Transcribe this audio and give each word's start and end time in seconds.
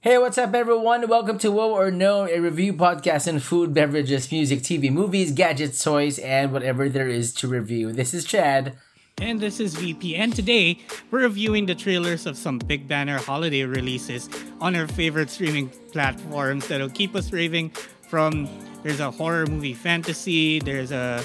Hey, 0.00 0.16
what's 0.16 0.38
up, 0.38 0.54
everyone? 0.54 1.08
Welcome 1.08 1.38
to 1.38 1.50
Whoa 1.50 1.70
or 1.74 1.90
No, 1.90 2.28
a 2.28 2.38
review 2.38 2.72
podcast 2.72 3.26
on 3.26 3.40
food, 3.40 3.74
beverages, 3.74 4.30
music, 4.30 4.60
TV, 4.60 4.92
movies, 4.92 5.32
gadgets, 5.32 5.82
toys, 5.82 6.20
and 6.20 6.52
whatever 6.52 6.88
there 6.88 7.08
is 7.08 7.34
to 7.34 7.48
review. 7.48 7.92
This 7.92 8.14
is 8.14 8.24
Chad. 8.24 8.76
And 9.20 9.40
this 9.40 9.58
is 9.58 9.74
VP, 9.74 10.14
and 10.14 10.32
today 10.32 10.78
we're 11.10 11.22
reviewing 11.22 11.66
the 11.66 11.74
trailers 11.74 12.26
of 12.26 12.36
some 12.36 12.58
big 12.58 12.86
banner 12.86 13.18
holiday 13.18 13.64
releases 13.64 14.30
on 14.60 14.76
our 14.76 14.86
favorite 14.86 15.30
streaming 15.30 15.68
platforms 15.90 16.68
that'll 16.68 16.90
keep 16.90 17.16
us 17.16 17.32
raving 17.32 17.70
from 18.08 18.48
there's 18.84 19.00
a 19.00 19.10
horror 19.10 19.46
movie 19.46 19.74
fantasy, 19.74 20.60
there's 20.60 20.92
a 20.92 21.24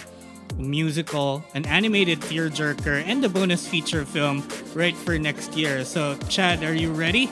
musical, 0.57 1.43
an 1.53 1.65
animated 1.65 2.19
tearjerker, 2.21 3.03
and 3.05 3.23
a 3.25 3.29
bonus 3.29 3.67
feature 3.67 4.05
film 4.05 4.47
right 4.73 4.95
for 4.95 5.17
next 5.17 5.55
year. 5.57 5.83
So, 5.85 6.15
Chad, 6.29 6.63
are 6.63 6.73
you 6.73 6.91
ready? 6.91 7.31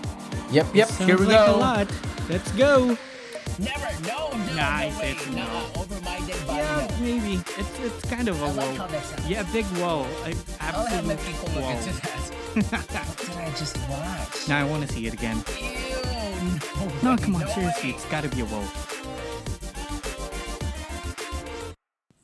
Yep, 0.52 0.68
yep. 0.76 0.88
Sounds 0.88 1.06
Here 1.10 1.18
we 1.20 1.26
like 1.26 1.46
go. 1.46 1.56
a 1.56 1.58
lot. 1.58 1.88
Let's 2.30 2.52
go. 2.54 2.98
Never, 3.60 4.08
no, 4.08 4.30
no, 4.30 4.54
Nah, 4.56 4.62
I 4.64 4.90
no 4.90 5.00
said 5.00 5.36
no. 5.36 5.44
no, 5.44 5.82
over 5.82 5.96
my 6.02 6.20
dead 6.26 6.48
body. 6.48 6.60
Yeah, 6.60 6.88
no. 6.90 6.98
maybe. 7.00 7.34
It's 7.58 7.80
it's 7.80 8.10
kind 8.10 8.28
of 8.30 8.42
a 8.42 8.46
I 8.46 8.52
like 8.52 8.78
whoa. 8.78 8.88
how. 8.88 9.28
Yeah, 9.28 9.44
big 9.52 9.66
whoa. 9.78 10.06
Like, 10.24 10.38
I'll 10.62 10.86
have 10.86 11.06
my 11.06 11.14
absolute 11.14 11.36
people 11.38 11.50
look 11.56 11.64
whoa. 11.66 11.78
into 11.78 11.94
that. 12.02 12.20
what 13.08 13.18
did 13.18 13.38
I 13.38 13.50
just 13.58 13.78
watch? 13.90 14.48
Now 14.48 14.60
I 14.66 14.70
want 14.70 14.88
to 14.88 14.94
see 14.94 15.06
it 15.08 15.14
again. 15.14 15.44
Ew, 15.60 16.90
No, 17.04 17.12
way, 17.12 17.18
come 17.18 17.36
on, 17.36 17.42
no 17.42 17.48
seriously, 17.48 17.90
way. 17.92 17.96
it's 17.96 18.06
got 18.06 18.24
to 18.24 18.30
be 18.30 18.42
a 18.42 18.46
whoa. 18.46 18.66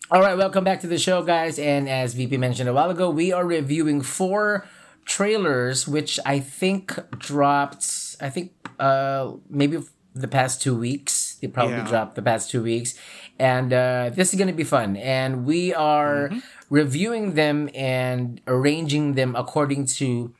All 0.09 0.21
right, 0.21 0.37
welcome 0.37 0.63
back 0.63 0.79
to 0.81 0.87
the 0.87 0.97
show, 0.97 1.21
guys. 1.21 1.59
And 1.59 1.89
as 1.89 2.13
VP 2.13 2.37
mentioned 2.37 2.69
a 2.69 2.73
while 2.73 2.89
ago, 2.89 3.09
we 3.09 3.31
are 3.33 3.45
reviewing 3.45 4.01
four 4.01 4.65
trailers, 5.05 5.87
which 5.87 6.19
I 6.25 6.39
think 6.39 6.97
dropped. 7.19 8.15
I 8.21 8.29
think 8.29 8.51
uh 8.79 9.33
maybe 9.49 9.79
the 10.13 10.27
past 10.27 10.61
two 10.61 10.75
weeks. 10.77 11.35
They 11.41 11.47
probably 11.47 11.75
Yeah. 11.77 11.87
dropped 11.87 12.15
the 12.15 12.21
past 12.21 12.49
two 12.49 12.63
weeks, 12.63 12.95
and 13.37 13.71
uh, 13.73 14.09
this 14.13 14.33
is 14.33 14.39
gonna 14.39 14.53
be 14.53 14.63
fun. 14.63 14.95
And 14.97 15.45
we 15.45 15.73
are 15.73 16.31
reviewing 16.69 17.33
them 17.33 17.69
and 17.75 18.41
arranging 18.47 19.13
them 19.13 19.35
according 19.35 19.85
to 20.01 20.33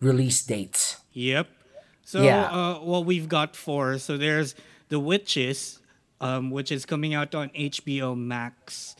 release 0.00 0.44
dates. 0.44 0.98
Yep. 1.12 1.48
So, 2.04 2.22
Yeah. 2.22 2.44
uh, 2.44 2.80
well, 2.84 3.02
we've 3.02 3.28
got 3.28 3.56
four. 3.56 3.98
So 3.98 4.16
there's 4.16 4.54
The 4.90 5.00
Witches, 5.00 5.80
um, 6.20 6.50
which 6.52 6.70
is 6.70 6.84
coming 6.86 7.14
out 7.14 7.34
on 7.34 7.50
HBO 7.54 8.14
Max. 8.14 8.93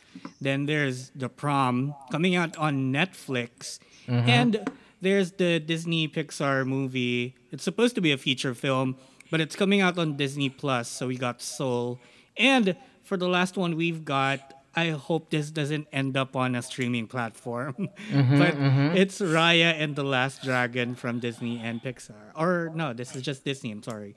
Then 0.44 0.66
there's 0.66 1.10
The 1.16 1.28
Prom, 1.28 1.94
coming 2.12 2.36
out 2.36 2.56
on 2.56 2.92
Netflix. 2.92 3.78
Mm-hmm. 4.06 4.28
And 4.28 4.70
there's 5.00 5.32
the 5.32 5.58
Disney 5.58 6.06
Pixar 6.08 6.66
movie. 6.66 7.34
It's 7.50 7.64
supposed 7.64 7.94
to 7.96 8.00
be 8.00 8.12
a 8.12 8.18
feature 8.18 8.54
film, 8.54 8.96
but 9.30 9.40
it's 9.40 9.56
coming 9.56 9.80
out 9.80 9.98
on 9.98 10.16
Disney 10.16 10.48
Plus. 10.50 10.88
So 10.88 11.08
we 11.08 11.16
got 11.16 11.42
Soul. 11.42 11.98
And 12.36 12.76
for 13.02 13.16
the 13.16 13.28
last 13.28 13.56
one, 13.56 13.76
we've 13.76 14.04
got. 14.04 14.40
I 14.76 14.90
hope 14.90 15.30
this 15.30 15.52
doesn't 15.52 15.86
end 15.92 16.16
up 16.16 16.34
on 16.34 16.56
a 16.56 16.62
streaming 16.62 17.06
platform. 17.06 17.88
Mm-hmm, 18.10 18.38
but 18.38 18.98
it's 18.98 19.20
Raya 19.20 19.74
and 19.78 19.94
the 19.94 20.02
Last 20.02 20.42
Dragon 20.42 20.94
from 20.96 21.20
Disney 21.20 21.60
and 21.62 21.80
Pixar. 21.82 22.32
Or 22.36 22.72
no, 22.74 22.92
this 22.92 23.14
is 23.14 23.22
just 23.22 23.44
Disney, 23.44 23.70
I'm 23.70 23.82
sorry. 23.84 24.16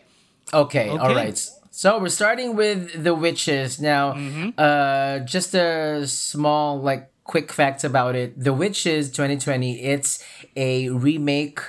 Okay, 0.54 0.90
all 0.90 1.00
Okay. 1.12 1.16
right. 1.16 1.50
So 1.72 2.00
we're 2.00 2.10
starting 2.10 2.56
with 2.56 3.04
the 3.04 3.14
witches 3.14 3.80
now. 3.80 4.14
Uh, 4.58 5.20
just 5.20 5.54
a 5.54 6.08
small, 6.08 6.80
like, 6.82 7.12
quick 7.24 7.52
facts 7.52 7.84
about 7.84 8.16
it. 8.16 8.40
The 8.42 8.54
Witches 8.54 9.12
2020. 9.12 9.82
It's 9.84 10.24
a 10.56 10.90
remake. 10.90 11.60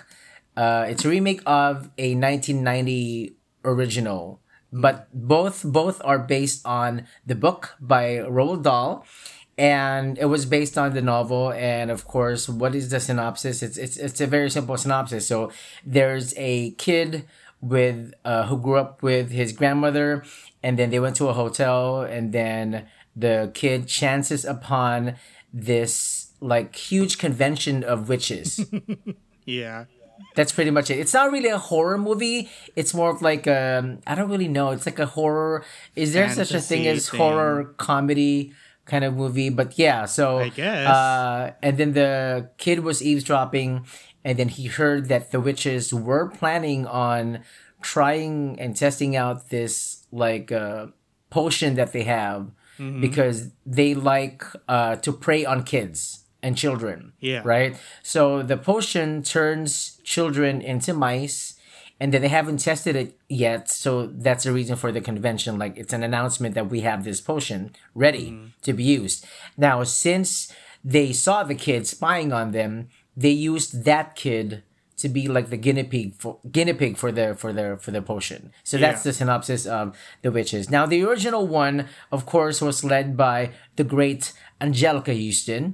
Uh, 0.57 0.87
it's 0.89 1.05
a 1.05 1.09
remake 1.09 1.43
of 1.47 1.91
a 1.99 2.15
1990 2.15 3.35
original, 3.65 4.41
but 4.73 5.09
both 5.13 5.63
both 5.65 6.01
are 6.05 6.19
based 6.19 6.65
on 6.65 7.07
the 7.27 7.35
book 7.35 7.75
by 7.81 8.17
Roald 8.25 8.63
Dahl. 8.63 9.05
And 9.59 10.17
it 10.19 10.27
was 10.27 10.47
based 10.47 10.79
on 10.79 10.95
the 10.95 11.03
novel, 11.03 11.51
and 11.53 11.91
of 11.91 12.07
course, 12.07 12.49
what 12.49 12.77
is 12.77 12.91
the 12.91 13.01
synopsis? 13.01 13.61
It's 13.61 13.77
it's 13.77 13.97
it's 13.97 14.21
a 14.21 14.27
very 14.27 14.51
simple 14.51 14.77
synopsis. 14.77 15.27
So 15.27 15.51
there's 15.85 16.33
a 16.37 16.71
kid 16.79 17.25
with 17.61 18.15
uh, 18.25 18.47
who 18.47 18.59
grew 18.59 18.77
up 18.77 19.03
with 19.03 19.31
his 19.31 19.53
grandmother, 19.53 20.25
and 20.63 20.79
then 20.79 20.91
they 20.91 21.01
went 21.01 21.17
to 21.17 21.29
a 21.29 21.33
hotel, 21.33 22.03
and 22.03 22.33
then 22.33 22.87
the 23.17 23.51
kid 23.55 23.89
chances 23.89 24.45
upon 24.45 25.17
this 25.53 26.33
like 26.41 26.77
huge 26.77 27.19
convention 27.19 27.83
of 27.85 28.09
witches. 28.09 28.65
Yeah. 29.49 29.87
That's 30.35 30.53
pretty 30.53 30.71
much 30.71 30.91
it. 30.91 30.99
It's 30.99 31.15
not 31.15 31.33
really 31.33 31.49
a 31.49 31.59
horror 31.59 31.97
movie. 31.97 32.51
It's 32.77 32.93
more 32.93 33.11
of 33.11 33.23
like 33.23 33.49
um 33.49 34.01
I 34.07 34.15
don't 34.15 34.29
really 34.29 34.47
know. 34.49 34.71
It's 34.71 34.85
like 34.85 34.99
a 34.99 35.07
horror. 35.07 35.65
Is 35.97 36.13
there 36.13 36.29
such 36.29 36.53
a 36.53 36.61
thing 36.61 36.87
as 36.87 37.09
thing. 37.09 37.19
horror 37.19 37.75
comedy 37.79 38.53
kind 38.85 39.05
of 39.05 39.15
movie? 39.15 39.49
But 39.49 39.79
yeah, 39.79 40.05
so 40.05 40.39
I 40.39 40.51
guess. 40.51 40.87
Uh, 40.87 41.53
and 41.63 41.79
then 41.79 41.93
the 41.95 42.51
kid 42.59 42.81
was 42.81 43.03
eavesdropping, 43.03 43.87
and 44.25 44.39
then 44.39 44.49
he 44.49 44.67
heard 44.67 45.09
that 45.09 45.31
the 45.31 45.41
witches 45.41 45.93
were 45.95 46.29
planning 46.29 46.87
on 46.87 47.41
trying 47.81 48.59
and 48.61 48.77
testing 48.77 49.15
out 49.17 49.51
this 49.51 50.07
like 50.11 50.51
uh, 50.53 50.87
potion 51.31 51.75
that 51.75 51.93
they 51.93 52.05
have 52.05 52.51
Mm-hmm. 52.79 53.01
because 53.01 53.51
they 53.67 53.93
like 53.93 54.45
uh, 54.69 54.95
to 55.03 55.11
prey 55.13 55.45
on 55.45 55.65
kids 55.65 56.21
and 56.45 56.57
children. 56.57 57.13
Yeah. 57.19 57.43
Right. 57.45 57.77
So 58.05 58.41
the 58.41 58.57
potion 58.57 59.25
turns 59.25 60.01
children 60.05 60.63
into 60.63 60.95
mice, 60.95 61.55
and 61.99 62.15
then 62.15 62.23
they 62.23 62.29
haven't 62.29 62.59
tested 62.59 62.95
it 62.95 63.19
yet. 63.29 63.69
So 63.69 64.07
that's 64.07 64.45
the 64.45 64.53
reason 64.53 64.77
for 64.77 64.93
the 64.93 65.01
convention. 65.01 65.59
Like 65.59 65.77
it's 65.77 65.93
an 65.93 66.05
announcement 66.05 66.55
that 66.55 66.71
we 66.71 66.83
have 66.83 67.03
this 67.03 67.21
potion 67.21 67.75
ready 67.97 68.39
to 68.63 68.73
be 68.73 68.85
used. 68.85 69.27
Now, 69.57 69.83
since 69.83 70.53
they 70.85 71.13
saw 71.13 71.43
the 71.43 71.57
kids 71.57 71.91
spying 71.91 72.33
on 72.33 72.53
them, 72.53 72.91
they 73.23 73.35
used 73.53 73.71
that 73.91 74.07
kid 74.25 74.63
to 75.03 75.09
be 75.09 75.23
like 75.37 75.49
the 75.55 75.57
guinea 75.67 75.85
pig 75.95 76.09
for 76.23 76.33
guinea 76.57 76.73
pig 76.81 76.97
for 77.03 77.11
the 77.19 77.27
for 77.41 77.51
the 77.59 77.67
for 77.85 77.91
the 77.97 78.03
potion. 78.13 78.41
So 78.71 78.75
that's 78.79 79.01
Yeah. 79.01 79.11
the 79.11 79.13
synopsis 79.21 79.63
of 79.79 79.85
the 80.23 80.31
witches. 80.39 80.65
Now 80.77 80.85
the 80.93 81.01
original 81.09 81.45
one, 81.65 81.77
of 82.17 82.21
course, 82.35 82.59
was 82.69 82.79
led 82.95 83.17
by 83.17 83.39
the 83.79 83.85
great 83.95 84.23
Anjelica 84.61 85.15
Huston, 85.15 85.65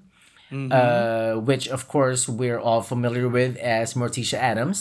uh, 0.78 1.32
which 1.48 1.64
of 1.76 1.82
course 1.94 2.22
we're 2.40 2.60
all 2.68 2.82
familiar 2.82 3.28
with 3.38 3.56
as 3.58 3.94
Morticia 3.94 4.38
Addams. 4.50 4.78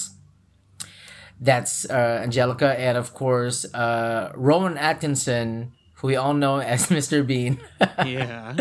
That's 1.39 1.85
uh, 1.89 2.23
Anjelica, 2.25 2.69
and 2.77 2.97
of 2.97 3.13
course 3.13 3.65
uh, 3.73 4.31
Rowan 4.35 4.77
Atkinson, 4.77 5.73
who 6.03 6.07
we 6.07 6.17
all 6.17 6.33
know 6.33 6.57
as 6.73 6.87
Mr. 6.89 7.25
Bean. 7.25 7.59
Yeah. 8.05 8.55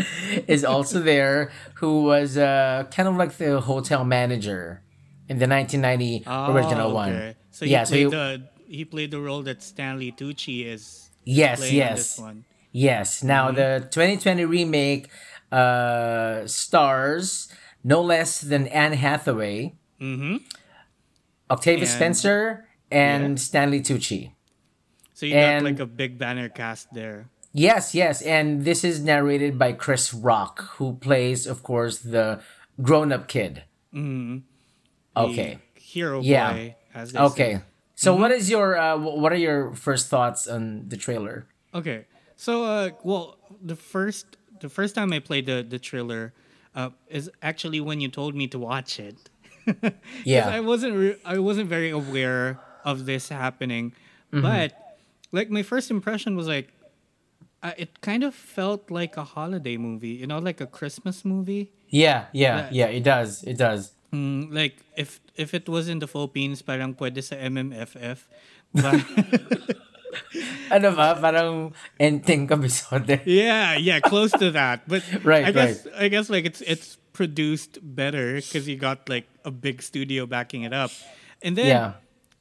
is 0.47 0.65
also 0.65 1.01
there, 1.01 1.51
who 1.83 2.05
was 2.05 2.39
uh, 2.39 2.85
kind 2.95 3.09
of 3.09 3.17
like 3.17 3.37
the 3.37 3.61
hotel 3.61 4.05
manager 4.05 4.81
in 5.29 5.39
the 5.43 5.49
1990 5.49 6.23
original 6.55 6.93
Oh, 6.93 6.95
one. 6.95 7.11
okay. 7.13 7.35
So 7.51 7.65
he 7.67 7.73
yeah, 7.73 7.83
so 7.85 7.97
he, 7.97 8.05
the 8.05 8.49
he 8.69 8.85
played 8.85 9.11
the 9.11 9.19
role 9.21 9.43
that 9.43 9.61
Stanley 9.63 10.13
Tucci 10.13 10.65
is 10.65 11.11
yes, 11.25 11.59
playing 11.59 11.73
in 11.75 11.79
yes, 11.79 11.97
this 11.99 12.19
one. 12.19 12.45
yes. 12.71 13.23
Now 13.25 13.49
Mm-hmm. 13.51 13.57
the 13.57 13.89
2020 13.91 14.45
remake 14.47 15.11
uh, 15.51 16.47
stars 16.47 17.49
no 17.83 18.01
less 18.03 18.41
than 18.41 18.69
Anne 18.69 18.93
Hathaway, 18.95 19.75
Mm-hmm. 20.01 20.37
Octavia 21.51 21.81
And- 21.85 21.89
Spencer, 21.91 22.69
and 22.91 23.31
Yeah. 23.39 23.43
Stanley 23.43 23.81
Tucci. 23.81 24.33
So 25.15 25.27
you 25.27 25.35
And- 25.35 25.65
got 25.65 25.71
like 25.73 25.81
a 25.81 25.87
big 25.87 26.19
banner 26.19 26.49
cast 26.49 26.93
there. 26.95 27.29
Yes, 27.53 27.95
yes, 27.95 28.23
and 28.23 28.65
this 28.65 28.83
is 28.85 29.01
narrated 29.05 29.59
by 29.59 29.73
Chris 29.73 30.15
Rock, 30.15 30.63
who 30.79 30.95
plays, 30.97 31.47
of 31.47 31.63
course, 31.63 31.99
the 31.99 32.41
grown-up 32.81 33.29
kid. 33.29 33.65
Mm-hmm. 33.95 34.39
Okay. 35.17 35.59
The 35.75 35.81
hero 35.81 36.21
Yeah. 36.23 36.53
boy. 36.53 36.77
As 36.95 37.13
they 37.13 37.19
Okay. 37.21 37.55
say. 37.57 37.63
So 37.95 38.13
Mm-hmm. 38.13 38.23
what 38.23 38.31
is 38.33 38.51
your 38.51 38.77
uh, 38.79 38.97
what 38.99 39.33
are 39.33 39.37
your 39.39 39.75
first 39.75 40.09
thoughts 40.09 40.49
on 40.49 40.89
the 40.89 40.97
trailer? 40.97 41.47
Okay. 41.75 42.07
So 42.37 42.65
uh 42.65 42.91
well 43.05 43.37
the 43.63 43.77
first 43.77 44.37
the 44.61 44.69
first 44.69 44.95
time 44.95 45.13
I 45.13 45.21
played 45.21 45.47
the 45.47 45.63
the 45.63 45.79
trailer 45.79 46.33
uh 46.75 46.91
is 47.09 47.31
actually 47.43 47.81
when 47.81 48.01
you 48.01 48.09
told 48.09 48.35
me 48.35 48.49
to 48.49 48.59
watch 48.59 48.99
it. 48.99 49.17
Yeah. 50.25 50.49
I 50.49 50.61
wasn't 50.61 50.95
re- 50.97 51.21
I 51.25 51.39
wasn't 51.39 51.69
very 51.69 51.91
aware 51.91 52.59
of 52.85 53.05
this 53.07 53.29
happening. 53.29 53.93
Mm-hmm. 54.33 54.43
But 54.43 54.73
like 55.31 55.51
my 55.51 55.63
first 55.63 55.91
impression 55.91 56.35
was 56.37 56.49
like 56.49 56.73
uh, 57.63 57.73
it 57.79 58.01
kind 58.03 58.23
of 58.25 58.35
felt 58.35 58.91
like 58.91 59.17
a 59.17 59.25
holiday 59.25 59.77
movie, 59.77 60.19
you 60.19 60.27
know, 60.27 60.39
like 60.39 60.61
a 60.61 60.67
Christmas 60.67 61.25
movie. 61.25 61.71
Yeah, 61.89 62.27
yeah, 62.33 62.69
Yeah. 62.73 62.87
It 62.89 63.05
does. 63.05 63.43
It 63.45 63.59
does. 63.59 63.93
Mm, 64.13 64.53
like 64.53 64.77
if 64.97 65.21
if 65.37 65.55
it 65.55 65.69
was 65.69 65.89
in 65.89 65.99
the 66.01 66.07
Philippines, 66.07 66.61
parang 66.61 66.93
pwede 66.97 67.25
sa 67.25 67.37
MMFF. 67.37 68.29
But 68.77 69.01
Ano 70.73 70.93
ba? 70.93 71.17
Parang 71.17 71.73
Enteng 72.01 72.49
Kabisote. 72.49 73.21
yeah, 73.29 73.77
yeah, 73.77 74.01
close 74.01 74.33
to 74.33 74.51
that. 74.53 74.85
But 74.89 75.01
Right, 75.25 75.49
I 75.49 75.53
guess 75.53 75.87
I 75.97 76.09
guess 76.09 76.29
like 76.29 76.45
it's 76.45 76.61
it's 76.65 76.97
produced 77.13 77.81
better 77.81 78.37
because 78.37 78.69
you 78.69 78.77
got 78.77 79.09
like 79.09 79.29
a 79.45 79.51
big 79.53 79.81
studio 79.81 80.25
backing 80.29 80.65
it 80.69 80.73
up, 80.77 80.91
and 81.41 81.57
then 81.57 81.73
Yeah. 81.73 81.89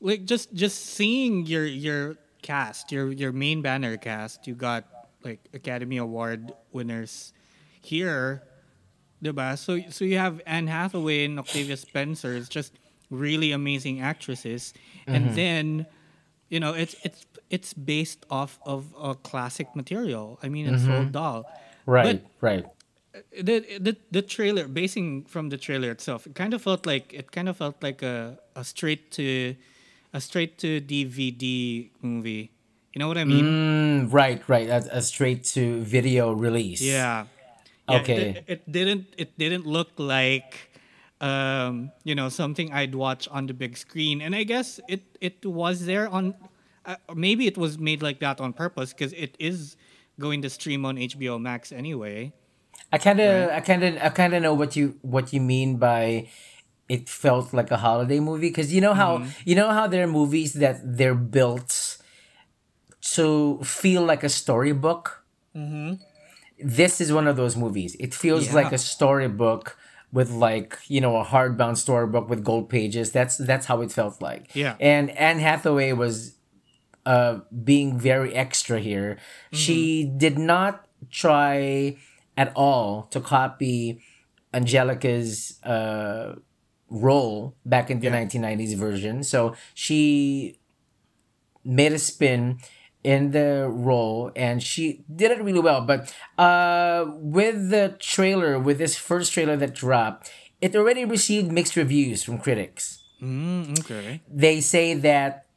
like 0.03 0.27
just 0.27 0.51
just 0.51 0.95
seeing 0.95 1.47
your 1.47 1.63
your 1.63 2.19
cast, 2.43 2.91
your 2.91 3.11
your 3.11 3.31
main 3.31 3.63
banner 3.63 3.95
cast, 3.95 4.47
you 4.47 4.55
got 4.55 4.83
like 5.23 5.49
Academy 5.53 5.97
Award 5.97 6.51
winners 6.71 7.33
here, 7.81 8.43
diba? 9.23 9.57
So 9.57 9.79
so 9.89 10.05
you 10.05 10.17
have 10.17 10.41
Anne 10.45 10.67
Hathaway 10.67 11.25
and 11.25 11.39
Octavia 11.39 11.77
Spencer, 11.77 12.33
it's 12.33 12.49
just 12.49 12.73
really 13.09 13.51
amazing 13.51 14.01
actresses, 14.01 14.73
and 15.07 15.25
mm-hmm. 15.25 15.35
then 15.35 15.85
you 16.49 16.59
know 16.59 16.73
it's 16.73 16.95
it's 17.03 17.25
it's 17.49 17.73
based 17.73 18.25
off 18.29 18.59
of 18.65 18.93
a 18.99 19.15
classic 19.15 19.75
material. 19.75 20.39
I 20.41 20.49
mean, 20.49 20.67
it's 20.73 20.83
mm-hmm. 20.83 20.91
Roald 20.91 21.11
Dahl. 21.11 21.45
Right, 21.85 22.21
But 22.23 22.31
right. 22.41 22.65
the 23.31 23.59
the 23.79 23.97
the 24.11 24.21
trailer 24.21 24.67
basing 24.67 25.25
from 25.25 25.49
the 25.49 25.57
trailer 25.57 25.91
itself 25.91 26.25
it 26.25 26.35
kind 26.35 26.53
of 26.53 26.61
felt 26.61 26.85
like 26.85 27.13
it 27.13 27.31
kind 27.31 27.49
of 27.49 27.57
felt 27.57 27.81
like 27.83 28.01
a 28.01 28.39
a 28.55 28.63
straight 28.63 29.11
to 29.11 29.55
a 30.13 30.21
straight 30.21 30.57
to 30.59 30.79
dvd 30.79 31.89
movie 32.01 32.51
you 32.93 32.99
know 32.99 33.07
what 33.07 33.17
i 33.17 33.23
mean 33.23 33.45
Mm, 33.45 34.13
right, 34.13 34.41
right. 34.47 34.67
A, 34.69 34.97
a 34.97 35.01
straight 35.01 35.43
to 35.55 35.81
video 35.83 36.31
release. 36.33 36.81
yeah 36.81 37.25
Okay. 37.89 38.43
it, 38.47 38.61
it 38.65 38.71
didn't 38.71 39.05
it 39.17 39.37
didn't 39.37 39.65
look 39.67 39.89
like 39.97 40.71
um 41.19 41.91
you 42.03 42.15
know 42.15 42.29
something 42.29 42.71
i'd 42.73 42.95
watch 42.95 43.27
on 43.29 43.47
the 43.47 43.53
big 43.53 43.75
screen 43.75 44.21
and 44.21 44.33
i 44.35 44.43
guess 44.43 44.79
it 44.87 45.01
it 45.19 45.45
was 45.45 45.85
there 45.85 46.07
on 46.07 46.33
uh, 46.85 46.95
maybe 47.13 47.45
it 47.47 47.57
was 47.57 47.77
made 47.77 48.01
like 48.01 48.19
that 48.19 48.39
on 48.39 48.53
purpose 48.53 48.89
because 48.93 49.13
it 49.13 49.35
is 49.39 49.75
going 50.19 50.41
to 50.41 50.49
stream 50.49 50.85
on 50.85 50.95
hbo 50.97 51.39
max 51.39 51.71
anyway 51.71 52.31
I 52.93 52.97
kind 52.97 53.19
of, 53.21 53.49
I 53.49 53.61
kind 53.61 53.83
of, 53.87 53.91
I 54.03 54.09
kind 54.09 54.33
of 54.35 54.41
know 54.43 54.53
what 54.53 54.75
you 54.75 54.85
what 55.01 55.31
you 55.31 55.39
mean 55.39 55.77
by 55.77 56.27
it 56.89 57.07
felt 57.07 57.53
like 57.53 57.71
a 57.71 57.77
holiday 57.77 58.19
movie 58.19 58.49
because 58.49 58.73
you 58.75 58.81
know 58.81 58.93
how 58.93 59.11
you 59.45 59.55
know 59.55 59.69
how 59.71 59.87
there 59.87 60.03
are 60.03 60.11
movies 60.11 60.51
that 60.63 60.75
they're 60.97 61.15
built 61.37 61.71
to 63.15 63.59
feel 63.63 64.03
like 64.03 64.23
a 64.23 64.29
storybook. 64.29 65.23
This 66.63 67.01
is 67.01 67.11
one 67.11 67.27
of 67.27 67.35
those 67.37 67.57
movies. 67.57 67.95
It 67.99 68.13
feels 68.13 68.47
Yeah. 68.47 68.53
like 68.55 68.71
a 68.71 68.77
storybook 68.77 69.77
with 70.13 70.29
like 70.29 70.77
you 70.87 70.99
know 71.01 71.15
a 71.17 71.23
hardbound 71.25 71.77
storybook 71.77 72.29
with 72.29 72.43
gold 72.43 72.69
pages. 72.69 73.11
That's 73.11 73.37
that's 73.37 73.65
how 73.65 73.81
it 73.81 73.91
felt 73.91 74.21
like. 74.21 74.55
Yeah. 74.55 74.75
And 74.79 75.09
Anne 75.11 75.39
Hathaway 75.39 75.93
was 75.93 76.35
uh, 77.05 77.39
being 77.63 77.97
very 77.97 78.33
extra 78.35 78.79
here. 78.79 79.17
She 79.51 80.03
did 80.05 80.37
not 80.37 80.85
try 81.09 81.97
at 82.37 82.51
all 82.55 83.03
to 83.11 83.19
copy 83.19 84.01
Anjelica's 84.53 85.61
uh, 85.63 86.35
role 86.89 87.55
back 87.65 87.89
in 87.89 87.99
the 88.01 88.09
1990s 88.09 88.75
version. 88.75 89.23
So 89.23 89.55
she 89.73 90.59
made 91.63 91.93
a 91.93 91.99
spin 91.99 92.59
in 93.03 93.31
the 93.31 93.67
role 93.69 94.31
and 94.35 94.61
she 94.61 95.03
did 95.13 95.31
it 95.31 95.41
really 95.41 95.59
well. 95.59 95.81
But 95.81 96.13
uh, 96.37 97.05
with 97.17 97.69
the 97.69 97.95
trailer, 97.99 98.59
with 98.59 98.77
this 98.77 98.97
first 98.97 99.33
trailer 99.33 99.57
that 99.57 99.73
dropped, 99.73 100.31
it 100.61 100.75
already 100.75 101.05
received 101.05 101.51
mixed 101.51 101.75
reviews 101.75 102.23
from 102.23 102.37
critics 102.37 103.03
mm, 103.21 103.79
okay 103.79 104.21
they 104.29 104.61
say 104.61 104.93
that 104.93 105.47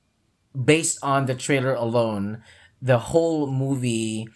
based 0.55 0.99
on 1.03 1.27
the 1.27 1.35
trailer 1.35 1.75
alone, 1.75 2.43
the 2.81 2.99
whole 2.99 3.51
movie 3.51 4.29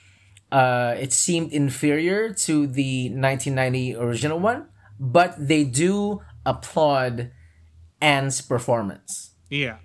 uh, 0.51 0.95
it 0.99 1.13
seemed 1.13 1.53
inferior 1.53 2.33
to 2.33 2.67
the 2.67 3.11
1990 3.11 3.97
original 3.97 4.39
one, 4.39 4.67
but 4.99 5.35
they 5.39 5.63
do 5.63 6.23
applaud 6.47 7.31
Anne's 8.01 8.41
performance. 8.41 9.35
yeah 9.51 9.77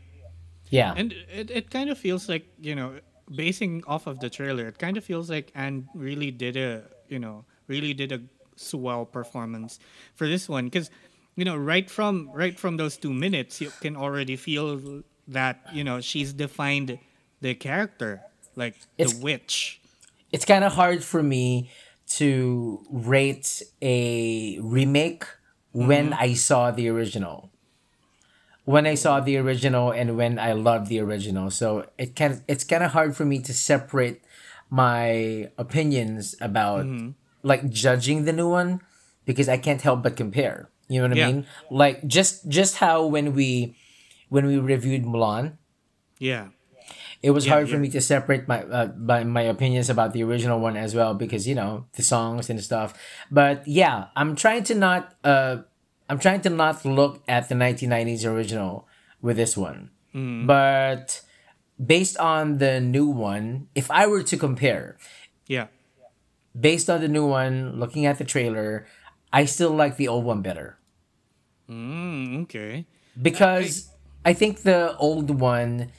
Yeah. 0.69 0.93
And 0.95 1.13
it, 1.31 1.51
it 1.51 1.69
kind 1.69 1.89
of 1.89 1.97
feels 1.97 2.27
like, 2.29 2.47
you 2.59 2.75
know, 2.75 2.99
basing 3.35 3.83
off 3.87 4.07
of 4.07 4.19
the 4.19 4.29
trailer, 4.29 4.67
it 4.67 4.77
kind 4.77 4.97
of 4.97 5.03
feels 5.03 5.29
like 5.29 5.51
Anne 5.55 5.87
really 5.93 6.31
did 6.31 6.57
a, 6.57 6.83
you 7.07 7.19
know, 7.19 7.45
really 7.67 7.93
did 7.93 8.11
a 8.11 8.21
swell 8.55 9.05
performance 9.05 9.79
for 10.15 10.27
this 10.27 10.47
one. 10.47 10.65
Because 10.65 10.89
you 11.35 11.45
know 11.45 11.55
right 11.55 11.89
from 11.89 12.29
right 12.33 12.59
from 12.59 12.77
those 12.77 12.97
two 12.97 13.11
minutes 13.11 13.59
you 13.59 13.71
can 13.81 13.95
already 13.95 14.35
feel 14.35 15.01
that 15.27 15.59
you 15.73 15.83
know 15.83 15.99
she's 15.99 16.33
defined 16.33 16.99
the 17.41 17.55
character 17.55 18.21
like 18.55 18.75
It's- 18.97 19.17
the 19.17 19.23
witch. 19.23 19.79
It's 20.31 20.45
kind 20.45 20.63
of 20.63 20.73
hard 20.73 21.03
for 21.03 21.21
me 21.21 21.69
to 22.17 22.83
rate 22.89 23.61
a 23.83 24.57
remake 24.61 25.25
when 25.71 26.09
mm-hmm. 26.09 26.23
I 26.23 26.33
saw 26.33 26.71
the 26.71 26.89
original. 26.89 27.51
When 28.65 28.87
I 28.87 28.95
saw 28.95 29.19
the 29.19 29.35
original 29.37 29.91
and 29.91 30.15
when 30.15 30.39
I 30.39 30.53
loved 30.53 30.87
the 30.87 30.99
original, 30.99 31.51
so 31.51 31.85
it 31.97 32.15
can 32.15 32.43
it's 32.47 32.63
kind 32.63 32.83
of 32.83 32.91
hard 32.91 33.15
for 33.15 33.25
me 33.25 33.39
to 33.43 33.53
separate 33.53 34.23
my 34.69 35.49
opinions 35.57 36.35
about 36.39 36.85
like 37.43 37.69
judging 37.69 38.23
the 38.23 38.31
new 38.31 38.47
one 38.49 38.79
because 39.25 39.49
I 39.49 39.57
can't 39.57 39.81
help 39.81 40.01
but 40.03 40.15
compare. 40.15 40.69
You 40.87 41.01
know 41.01 41.09
what 41.09 41.17
I 41.17 41.21
mean? 41.27 41.45
Like 41.69 42.07
just 42.07 42.47
just 42.47 42.77
how 42.77 43.05
when 43.05 43.33
we 43.35 43.75
when 44.29 44.45
we 44.47 44.57
reviewed 44.57 45.03
Mulan, 45.03 45.57
yeah 46.19 46.47
it 47.21 47.31
was 47.31 47.45
Yeah, 47.45 47.53
hard 47.53 47.69
for 47.69 47.75
yeah. 47.75 47.81
me 47.81 47.89
to 47.89 48.01
separate 48.01 48.47
my, 48.47 48.63
uh, 48.63 48.91
my 48.97 49.23
my 49.23 49.41
opinions 49.47 49.89
about 49.89 50.11
the 50.11 50.23
original 50.23 50.59
one 50.59 50.75
as 50.75 50.93
well 50.95 51.13
because 51.13 51.47
you 51.47 51.55
know 51.55 51.85
the 51.95 52.03
songs 52.03 52.49
and 52.49 52.59
stuff. 52.63 52.93
But 53.31 53.67
yeah, 53.67 54.07
I'm 54.15 54.35
trying 54.35 54.63
to 54.71 54.75
not 54.75 55.15
uh 55.23 55.63
I'm 56.13 56.19
trying 56.19 56.41
to 56.41 56.51
not 56.51 56.85
look 56.85 57.23
at 57.27 57.49
the 57.49 57.55
1990s 57.55 58.23
original 58.23 58.87
with 59.19 59.35
this 59.35 59.57
one. 59.57 59.89
Mm. 60.13 60.45
But 60.45 61.21
based 61.83 62.17
on 62.17 62.59
the 62.59 62.79
new 62.79 63.07
one, 63.07 63.67
if 63.73 63.89
I 63.89 64.05
were 64.05 64.21
to 64.21 64.37
compare, 64.37 64.95
yeah. 65.47 65.73
based 66.53 66.87
on 66.87 67.01
the 67.01 67.07
new 67.07 67.25
one, 67.25 67.79
looking 67.79 68.05
at 68.05 68.19
the 68.19 68.25
trailer, 68.25 68.85
I 69.33 69.45
still 69.45 69.71
like 69.71 69.97
the 69.97 70.07
old 70.07 70.23
one 70.23 70.43
better. 70.43 70.77
Mm, 71.67 72.43
okay. 72.43 72.85
Because 73.19 73.89
I 74.23 74.33
think 74.33 74.61
the 74.61 74.95
old 74.97 75.31
one, 75.31 75.89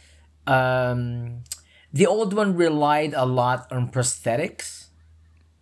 um, 0.47 1.43
the 1.93 2.07
old 2.07 2.35
one 2.35 2.55
relied 2.55 3.15
a 3.15 3.27
lot 3.27 3.67
on 3.73 3.91
prosthetics 3.91 4.84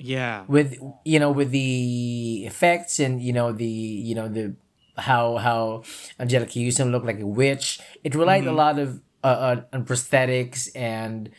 yeah 0.02 0.44
with 0.48 0.78
you 1.04 1.18
know 1.18 1.30
with 1.30 1.50
the 1.50 2.44
effects 2.46 2.98
and 3.00 3.22
you 3.22 3.32
know 3.32 3.52
the 3.52 3.64
you 3.66 4.14
know 4.14 4.28
the 4.28 4.54
how 4.96 5.36
how 5.38 5.82
Anjelica 6.20 6.64
Huston 6.64 6.92
looked 6.92 7.06
like 7.06 7.20
a 7.20 7.26
witch. 7.26 7.80
It 8.04 8.14
relied 8.14 8.46
a 8.46 8.52
lot 8.52 8.78
of 8.78 9.00
uh, 9.24 9.56
on, 9.56 9.64
on 9.72 9.84
prosthetics 9.86 10.68
and 10.74 11.30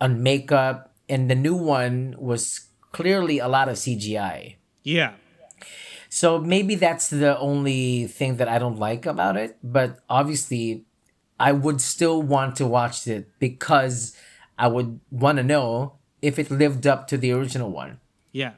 on 0.00 0.22
makeup, 0.22 0.94
and 1.08 1.30
the 1.30 1.34
new 1.34 1.54
one 1.54 2.14
was 2.18 2.68
clearly 2.92 3.38
a 3.38 3.48
lot 3.48 3.68
of 3.68 3.76
CGI. 3.76 4.56
yeah 4.82 5.14
So 6.08 6.38
maybe 6.38 6.74
that's 6.74 7.10
the 7.10 7.38
only 7.38 8.06
thing 8.06 8.36
that 8.36 8.48
I 8.48 8.58
don't 8.58 8.78
like 8.78 9.06
about 9.06 9.36
it. 9.36 9.58
But 9.62 10.00
obviously, 10.08 10.84
I 11.38 11.52
would 11.52 11.80
still 11.80 12.22
want 12.22 12.56
to 12.56 12.66
watch 12.66 13.06
it 13.06 13.28
because 13.38 14.16
I 14.58 14.68
would 14.68 15.00
want 15.10 15.36
to 15.38 15.44
know 15.44 15.98
if 16.22 16.38
it 16.38 16.50
lived 16.50 16.86
up 16.86 17.06
to 17.08 17.16
the 17.16 17.32
original 17.32 17.70
one. 17.70 18.00
Yeah. 18.32 18.52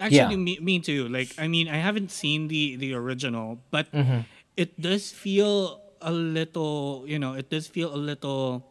Actually, 0.00 0.34
Yeah. 0.34 0.36
Me, 0.36 0.58
me 0.60 0.80
too. 0.80 1.08
Like, 1.08 1.34
I 1.38 1.46
mean, 1.48 1.68
I 1.68 1.76
haven't 1.78 2.10
seen 2.10 2.48
the 2.48 2.76
the 2.76 2.94
original, 2.94 3.58
but 3.70 3.86
Mm-hmm. 3.94 4.26
it 4.56 4.74
does 4.80 5.10
feel 5.12 5.80
a 6.02 6.10
little, 6.12 7.04
you 7.06 7.18
know, 7.18 7.34
it 7.34 7.48
does 7.50 7.66
feel 7.66 7.94
a 7.94 7.98
little 7.98 8.66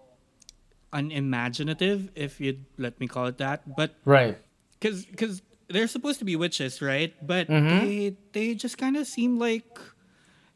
unimaginative, 0.91 2.09
if 2.15 2.39
you'd 2.39 2.65
let 2.77 2.99
me 2.99 3.07
call 3.07 3.25
it 3.27 3.37
that. 3.37 3.75
But 3.75 3.95
Right. 4.05 4.37
because 4.79 5.05
because 5.05 5.41
they're 5.69 5.87
supposed 5.87 6.19
to 6.19 6.25
be 6.25 6.35
witches, 6.35 6.81
right? 6.81 7.13
But 7.25 7.47
Mm-hmm. 7.49 7.79
they 7.79 8.17
they 8.33 8.53
just 8.53 8.77
kind 8.77 8.97
of 8.97 9.07
seem 9.07 9.39
like 9.39 9.79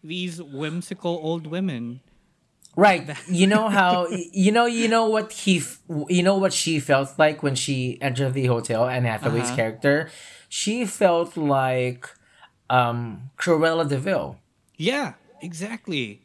these 0.04 0.42
whimsical 0.42 1.20
old 1.24 1.48
women. 1.48 2.02
Right. 2.78 3.10
You 3.28 3.48
know 3.48 3.70
how 3.74 4.06
you 4.32 4.52
know 4.54 4.66
you 4.70 4.88
know 4.88 5.10
what 5.10 5.34
he 5.34 5.58
f- 5.58 5.82
you 6.10 6.22
know 6.22 6.38
what 6.38 6.54
she 6.54 6.80
felt 6.80 7.18
like 7.18 7.42
when 7.42 7.56
she 7.56 7.98
entered 8.02 8.34
the 8.38 8.46
hotel 8.46 8.86
and 8.88 9.06
Hathaway's 9.06 9.50
Uh-huh. 9.50 9.56
character. 9.58 10.10
She 10.48 10.86
felt 10.86 11.36
like 11.36 12.06
um 12.70 13.32
Cruella 13.38 13.90
de 13.90 13.98
Vil. 13.98 14.38
Yeah, 14.78 15.18
exactly. 15.42 16.22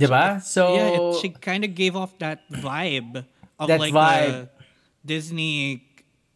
Diba? 0.00 0.40
So 0.42 0.74
yeah, 0.74 0.88
it, 0.96 1.20
she 1.20 1.28
kind 1.36 1.62
of 1.68 1.74
gave 1.76 1.94
off 1.94 2.16
that 2.18 2.40
vibe 2.50 3.26
of 3.60 3.68
That 3.68 3.78
like 3.78 3.92
vibe. 3.92 4.48
a 4.48 4.50
Disney 5.04 5.84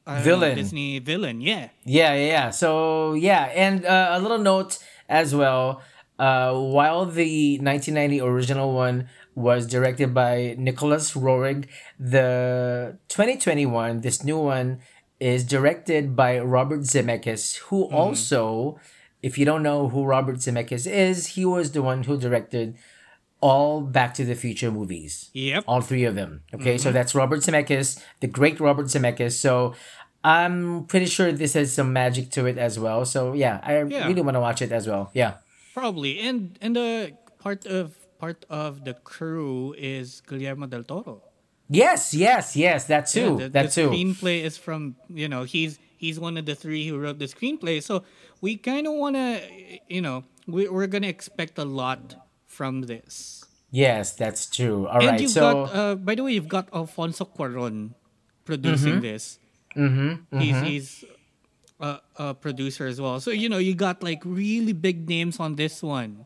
know, 0.07 0.21
Villain. 0.23 0.55
Disney 0.57 0.99
villain. 1.00 1.40
Yeah, 1.40 1.69
Yeah, 1.85 2.14
yeah, 2.14 2.26
yeah. 2.26 2.49
So 2.50 3.14
yeah, 3.14 3.49
and 3.57 3.85
uh, 3.85 4.12
a 4.12 4.21
little 4.21 4.38
note 4.38 4.78
as 5.09 5.35
well. 5.35 5.81
Uh, 6.19 6.50
while 6.75 7.07
the 7.07 7.59
1990 7.62 8.21
original 8.21 8.73
one 8.75 9.07
was 9.38 9.66
directed 9.66 10.12
by 10.12 10.57
Nicholas 10.59 11.14
Roeg, 11.14 11.66
the 11.99 12.99
2021, 13.09 14.00
this 14.00 14.25
new 14.25 14.38
one, 14.38 14.80
is 15.21 15.45
directed 15.45 16.16
by 16.16 16.38
Robert 16.40 16.80
Zemeckis, 16.80 17.57
who 17.71 17.85
mm-hmm. 17.85 17.95
also, 17.95 18.78
if 19.23 19.38
you 19.38 19.45
don't 19.45 19.62
know 19.62 19.88
who 19.88 20.04
Robert 20.04 20.37
Zemeckis 20.37 20.90
is, 20.90 21.38
he 21.38 21.45
was 21.45 21.73
the 21.73 21.83
one 21.83 22.02
who 22.04 22.18
directed 22.18 22.76
all 23.40 23.80
Back 23.80 24.14
to 24.14 24.25
the 24.25 24.35
Future 24.35 24.71
movies. 24.71 25.30
Yep. 25.33 25.64
All 25.68 25.80
three 25.80 26.04
of 26.04 26.14
them. 26.14 26.42
Okay, 26.52 26.76
so 26.76 26.88
mm-hmm. 26.88 26.95
that's 26.95 27.14
Robert 27.14 27.40
Zemeckis, 27.40 28.02
the 28.21 28.26
great 28.26 28.59
Robert 28.59 28.87
Zemeckis. 28.87 29.33
So 29.33 29.75
I'm 30.25 30.85
pretty 30.87 31.07
sure 31.07 31.30
this 31.30 31.54
has 31.54 31.73
some 31.73 31.92
magic 31.92 32.30
to 32.33 32.47
it 32.47 32.59
as 32.59 32.78
well. 32.78 33.04
So 33.04 33.33
yeah, 33.35 33.61
I 33.62 33.83
Yeah. 33.83 34.07
really 34.09 34.23
want 34.23 34.35
to 34.35 34.40
watch 34.40 34.61
it 34.62 34.73
as 34.73 34.88
well. 34.88 35.11
Yeah. 35.14 35.35
Probably. 35.75 36.18
And 36.18 36.59
and 36.61 36.75
the 36.75 37.12
part 37.38 37.66
of 37.66 37.98
part 38.19 38.45
of 38.51 38.85
the 38.85 38.95
crew 38.95 39.75
is 39.79 40.21
Guillermo 40.27 40.67
del 40.67 40.83
Toro. 40.85 41.23
Yes, 41.69 42.15
yes, 42.15 42.57
yes. 42.57 42.85
That 42.87 43.07
too. 43.07 43.21
Yeah, 43.21 43.45
the, 43.45 43.49
that 43.51 43.63
the 43.71 43.83
too. 43.83 43.91
screenplay 43.91 44.43
is 44.43 44.57
from 44.57 44.97
you 45.09 45.29
know 45.29 45.45
he's 45.45 45.79
he's 45.97 46.19
one 46.19 46.37
of 46.37 46.47
the 46.47 46.55
three 46.55 46.89
who 46.89 46.99
wrote 46.99 47.19
the 47.19 47.27
screenplay. 47.27 47.83
So 47.83 48.05
we 48.41 48.57
kind 48.57 48.87
of 48.87 48.95
want 48.95 49.17
to 49.17 49.41
you 49.89 50.01
know 50.01 50.25
we, 50.47 50.69
we're 50.69 50.87
gonna 50.87 51.09
expect 51.09 51.59
a 51.59 51.65
lot 51.65 52.17
from 52.47 52.83
this. 52.83 53.45
Yes, 53.71 54.13
that's 54.13 54.47
true. 54.47 54.87
All 54.89 54.99
and 54.99 55.09
right. 55.09 55.21
you've 55.21 55.31
So 55.31 55.41
got 55.67 55.75
uh, 55.75 55.95
by 55.97 56.15
the 56.15 56.25
way 56.25 56.33
you've 56.33 56.49
got 56.49 56.69
Alfonso 56.73 57.25
Cuarón 57.27 57.93
producing 58.45 59.01
this. 59.01 59.39
Mm-hmm, 59.77 60.41
He's 60.41 60.61
he's 60.61 61.05
a, 61.79 62.01
a 62.17 62.35
producer 62.35 62.87
as 62.87 63.01
well. 63.01 63.21
So 63.21 63.31
you 63.31 63.49
know 63.49 63.59
you 63.59 63.75
got 63.75 64.03
like 64.03 64.23
really 64.25 64.73
big 64.73 65.09
names 65.09 65.39
on 65.39 65.57
this 65.57 65.83
one. 65.83 66.25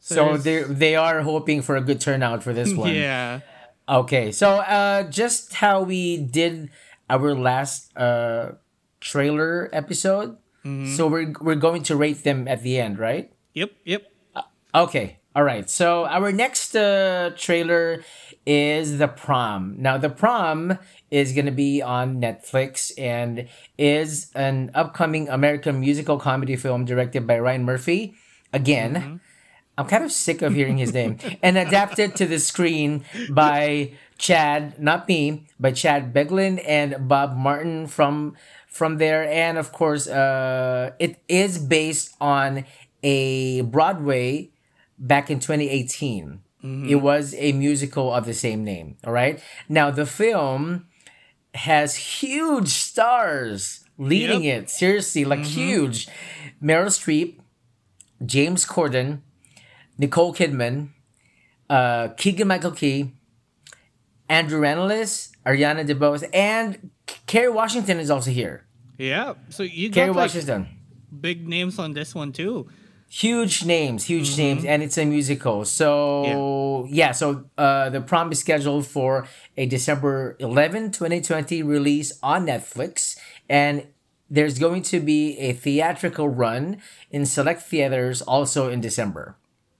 So 0.00 0.36
there's- 0.36 0.44
they 0.44 0.62
they 0.74 0.94
are 0.96 1.22
hoping 1.22 1.62
for 1.62 1.76
a 1.76 1.80
good 1.80 2.00
turnout 2.00 2.42
for 2.42 2.52
this 2.52 2.72
one. 2.84 2.94
Yeah. 2.94 3.40
Okay, 3.88 4.32
so 4.32 4.60
uh, 4.60 5.04
just 5.08 5.54
how 5.54 5.82
we 5.82 6.18
did 6.18 6.68
our 7.08 7.34
last 7.34 7.96
uh, 7.96 8.52
trailer 9.00 9.70
episode. 9.72 10.36
Mm-hmm. 10.64 10.94
So 10.96 11.06
we're 11.08 11.32
we're 11.40 11.54
going 11.56 11.82
to 11.84 11.96
rate 11.96 12.22
them 12.24 12.46
at 12.48 12.62
the 12.62 12.78
end, 12.78 12.98
right? 12.98 13.32
Yep. 13.54 13.70
Yep. 13.84 14.02
Okay, 14.74 15.18
all 15.34 15.42
right. 15.42 15.70
So 15.70 16.04
our 16.04 16.30
next 16.32 16.76
uh, 16.76 17.30
trailer 17.36 18.04
is 18.44 18.98
the 18.98 19.08
prom. 19.08 19.76
Now 19.78 19.96
the 19.96 20.10
prom 20.10 20.76
is 21.10 21.32
gonna 21.32 21.50
be 21.56 21.80
on 21.80 22.20
Netflix 22.20 22.92
and 22.98 23.48
is 23.78 24.30
an 24.34 24.70
upcoming 24.74 25.28
American 25.30 25.80
musical 25.80 26.18
comedy 26.18 26.56
film 26.56 26.84
directed 26.84 27.26
by 27.26 27.38
Ryan 27.38 27.64
Murphy. 27.64 28.14
Again. 28.52 29.20
I'm 29.78 29.86
kind 29.86 30.04
of 30.04 30.10
sick 30.12 30.42
of 30.42 30.52
hearing 30.54 30.76
his 30.78 30.92
name. 30.92 31.16
And 31.42 31.56
adapted 31.56 32.16
to 32.16 32.26
the 32.26 32.38
screen 32.40 33.04
by 33.30 33.92
Chad, 34.18 34.78
not 34.82 35.06
me, 35.08 35.46
by 35.60 35.70
Chad 35.72 36.12
Beguelin 36.12 36.60
and 36.66 37.08
Bob 37.08 37.36
Martin 37.36 37.86
from 37.86 38.34
from 38.66 38.98
there. 38.98 39.22
And 39.24 39.56
of 39.56 39.70
course, 39.72 40.08
uh, 40.08 40.90
it 40.98 41.22
is 41.28 41.58
based 41.58 42.14
on 42.20 42.64
a 43.02 43.62
Broadway 43.62 44.50
back 44.98 45.30
in 45.30 45.38
2018. 45.40 46.42
It 46.90 46.96
was 46.96 47.34
a 47.38 47.52
musical 47.52 48.12
of 48.12 48.26
the 48.26 48.34
same 48.34 48.64
name. 48.64 48.96
All 49.06 49.12
right. 49.12 49.40
Now 49.70 49.90
the 49.92 50.04
film 50.04 50.86
has 51.54 51.94
huge 52.20 52.68
stars 52.68 53.84
leading 53.96 54.42
Yep. 54.42 54.62
it. 54.64 54.70
Seriously, 54.70 55.24
like 55.24 55.44
huge. 55.46 56.08
Meryl 56.60 56.90
Streep, 56.90 57.38
James 58.26 58.66
Corden, 58.66 59.20
Nicole 59.98 60.32
Kidman, 60.34 60.90
uh, 61.68 62.08
Keegan 62.16 62.48
Michael 62.48 62.70
Key, 62.72 63.12
Andrew 64.28 64.60
Rannells, 64.60 65.30
Ariana 65.46 65.86
DeBose, 65.86 66.28
and 66.34 66.90
Kerry 67.26 67.48
Washington 67.50 67.98
is 67.98 68.10
also 68.10 68.30
here. 68.30 68.66
Yeah. 68.98 69.34
So 69.48 69.62
you 69.62 69.90
Kerry 69.90 70.08
got 70.08 70.16
like 70.16 70.24
Washington. 70.34 70.68
big 71.20 71.48
names 71.48 71.78
on 71.78 71.94
this 71.94 72.14
one 72.14 72.32
too. 72.32 72.68
Huge 73.10 73.64
names, 73.64 74.04
huge 74.04 74.30
Mm-hmm. 74.32 74.42
names, 74.42 74.64
and 74.66 74.82
it's 74.82 74.98
a 74.98 75.06
musical. 75.06 75.64
So, 75.64 76.86
yeah, 76.90 77.12
so 77.12 77.46
uh, 77.56 77.88
the 77.88 78.02
prom 78.02 78.30
is 78.32 78.40
scheduled 78.40 78.86
for 78.86 79.26
a 79.56 79.64
December 79.64 80.36
11, 80.40 80.90
2020 80.90 81.62
release 81.62 82.12
on 82.22 82.44
Netflix. 82.46 83.16
And 83.48 83.86
there's 84.28 84.58
going 84.58 84.82
to 84.82 85.00
be 85.00 85.38
a 85.38 85.54
theatrical 85.54 86.28
run 86.28 86.82
in 87.10 87.24
select 87.24 87.62
theaters 87.62 88.20
also 88.20 88.68
in 88.68 88.82
December. 88.82 89.36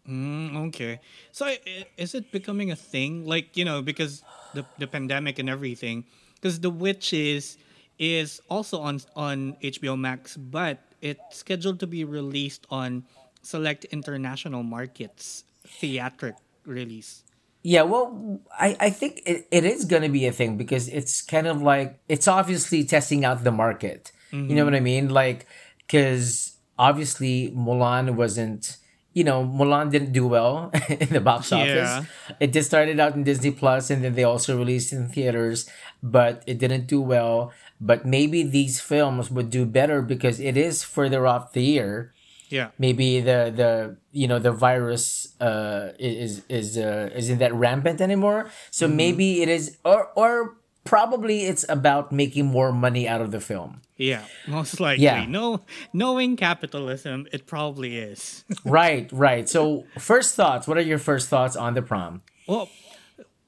Mm, 0.09 0.57
okay. 0.69 1.01
So 1.33 1.47
i- 1.47 1.61
is 1.97 2.15
it 2.15 2.33
becoming 2.33 2.71
a 2.71 2.77
thing? 2.77 3.27
Like, 3.27 3.57
you 3.57 3.65
know, 3.65 3.83
because 3.83 4.23
the, 4.55 4.65
the 4.79 4.87
pandemic 4.87 5.39
and 5.39 5.49
everything. 5.51 6.05
Because 6.35 6.61
The 6.61 6.71
Witches 6.71 7.59
is 7.99 8.41
also 8.49 8.81
on 8.81 9.01
on 9.17 9.57
HBO 9.63 9.99
Max, 9.99 10.37
but 10.37 10.79
it's 11.03 11.37
scheduled 11.39 11.81
to 11.81 11.87
be 11.87 12.05
released 12.05 12.67
on 12.71 13.05
select 13.43 13.85
international 13.87 14.63
markets 14.63 15.45
theatric 15.67 16.37
release. 16.65 17.25
Yeah, 17.63 17.83
well, 17.83 18.41
I, 18.59 18.77
I 18.81 18.91
think 18.91 19.21
it, 19.27 19.49
it 19.51 19.65
is 19.65 19.85
going 19.85 20.03
to 20.03 20.09
be 20.09 20.27
a 20.27 20.33
thing 20.33 20.57
because 20.57 20.89
it's 20.89 21.21
kind 21.21 21.47
of 21.47 21.61
like, 21.61 21.99
it's 22.09 22.29
obviously 22.29 22.85
testing 22.85 23.25
out 23.25 23.43
the 23.45 23.51
market. 23.51 24.13
You 24.31 24.55
know 24.55 24.65
what 24.65 24.75
I 24.75 24.81
mean? 24.81 25.09
Like, 25.09 25.47
because 25.79 26.57
obviously 26.79 27.51
Mulan 27.57 28.15
wasn't, 28.15 28.77
you 29.19 29.25
know, 29.27 29.43
Mulan 29.43 29.91
didn't 29.91 30.15
do 30.15 30.27
well 30.31 30.71
in 31.03 31.11
the 31.11 31.21
box 31.21 31.51
office. 31.51 31.91
Yeah. 31.91 32.05
It 32.39 32.55
just 32.55 32.71
started 32.71 33.01
out 33.03 33.19
in 33.19 33.27
Disney 33.27 33.51
Plus 33.51 33.91
and 33.91 34.05
then 34.07 34.15
they 34.15 34.23
also 34.23 34.55
released 34.55 34.95
in 34.95 35.11
theaters, 35.11 35.67
but 36.03 36.47
it 36.47 36.63
didn't 36.63 36.87
do 36.87 37.01
well. 37.03 37.51
But 37.81 38.07
maybe 38.07 38.43
these 38.47 38.79
films 38.79 39.31
would 39.35 39.51
do 39.51 39.67
better 39.67 39.99
because 40.03 40.39
it 40.39 40.55
is 40.57 40.87
further 40.87 41.27
off 41.27 41.51
the 41.59 41.63
year 41.63 42.15
Yeah. 42.49 42.73
maybe 42.81 43.21
the 43.21 43.53
the 43.53 43.73
you 44.17 44.25
know 44.25 44.41
the 44.41 44.53
virus 44.57 45.37
uh 45.37 45.93
is 46.01 46.41
is 46.49 46.81
uh 46.81 47.13
isn't 47.13 47.45
that 47.45 47.53
rampant 47.53 48.01
anymore 48.01 48.49
so 48.73 48.89
maybe 48.89 49.45
it 49.45 49.53
is 49.53 49.77
or 49.85 50.09
or 50.17 50.57
probably 50.85 51.45
it's 51.45 51.65
about 51.69 52.13
making 52.13 52.47
more 52.47 52.73
money 52.73 53.07
out 53.09 53.21
of 53.21 53.31
the 53.31 53.41
film 53.41 53.81
Yeah. 53.97 54.25
Most 54.47 54.81
likely. 54.81 55.05
Yeah. 55.05 55.27
No, 55.27 55.61
knowing 55.93 56.37
capitalism, 56.37 57.27
it 57.33 57.47
probably 57.47 57.99
is. 57.99 58.45
right 58.65 59.09
right 59.13 59.49
so 59.49 59.85
first 59.99 60.35
thoughts 60.35 60.67
what 60.69 60.79
are 60.79 60.87
your 60.87 60.99
first 60.99 61.29
thoughts 61.29 61.57
on 61.57 61.75
the 61.75 61.83
prom 61.83 62.23
Well, 62.47 62.69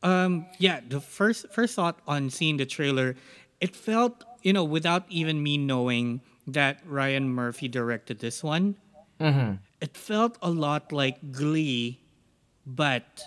um, 0.03 0.47
yeah, 0.59 0.81
the 0.87 1.01
first 1.01 1.47
first 1.53 1.77
thought 1.77 2.01
on 2.07 2.31
seeing 2.31 2.57
the 2.57 2.65
trailer, 2.67 3.17
it 3.61 3.77
felt, 3.77 4.25
you 4.43 4.53
know, 4.53 4.65
without 4.65 5.05
even 5.09 5.43
me 5.43 5.57
knowing 5.57 6.21
that 6.47 6.81
Ryan 6.85 7.29
Murphy 7.29 7.69
directed 7.69 8.19
this 8.21 8.43
one, 8.43 8.77
it 9.81 9.93
felt 9.97 10.37
a 10.41 10.49
lot 10.51 10.91
like 10.93 11.21
Glee, 11.33 12.01
but 12.67 13.21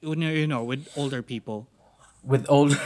you 0.00 0.14
know, 0.14 0.30
you 0.30 0.46
know, 0.46 0.62
with 0.62 0.86
older 0.96 1.22
people. 1.22 1.66
with 2.22 2.46
old 2.48 2.78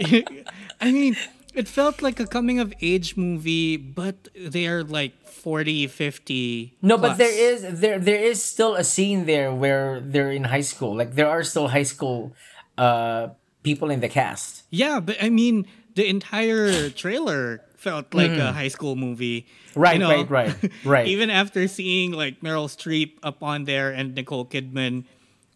I 0.80 0.92
mean, 0.92 1.16
it 1.54 1.68
felt 1.68 2.02
like 2.02 2.20
a 2.20 2.26
coming 2.26 2.60
of 2.60 2.72
age 2.80 3.16
movie, 3.16 3.76
but 3.76 4.28
they're 4.34 4.84
like 4.84 5.14
40, 5.26 5.86
50. 5.86 6.76
no 6.82 6.98
but 6.98 7.16
there 7.16 7.32
is 7.32 7.80
there 7.80 7.98
there 7.98 8.22
is 8.22 8.42
still 8.42 8.74
a 8.74 8.84
scene 8.84 9.24
there 9.24 9.54
where 9.54 10.00
they're 10.00 10.32
in 10.32 10.44
high 10.44 10.60
school 10.66 10.96
like 10.96 11.14
there 11.14 11.28
are 11.28 11.42
still 11.44 11.68
high 11.68 11.84
school 11.84 12.34
uh 12.76 13.28
people 13.62 13.88
in 13.90 14.00
the 14.00 14.08
cast 14.08 14.64
Yeah, 14.70 15.00
but 15.00 15.16
I 15.22 15.30
mean, 15.30 15.66
the 15.94 16.06
entire 16.08 16.90
trailer 16.90 17.62
felt 17.76 18.12
like 18.12 18.32
a 18.32 18.52
high 18.52 18.68
school 18.68 18.96
movie. 18.96 19.42
Mm-hmm. 19.42 19.80
Right, 19.80 19.94
you 19.94 20.00
know? 20.02 20.10
right, 20.10 20.30
right, 20.30 20.72
right. 20.84 21.06
Even 21.14 21.30
after 21.30 21.66
seeing 21.68 22.12
like 22.12 22.40
Meryl 22.40 22.66
Streep 22.66 23.18
up 23.22 23.42
on 23.42 23.64
there 23.64 23.90
and 23.90 24.14
Nicole 24.14 24.44
Kidman, 24.46 25.04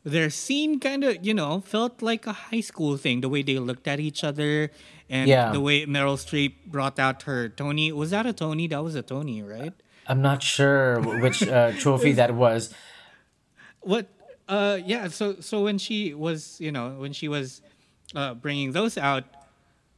their 0.05 0.31
scene 0.31 0.81
kind 0.81 1.05
of, 1.05 1.25
you 1.25 1.33
know, 1.35 1.61
felt 1.61 2.03
like 2.03 2.27
a 2.27 2.33
high 2.33 2.61
school 2.61 2.97
thing. 2.97 3.21
The 3.21 3.29
way 3.29 3.43
they 3.43 3.59
looked 3.59 3.87
at 3.87 4.01
each 4.01 4.25
other 4.25 4.71
and 5.09 5.29
Yeah. 5.29 5.53
the 5.53 5.61
way 5.61 5.87
Meryl 5.87 6.17
Streep 6.19 6.55
brought 6.67 6.99
out 6.99 7.23
her 7.23 7.49
Tony. 7.49 7.93
Was 7.93 8.11
that 8.11 8.27
a 8.27 8.33
Tony? 8.33 8.67
That 8.67 8.83
was 8.83 8.95
a 8.95 9.03
Tony, 9.03 9.43
right? 9.43 9.73
i'm 10.09 10.21
not 10.21 10.43
sure 10.43 10.99
which 11.23 11.47
uh, 11.47 11.71
trophy 11.79 12.11
that 12.11 12.35
was 12.35 12.75
what 13.83 14.09
uh 14.49 14.77
yeah 14.85 15.07
so 15.07 15.37
so 15.39 15.63
when 15.63 15.79
she 15.79 16.13
was 16.13 16.61
you 16.61 16.73
know 16.73 16.91
when 16.99 17.13
she 17.13 17.29
was 17.29 17.63
uh 18.17 18.35
bringing 18.35 18.73
those 18.73 18.99
out 18.99 19.23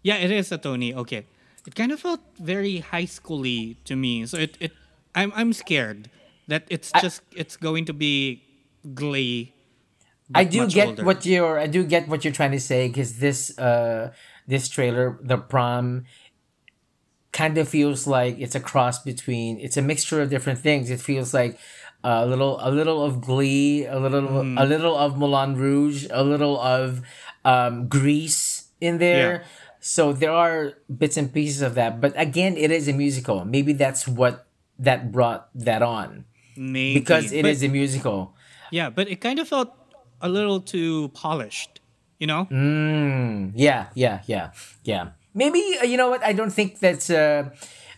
yeah 0.03 0.17
it 0.17 0.31
is 0.31 0.53
a 0.53 0.59
tony 0.59 0.93
okay 0.95 1.25
it 1.67 1.75
kind 1.75 1.91
of 1.91 1.99
felt 1.99 2.21
very 2.39 2.85
high 2.85 3.07
schooly 3.07 3.77
to 3.89 3.97
me 3.97 4.27
so 4.27 4.37
it 4.37 4.59
it 4.61 4.73
i'm 5.15 5.33
i'm 5.35 5.55
scared 5.55 6.11
that 6.49 6.65
it's 6.69 6.93
just 7.01 7.23
it's 7.35 7.57
going 7.57 7.87
to 7.87 7.95
be 7.95 8.43
glee 8.95 9.54
I 10.33 10.45
do 10.45 10.67
get 10.69 10.89
older. 10.89 11.05
what 11.05 11.27
you're 11.27 11.59
I 11.59 11.67
do 11.67 11.85
get 11.85 12.09
what 12.09 12.25
you're 12.25 12.33
trying 12.33 12.53
to 12.53 12.61
say 12.61 12.89
because 12.89 13.19
this 13.19 13.59
uh 13.59 14.13
this 14.47 14.69
trailer 14.69 15.19
the 15.23 15.37
prom 15.37 16.05
kind 17.33 17.59
of 17.59 17.69
feels 17.69 18.07
like 18.07 18.39
it's 18.39 18.55
a 18.55 18.61
cross 18.61 19.03
between 19.03 19.59
it's 19.59 19.77
a 19.77 19.83
mixture 19.83 20.23
of 20.23 20.31
different 20.31 20.61
things 20.61 20.89
it 20.89 21.01
feels 21.01 21.35
like 21.35 21.59
a 22.05 22.25
little 22.27 22.59
a 22.63 22.71
little 22.71 23.03
of 23.03 23.21
glee 23.21 23.85
a 23.87 23.99
little 23.99 24.23
Mm-hmm. 24.23 24.59
a 24.59 24.65
little 24.65 24.97
of 24.97 25.19
Moulin 25.19 25.57
Rouge 25.57 26.07
a 26.11 26.23
little 26.23 26.61
of 26.61 27.03
um 27.45 27.89
Grease 27.89 28.69
in 28.81 28.99
there 28.99 29.33
Yeah. 29.43 29.47
so 29.81 30.13
there 30.13 30.31
are 30.33 30.75
bits 30.87 31.17
and 31.17 31.33
pieces 31.33 31.61
of 31.61 31.75
that 31.75 32.01
but 32.01 32.13
again 32.17 32.57
it 32.57 32.71
is 32.71 32.87
a 32.89 32.93
musical 32.93 33.45
maybe 33.45 33.73
that's 33.73 34.07
what 34.07 34.47
that 34.79 35.11
brought 35.13 35.49
that 35.55 35.83
on 35.83 36.25
maybe 36.57 37.01
because 37.01 37.33
it 37.33 37.45
is 37.47 37.61
but 37.61 37.67
a 37.67 37.69
musical. 37.71 38.35
Yeah, 38.71 38.91
but 38.91 39.07
it 39.09 39.21
kind 39.21 39.39
of 39.39 39.47
felt 39.47 39.71
a 40.25 40.29
little 40.29 40.59
too 40.59 41.13
polished, 41.13 41.81
you 42.19 42.27
know? 42.27 42.49
Mm, 42.51 43.53
yeah, 43.55 43.93
yeah, 43.95 44.23
yeah, 44.27 44.51
yeah. 44.83 45.13
Maybe 45.35 45.61
uh, 45.81 45.85
you 45.85 45.97
know 46.01 46.09
what? 46.09 46.25
I 46.25 46.33
don't 46.33 46.51
think 46.51 46.81
that's 46.81 47.11
uh, 47.11 47.51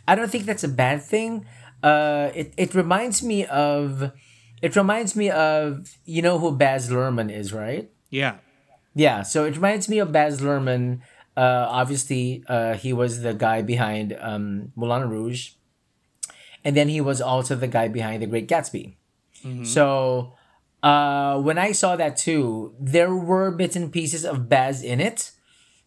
I 0.09 0.15
don't 0.17 0.31
think 0.31 0.45
that's 0.45 0.65
a 0.65 0.69
bad 0.85 1.03
thing. 1.03 1.47
Uh, 1.83 2.35
it 2.35 2.53
it 2.57 2.75
reminds 2.75 3.23
me 3.23 3.47
of, 3.47 4.11
it 4.61 4.75
reminds 4.75 5.15
me 5.15 5.31
of 5.31 5.97
you 6.05 6.21
know 6.21 6.39
who 6.39 6.51
Baz 6.51 6.91
Luhrmann 6.91 7.31
is, 7.31 7.53
right? 7.53 7.89
Yeah. 8.11 8.43
Yeah, 8.97 9.23
so 9.23 9.45
it 9.45 9.55
reminds 9.55 9.89
me 9.89 10.01
of 10.01 10.11
Baz 10.11 10.41
Luhrmann. 10.41 11.01
Uh, 11.37 11.69
obviously, 11.69 12.43
uh, 12.49 12.75
he 12.75 12.95
was 12.97 13.21
the 13.21 13.35
guy 13.35 13.61
behind 13.61 14.17
um, 14.21 14.73
Moulin 14.75 15.05
Rouge, 15.11 15.53
and 16.65 16.75
then 16.75 16.89
he 16.89 17.03
was 17.05 17.21
also 17.21 17.55
the 17.55 17.69
guy 17.69 17.89
behind 17.89 18.23
The 18.23 18.27
Great 18.27 18.49
Gatsby. 18.49 18.97
So 19.65 20.33
uh, 20.87 21.41
when 21.43 21.59
I 21.59 21.73
saw 21.73 21.97
that 21.97 22.17
too, 22.17 22.73
there 22.79 23.15
were 23.15 23.51
bits 23.51 23.75
and 23.75 23.91
pieces 23.93 24.25
of 24.25 24.49
Baz 24.49 24.83
in 24.83 25.01
it. 25.01 25.33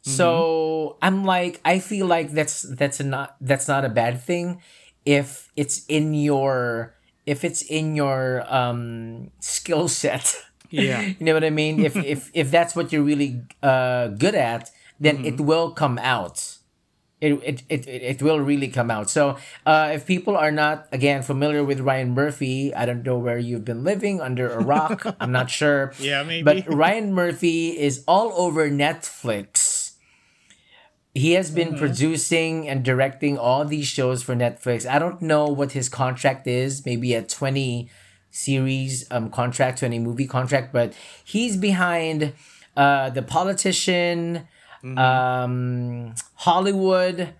So 0.01 0.98
I'm 1.01 1.24
like, 1.24 1.62
I 1.63 1.79
feel 1.79 2.08
like 2.08 2.32
that's 2.32 2.63
that's 2.63 3.00
not 3.00 3.36
that's 3.39 3.68
not 3.68 3.86
a 3.86 3.89
bad 3.89 4.22
thing 4.22 4.62
if 5.06 5.51
it's 5.56 5.86
in 5.88 6.13
your 6.13 6.96
if 7.25 7.44
it's 7.44 7.62
in 7.62 7.96
your 7.96 8.44
um 8.48 9.32
skill 9.39 9.88
set. 9.88 10.36
Yeah. 10.70 11.01
you 11.20 11.25
know 11.25 11.34
what 11.34 11.44
I 11.44 11.50
mean? 11.51 11.79
If 11.79 11.96
if 11.96 12.32
if 12.34 12.51
that's 12.51 12.75
what 12.75 12.91
you're 12.91 13.03
really 13.03 13.41
uh 13.63 14.08
good 14.08 14.36
at, 14.36 14.72
then 15.00 15.24
it 15.25 15.39
will 15.39 15.72
come 15.72 15.98
out. 16.00 16.59
It, 17.22 17.34
it, 17.44 17.64
it, 17.68 17.88
it 17.88 18.22
will 18.22 18.40
really 18.40 18.70
come 18.70 18.90
out. 18.90 19.10
So, 19.10 19.38
uh, 19.66 19.92
if 19.94 20.06
people 20.06 20.38
are 20.38 20.52
not 20.52 20.88
again 20.94 21.22
familiar 21.22 21.64
with 21.66 21.82
Ryan 21.82 22.14
Murphy, 22.14 22.74
I 22.74 22.86
don't 22.86 23.04
know 23.04 23.18
where 23.18 23.38
you've 23.38 23.66
been 23.66 23.84
living 23.84 24.22
under 24.22 24.50
a 24.50 24.64
rock. 24.64 25.06
I'm 25.20 25.34
not 25.34 25.50
sure. 25.50 25.92
Yeah, 26.00 26.24
maybe. 26.24 26.44
But 26.44 26.74
Ryan 26.74 27.14
Murphy 27.14 27.78
is 27.78 28.06
all 28.08 28.32
over 28.40 28.70
Netflix. 28.70 29.94
He 31.14 31.34
has 31.34 31.52
been 31.52 31.78
producing 31.78 32.70
and 32.70 32.86
directing 32.86 33.38
all 33.38 33.66
these 33.66 33.88
shows 33.88 34.24
for 34.24 34.36
Netflix. 34.36 34.90
I 34.90 35.00
don't 35.00 35.22
know 35.22 35.48
what 35.48 35.74
his 35.74 35.90
contract 35.90 36.48
is, 36.48 36.86
maybe 36.86 37.14
a 37.14 37.22
20 37.24 37.90
series 38.32 39.10
um 39.12 39.30
contract, 39.32 39.80
20 39.80 40.00
movie 40.00 40.28
contract, 40.28 40.72
but 40.72 40.94
he's 41.26 41.58
behind 41.58 42.34
uh 42.78 43.10
The 43.10 43.24
Politician, 43.24 44.48
um 44.84 46.14
Hollywood, 46.36 47.34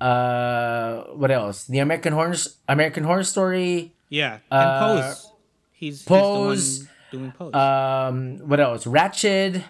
uh 0.00 1.02
what 1.14 1.30
else? 1.30 1.64
The 1.66 1.78
American 1.78 2.12
Horror 2.12 2.34
American 2.68 3.04
Horror 3.04 3.24
Story, 3.24 3.94
Yeah. 4.08 4.38
And 4.50 4.60
Uh, 4.70 4.80
Pose. 4.80 5.32
He's, 5.72 6.02
Pose, 6.04 6.58
he's 6.58 6.88
the 7.10 7.18
one 7.18 7.32
doing 7.32 7.32
Pose. 7.32 7.54
um 7.54 8.38
what 8.48 8.60
else? 8.60 8.84
Ratched. 8.84 9.62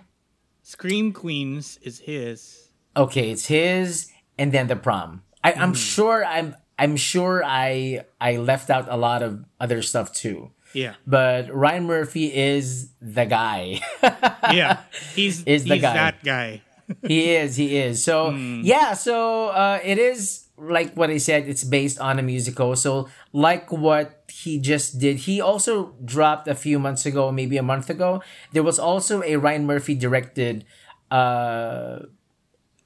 Scream 0.62 1.12
Queens 1.12 1.78
is 1.82 2.00
his. 2.00 2.68
okay, 2.96 3.30
it's 3.30 3.46
his, 3.46 4.10
and 4.38 4.50
then 4.52 4.66
the 4.66 4.74
prom. 4.76 5.22
I, 5.44 5.52
I'm 5.52 5.74
sure 5.74 6.24
I'm 6.24 6.56
I'm 6.78 6.96
sure 6.96 7.42
I 7.44 8.04
I 8.20 8.36
left 8.38 8.68
out 8.68 8.86
a 8.90 8.96
lot 8.96 9.22
of 9.22 9.44
other 9.60 9.80
stuff 9.82 10.12
too. 10.12 10.50
Yeah. 10.72 10.94
But 11.06 11.54
Ryan 11.54 11.84
Murphy 11.86 12.34
is 12.34 12.90
the 13.00 13.24
guy. 13.26 13.80
Yeah. 14.52 14.78
He's, 15.16 15.42
Is 15.42 15.64
the 15.64 15.74
he's 15.74 15.82
guy. 15.82 15.94
that 15.94 16.22
guy. 16.22 16.62
he 17.06 17.34
is, 17.34 17.56
he 17.56 17.76
is. 17.76 18.02
So 18.04 18.30
yeah, 18.30 18.94
so 18.94 19.48
uh, 19.48 19.80
it 19.84 19.98
is 19.98 20.46
like 20.58 20.94
what 20.94 21.10
I 21.10 21.18
said. 21.18 21.48
It's 21.48 21.64
based 21.64 21.98
on 22.00 22.18
a 22.18 22.22
musical. 22.22 22.76
So 22.76 23.08
like 23.32 23.70
what 23.72 24.24
he 24.30 24.58
just 24.58 24.98
did, 24.98 25.18
he 25.28 25.40
also 25.40 25.94
dropped 26.04 26.48
a 26.48 26.54
few 26.54 26.78
months 26.78 27.06
ago, 27.06 27.30
maybe 27.32 27.56
a 27.56 27.62
month 27.62 27.90
ago. 27.90 28.22
There 28.52 28.62
was 28.62 28.78
also 28.78 29.22
a 29.22 29.36
Ryan 29.36 29.66
Murphy 29.66 29.94
directed 29.94 30.64
uh, 31.10 32.00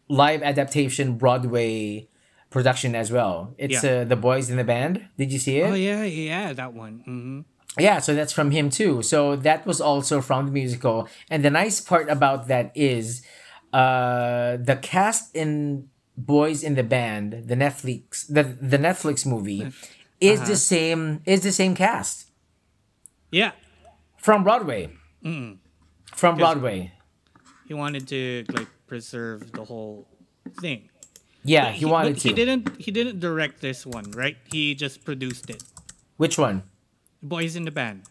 live 0.08 0.42
adaptation 0.42 1.16
Broadway 1.16 2.08
production 2.50 2.94
as 2.94 3.12
well. 3.12 3.54
It's 3.58 3.82
Yeah. 3.84 4.00
uh, 4.00 4.04
the 4.04 4.16
Boys 4.16 4.50
in 4.50 4.56
the 4.56 4.64
Band. 4.64 5.06
Did 5.16 5.32
you 5.32 5.38
see 5.38 5.58
it? 5.58 5.70
Oh, 5.70 5.74
yeah, 5.74 6.02
yeah, 6.04 6.52
that 6.52 6.74
one. 6.74 7.02
hmm 7.04 7.40
Yeah, 7.78 8.00
so 8.00 8.14
that's 8.14 8.32
from 8.32 8.50
him 8.50 8.68
too. 8.70 9.02
So 9.02 9.36
that 9.36 9.64
was 9.64 9.80
also 9.80 10.20
from 10.20 10.46
the 10.46 10.52
musical. 10.52 11.06
And 11.30 11.44
the 11.44 11.50
nice 11.50 11.80
part 11.80 12.10
about 12.10 12.48
that 12.48 12.72
is 12.74 13.22
uh 13.72 14.56
the 14.58 14.76
cast 14.76 15.34
in 15.34 15.88
Boys 16.16 16.62
in 16.62 16.74
the 16.74 16.84
Band, 16.84 17.48
the 17.48 17.56
Netflix 17.56 18.26
the 18.26 18.42
the 18.42 18.78
Netflix 18.78 19.24
movie 19.24 19.62
uh-huh. 19.62 19.70
is 20.20 20.44
the 20.46 20.56
same 20.56 21.22
is 21.24 21.40
the 21.42 21.52
same 21.52 21.74
cast 21.74 22.30
Yeah. 23.30 23.52
from 24.20 24.44
Broadway. 24.44 24.90
Mm. 25.24 25.58
From 26.14 26.36
Broadway. 26.36 26.92
He 27.66 27.74
wanted 27.74 28.08
to, 28.08 28.44
like, 28.52 28.68
preserve 28.86 29.52
the 29.52 29.64
whole 29.64 30.08
thing. 30.60 30.90
Yeah, 31.42 31.70
he, 31.70 31.86
wanted 31.86 32.18
to. 32.18 32.28
He 32.28 32.34
didn't. 32.34 32.76
He 32.76 32.90
didn't 32.90 33.20
direct 33.20 33.62
this 33.62 33.86
one, 33.86 34.10
right? 34.12 34.36
He 34.52 34.74
just 34.74 35.04
produced 35.04 35.48
it. 35.48 35.62
Which 36.18 36.36
one? 36.36 36.64
Boys 37.22 37.56
in 37.56 37.64
the 37.64 37.70
band. 37.70 38.02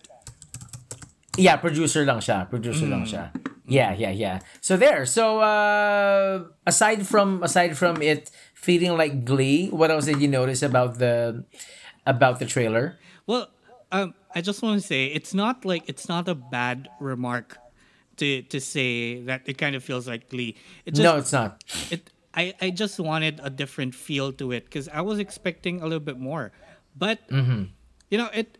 Yeah, 1.37 1.57
producer 1.57 2.05
lang 2.05 2.25
siya. 2.25 2.49
Producer 2.49 2.89
mm. 2.89 2.89
lang 2.89 3.05
siya. 3.05 3.29
Yeah, 3.69 3.93
yeah, 3.93 4.11
yeah. 4.11 4.39
So 4.61 4.77
there. 4.77 5.05
So 5.05 5.39
uh 5.39 6.43
aside 6.65 7.07
from 7.07 7.43
aside 7.43 7.77
from 7.77 8.01
it 8.01 8.31
feeling 8.53 8.97
like 8.97 9.25
Glee, 9.25 9.69
what 9.69 9.91
else 9.91 10.05
did 10.05 10.21
you 10.21 10.27
notice 10.27 10.61
about 10.61 10.99
the 10.99 11.45
about 12.05 12.39
the 12.39 12.45
trailer? 12.45 12.97
Well, 13.27 13.47
um, 13.91 14.13
I 14.35 14.41
just 14.41 14.61
want 14.61 14.81
to 14.81 14.85
say 14.85 15.07
it's 15.07 15.33
not 15.33 15.65
like 15.65 15.87
it's 15.87 16.09
not 16.09 16.27
a 16.27 16.35
bad 16.35 16.89
remark 16.99 17.57
to 18.17 18.41
to 18.43 18.59
say 18.59 19.21
that 19.23 19.41
it 19.45 19.57
kind 19.57 19.75
of 19.75 19.83
feels 19.83 20.07
like 20.07 20.29
Glee. 20.29 20.55
It 20.85 20.91
just, 20.91 21.03
no, 21.03 21.17
it's 21.17 21.31
not. 21.33 21.63
it. 21.89 22.09
I 22.35 22.53
I 22.61 22.69
just 22.69 22.99
wanted 22.99 23.39
a 23.43 23.49
different 23.49 23.95
feel 23.95 24.31
to 24.33 24.51
it 24.51 24.65
because 24.65 24.87
I 24.89 25.01
was 25.01 25.17
expecting 25.19 25.81
a 25.81 25.85
little 25.85 25.99
bit 26.03 26.19
more, 26.19 26.51
but 26.95 27.19
you 28.09 28.17
know 28.17 28.29
it 28.33 28.57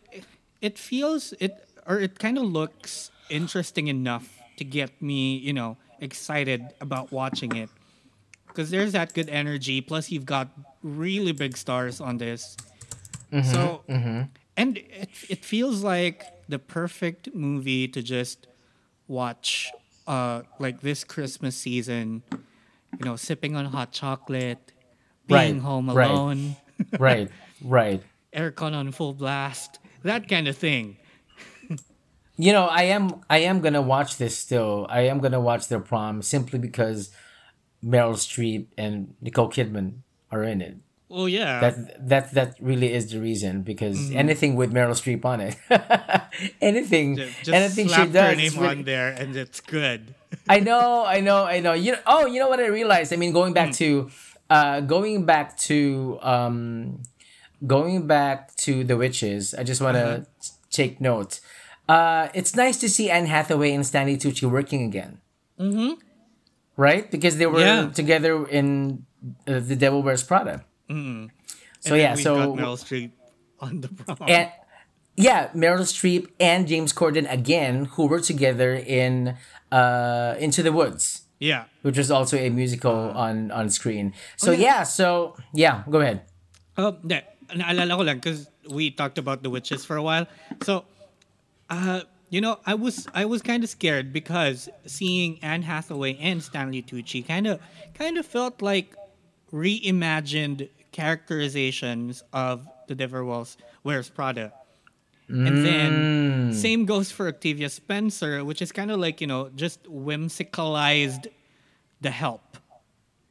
it 0.60 0.78
feels 0.78 1.34
it 1.38 1.54
or 1.86 1.98
it 2.00 2.18
kind 2.18 2.36
of 2.38 2.44
looks 2.44 3.10
interesting 3.30 3.86
enough 3.86 4.39
to 4.60 4.64
get 4.64 5.00
me 5.02 5.36
you 5.38 5.52
know 5.52 5.76
excited 6.00 6.62
about 6.80 7.10
watching 7.12 7.56
it 7.56 7.68
because 8.46 8.70
there's 8.70 8.92
that 8.92 9.14
good 9.14 9.28
energy. 9.28 9.80
Plus, 9.80 10.10
you've 10.10 10.26
got 10.26 10.48
really 10.82 11.32
big 11.32 11.56
stars 11.56 12.00
on 12.00 12.18
this. 12.18 12.56
So, 13.44 13.82
and 14.56 14.76
it, 14.78 15.08
it 15.28 15.44
feels 15.44 15.82
like 15.84 16.24
the 16.48 16.58
perfect 16.58 17.32
movie 17.34 17.86
to 17.88 18.02
just 18.02 18.48
watch, 19.06 19.70
uh, 20.06 20.42
like 20.58 20.80
this 20.80 21.04
Christmas 21.04 21.56
season. 21.56 22.22
You 22.98 23.04
know, 23.04 23.16
sipping 23.16 23.54
on 23.56 23.66
hot 23.66 23.92
chocolate, 23.92 24.72
being 25.26 25.56
Right, 25.56 25.62
home 25.62 25.88
right. 25.90 26.10
alone, 26.10 26.56
right, 26.98 27.30
right. 27.62 28.02
aircon 28.34 28.74
on 28.74 28.90
full 28.90 29.14
blast, 29.14 29.78
that 30.02 30.28
kind 30.28 30.48
of 30.48 30.56
thing. 30.56 30.96
You 32.36 32.52
know, 32.52 32.66
I 32.66 32.84
am 32.84 33.20
I 33.28 33.38
am 33.38 33.60
gonna 33.60 33.82
watch 33.82 34.16
this 34.16 34.36
still. 34.36 34.86
I 34.88 35.02
am 35.02 35.18
gonna 35.20 35.40
watch 35.40 35.68
their 35.68 35.80
prom 35.80 36.22
simply 36.22 36.58
because 36.58 37.10
Meryl 37.84 38.14
Streep 38.14 38.66
and 38.78 39.14
Nicole 39.20 39.50
Kidman 39.50 40.00
are 40.30 40.42
in 40.44 40.62
it. 40.62 40.76
Oh 41.12 41.26
yeah, 41.26 41.58
That 41.60 42.08
that 42.08 42.34
that 42.34 42.54
really 42.60 42.92
is 42.92 43.10
the 43.10 43.18
reason 43.20 43.62
because 43.62 43.98
Mm-hmm. 43.98 44.16
anything 44.16 44.54
with 44.56 44.72
Meryl 44.72 44.94
Streep 44.94 45.24
on 45.24 45.40
it, 45.40 45.56
anything, 46.60 47.16
Ju- 47.16 47.26
just 47.42 47.48
anything 47.50 47.88
she 47.88 47.94
slap 47.94 48.06
her 48.08 48.12
does. 48.12 48.36
name 48.36 48.52
really- 48.54 48.68
on 48.68 48.82
there, 48.84 49.08
and 49.12 49.34
it's 49.36 49.60
good. 49.60 50.14
I 50.48 50.60
know, 50.60 51.04
I 51.04 51.20
know, 51.20 51.44
I 51.44 51.58
know. 51.60 51.72
You 51.72 51.92
know, 51.92 51.98
oh, 52.06 52.26
you 52.26 52.38
know 52.38 52.48
what 52.48 52.60
I 52.60 52.66
realized? 52.68 53.12
I 53.12 53.16
mean, 53.16 53.32
going 53.32 53.52
back 53.52 53.72
to, 53.82 54.08
uh, 54.48 54.80
going 54.80 55.26
back 55.26 55.56
to, 55.66 56.18
um, 56.22 57.02
going 57.66 58.06
back 58.06 58.54
to 58.64 58.84
the 58.84 58.96
witches. 58.96 59.52
I 59.54 59.64
just 59.64 59.80
want 59.80 59.96
to 59.96 60.24
take 60.70 61.00
note. 61.00 61.40
Uh, 61.90 62.28
it's 62.38 62.54
nice 62.54 62.78
to 62.78 62.88
see 62.88 63.10
Anne 63.10 63.26
Hathaway 63.26 63.74
and 63.74 63.82
Stanley 63.82 64.14
Tucci 64.16 64.46
working 64.46 64.86
again. 64.86 65.18
Mm-hmm. 65.58 65.98
Right, 66.78 67.10
because 67.10 67.36
they 67.36 67.46
were 67.50 67.60
Yeah. 67.60 67.90
together 67.90 68.46
in 68.46 69.04
uh, 69.50 69.58
The 69.60 69.74
Devil 69.76 70.02
Wears 70.06 70.22
Prada. 70.22 70.62
So 70.88 70.94
And 70.94 71.30
yeah, 71.98 72.14
so 72.14 72.54
Meryl 72.54 72.78
Streep 72.78 73.12
on 73.60 73.80
the 73.82 73.88
prom. 73.88 74.16
and 74.28 74.48
yeah, 75.16 75.48
Meryl 75.52 75.84
Streep 75.88 76.28
and 76.40 76.68
James 76.68 76.92
Corden 76.92 77.26
again, 77.30 77.84
who 77.96 78.06
were 78.06 78.20
together 78.20 78.72
in 78.74 79.36
uh, 79.72 80.36
Into 80.38 80.62
the 80.62 80.72
Woods. 80.72 81.26
yeah, 81.40 81.64
which 81.82 81.96
was 81.96 82.10
also 82.12 82.36
a 82.36 82.48
musical 82.52 83.16
on 83.16 83.48
on 83.50 83.72
screen. 83.72 84.12
So 84.36 84.52
yeah, 84.52 84.84
so 84.84 85.36
yeah, 85.56 85.84
go 85.88 86.00
ahead. 86.04 86.28
Oh, 86.76 86.96
hindi. 87.00 87.24
Naalala 87.48 87.96
ko 87.96 88.02
lang 88.04 88.18
because 88.20 88.44
we 88.68 88.92
talked 88.92 89.16
about 89.16 89.40
the 89.42 89.48
witches 89.48 89.84
for 89.88 89.96
a 89.96 90.04
while. 90.04 90.28
So, 90.62 90.84
uh, 91.70 92.02
you 92.28 92.40
know, 92.40 92.58
I 92.66 92.74
was 92.74 93.06
I 93.14 93.24
was 93.24 93.42
kind 93.42 93.64
of 93.64 93.70
scared 93.70 94.12
because 94.12 94.68
seeing 94.86 95.38
Anne 95.42 95.62
Hathaway 95.62 96.16
and 96.20 96.42
Stanley 96.42 96.82
Tucci 96.82 97.26
kind 97.26 97.46
of 97.46 97.60
kind 97.94 98.18
of 98.18 98.26
felt 98.26 98.60
like 98.62 98.94
reimagined 99.52 100.68
characterizations 100.92 102.22
of 102.32 102.68
the 102.88 102.94
Devil 102.94 103.24
Wears, 103.24 103.56
Wears 103.84 104.10
Prada. 104.10 104.52
And 105.28 105.64
then 105.64 106.50
Mm. 106.50 106.54
same 106.54 106.84
goes 106.86 107.12
for 107.12 107.28
Octavia 107.28 107.68
Spencer, 107.70 108.44
which 108.44 108.60
is 108.60 108.72
kind 108.72 108.90
of 108.90 108.98
like, 108.98 109.20
you 109.20 109.28
know, 109.28 109.48
just 109.54 109.84
whimsicalized 109.84 111.28
the 112.00 112.10
help. 112.10 112.56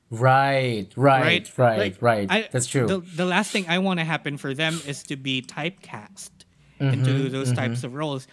Right, 0.10 0.88
right, 0.96 1.52
right, 1.58 1.98
right. 2.02 2.30
Like, 2.30 2.46
I- 2.46 2.50
That's 2.52 2.68
true. 2.68 2.88
The, 2.88 3.00
the 3.00 3.26
last 3.26 3.52
thing 3.52 3.66
I 3.68 3.80
want 3.80 4.00
to 4.00 4.06
happen 4.06 4.38
for 4.38 4.54
them 4.54 4.80
is 4.88 5.04
to 5.04 5.18
be 5.18 5.42
typecast 5.42 6.30
Mm-hmm, 6.80 6.94
into 6.94 7.30
those 7.30 7.52
types 7.52 7.84
of 7.84 7.94
roles. 7.94 8.28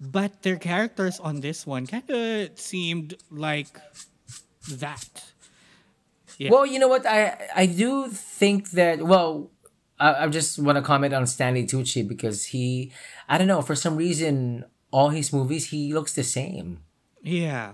But 0.00 0.42
their 0.42 0.56
characters 0.56 1.18
on 1.18 1.40
this 1.40 1.66
one 1.66 1.86
kind 1.86 2.08
of 2.08 2.58
seemed 2.58 3.14
like 3.30 3.68
that. 4.70 5.24
Yeah. 6.38 6.50
Well, 6.50 6.64
you 6.66 6.78
know 6.78 6.88
what? 6.88 7.04
I 7.06 7.48
I 7.54 7.66
do 7.66 8.08
think 8.08 8.70
that. 8.70 9.02
Well, 9.02 9.50
I, 9.98 10.24
I 10.24 10.28
just 10.28 10.58
want 10.58 10.76
to 10.76 10.82
comment 10.82 11.12
on 11.14 11.26
Stanley 11.26 11.66
Tucci 11.66 12.06
because 12.06 12.46
he, 12.46 12.92
I 13.28 13.38
don't 13.38 13.48
know, 13.48 13.62
for 13.62 13.74
some 13.74 13.96
reason, 13.96 14.64
all 14.92 15.08
his 15.10 15.32
movies 15.32 15.70
he 15.70 15.92
looks 15.92 16.14
the 16.14 16.24
same. 16.24 16.80
yeah. 17.22 17.72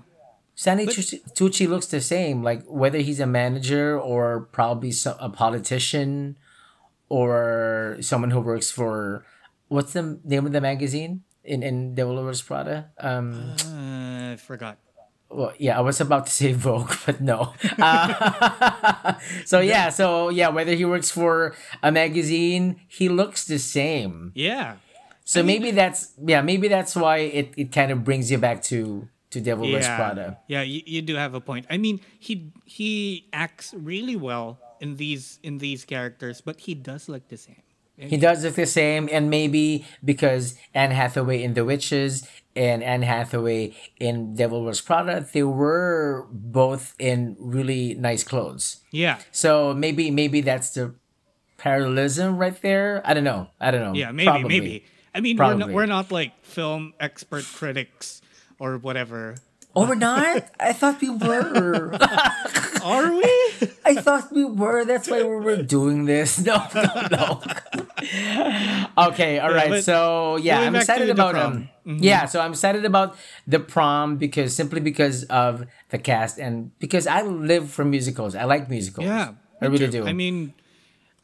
Stanley 0.57 0.87
Tucci, 0.87 1.21
Tucci 1.35 1.69
looks 1.69 1.87
the 1.89 2.01
same, 2.01 2.41
like 2.45 2.63
whether 2.67 2.99
he's 2.99 3.19
a 3.19 3.27
manager 3.27 3.99
or 3.99 4.49
probably 4.53 4.93
a 5.19 5.29
politician 5.29 6.39
or 7.09 7.97
someone 8.01 8.31
who 8.31 8.39
works 8.39 8.71
for 8.71 9.27
what's 9.75 9.93
the 9.93 10.23
name 10.23 10.47
of 10.47 10.53
the 10.55 10.63
magazine 10.63 11.27
in 11.43 11.63
in 11.67 11.95
Devil 11.99 12.23
Wears 12.23 12.43
Prada? 12.43 12.95
Um, 13.03 13.59
Uh, 13.67 14.33
I 14.33 14.37
forgot. 14.39 14.79
well, 15.35 15.53
yeah, 15.59 15.75
I 15.77 15.83
was 15.83 15.99
about 16.01 16.31
to 16.31 16.33
say 16.33 16.55
Vogue, 16.55 16.95
but 17.07 17.19
no. 17.21 17.55
Uh, 17.83 19.19
so 19.51 19.59
yeah, 19.59 19.91
so 19.91 20.31
yeah, 20.31 20.49
whether 20.55 20.75
he 20.79 20.85
works 20.87 21.11
for 21.11 21.59
a 21.83 21.91
magazine, 21.91 22.79
he 22.87 23.11
looks 23.11 23.45
the 23.51 23.59
same. 23.59 24.31
Yeah. 24.39 24.79
So 25.27 25.43
maybe 25.43 25.73
that's 25.73 26.15
yeah, 26.21 26.43
maybe 26.45 26.69
that's 26.69 26.95
why 26.95 27.27
it, 27.27 27.49
it 27.57 27.69
kind 27.73 27.91
of 27.91 28.05
brings 28.05 28.31
you 28.31 28.39
back 28.39 28.63
to 28.71 29.09
to 29.35 29.41
Devil 29.41 29.67
Wears 29.73 29.89
yeah. 29.89 29.97
Prada. 29.99 30.27
Yeah, 30.47 30.63
you, 30.63 30.83
you 30.87 31.03
do 31.03 31.17
have 31.17 31.35
a 31.35 31.41
point. 31.41 31.67
I 31.73 31.77
mean, 31.81 31.99
he 32.21 32.53
he 32.69 33.27
acts 33.33 33.75
really 33.75 34.15
well 34.15 34.61
in 34.85 34.97
these 35.01 35.41
in 35.43 35.59
these 35.59 35.83
characters, 35.89 36.45
but 36.45 36.61
he 36.69 36.77
does 36.79 37.09
look 37.09 37.27
the 37.33 37.41
same. 37.41 37.64
He 37.97 38.17
does 38.17 38.43
look 38.45 38.55
the 38.55 38.67
same, 38.67 39.09
and 39.13 39.31
maybe 39.31 39.87
because 40.05 40.59
Anne 40.75 40.91
Hathaway 40.91 41.43
in 41.43 41.55
The 41.55 41.65
Witches 41.65 42.27
and 42.57 42.83
Anne 42.83 43.03
Hathaway 43.03 43.75
in 44.01 44.35
Devil 44.35 44.65
Wears 44.65 44.81
Prada, 44.81 45.27
they 45.33 45.45
were 45.45 46.27
both 46.31 46.95
in 46.99 47.37
really 47.39 47.95
nice 47.95 48.25
clothes. 48.25 48.79
Yeah. 48.91 49.19
So 49.31 49.75
maybe 49.75 50.11
maybe 50.11 50.41
that's 50.41 50.71
the 50.71 50.95
parallelism 51.57 52.37
right 52.37 52.61
there. 52.63 53.01
I 53.05 53.15
don't 53.15 53.25
know. 53.25 53.49
I 53.61 53.71
don't 53.71 53.81
know. 53.81 53.95
Yeah, 53.95 54.11
maybe, 54.11 54.27
Probably. 54.27 54.49
maybe. 54.49 54.85
I 55.15 55.21
mean, 55.21 55.37
we're 55.37 55.55
not, 55.55 55.71
we're 55.71 55.87
not 55.87 56.11
like 56.11 56.33
film 56.45 56.95
expert 56.99 57.45
critics 57.45 58.21
or 58.59 58.79
whatever. 58.79 59.37
Oh, 59.77 59.89
we're 59.89 59.97
not. 59.97 60.49
I 60.61 60.73
thought 60.73 61.01
we 61.01 61.11
were. 61.11 61.95
Are 62.85 63.13
we? 63.13 63.25
I 63.85 63.95
thought 63.97 64.31
we 64.31 64.45
were. 64.45 64.85
That's 64.85 65.09
why 65.09 65.23
we 65.23 65.35
were 65.37 65.63
doing 65.63 66.05
this. 66.05 66.39
No, 66.45 66.61
no, 66.75 66.85
no. 67.11 67.41
okay, 69.09 69.39
all 69.39 69.53
right. 69.53 69.71
but 69.71 69.85
so 69.85 70.37
yeah, 70.37 70.61
I'm 70.61 70.77
excited 70.77 71.09
about 71.11 71.33
prom. 71.35 71.71
Mm-hmm. 71.87 71.91
um. 71.91 71.99
Yeah, 72.01 72.27
so 72.27 72.41
I'm 72.41 72.53
excited 72.53 72.85
about 72.85 73.17
the 73.47 73.59
prom 73.59 74.17
because 74.17 74.55
simply 74.55 74.81
because 74.81 75.25
of 75.25 75.67
the 75.89 75.99
cast 75.99 76.39
and 76.39 76.77
because 76.79 77.07
I 77.07 77.23
live 77.23 77.71
for 77.71 77.85
musicals. 77.85 78.35
I 78.35 78.45
like 78.45 78.69
musicals. 78.69 79.07
yeah, 79.07 79.35
I 79.61 79.67
really 79.67 79.89
do. 79.89 80.07
I 80.07 80.13
mean, 80.13 80.53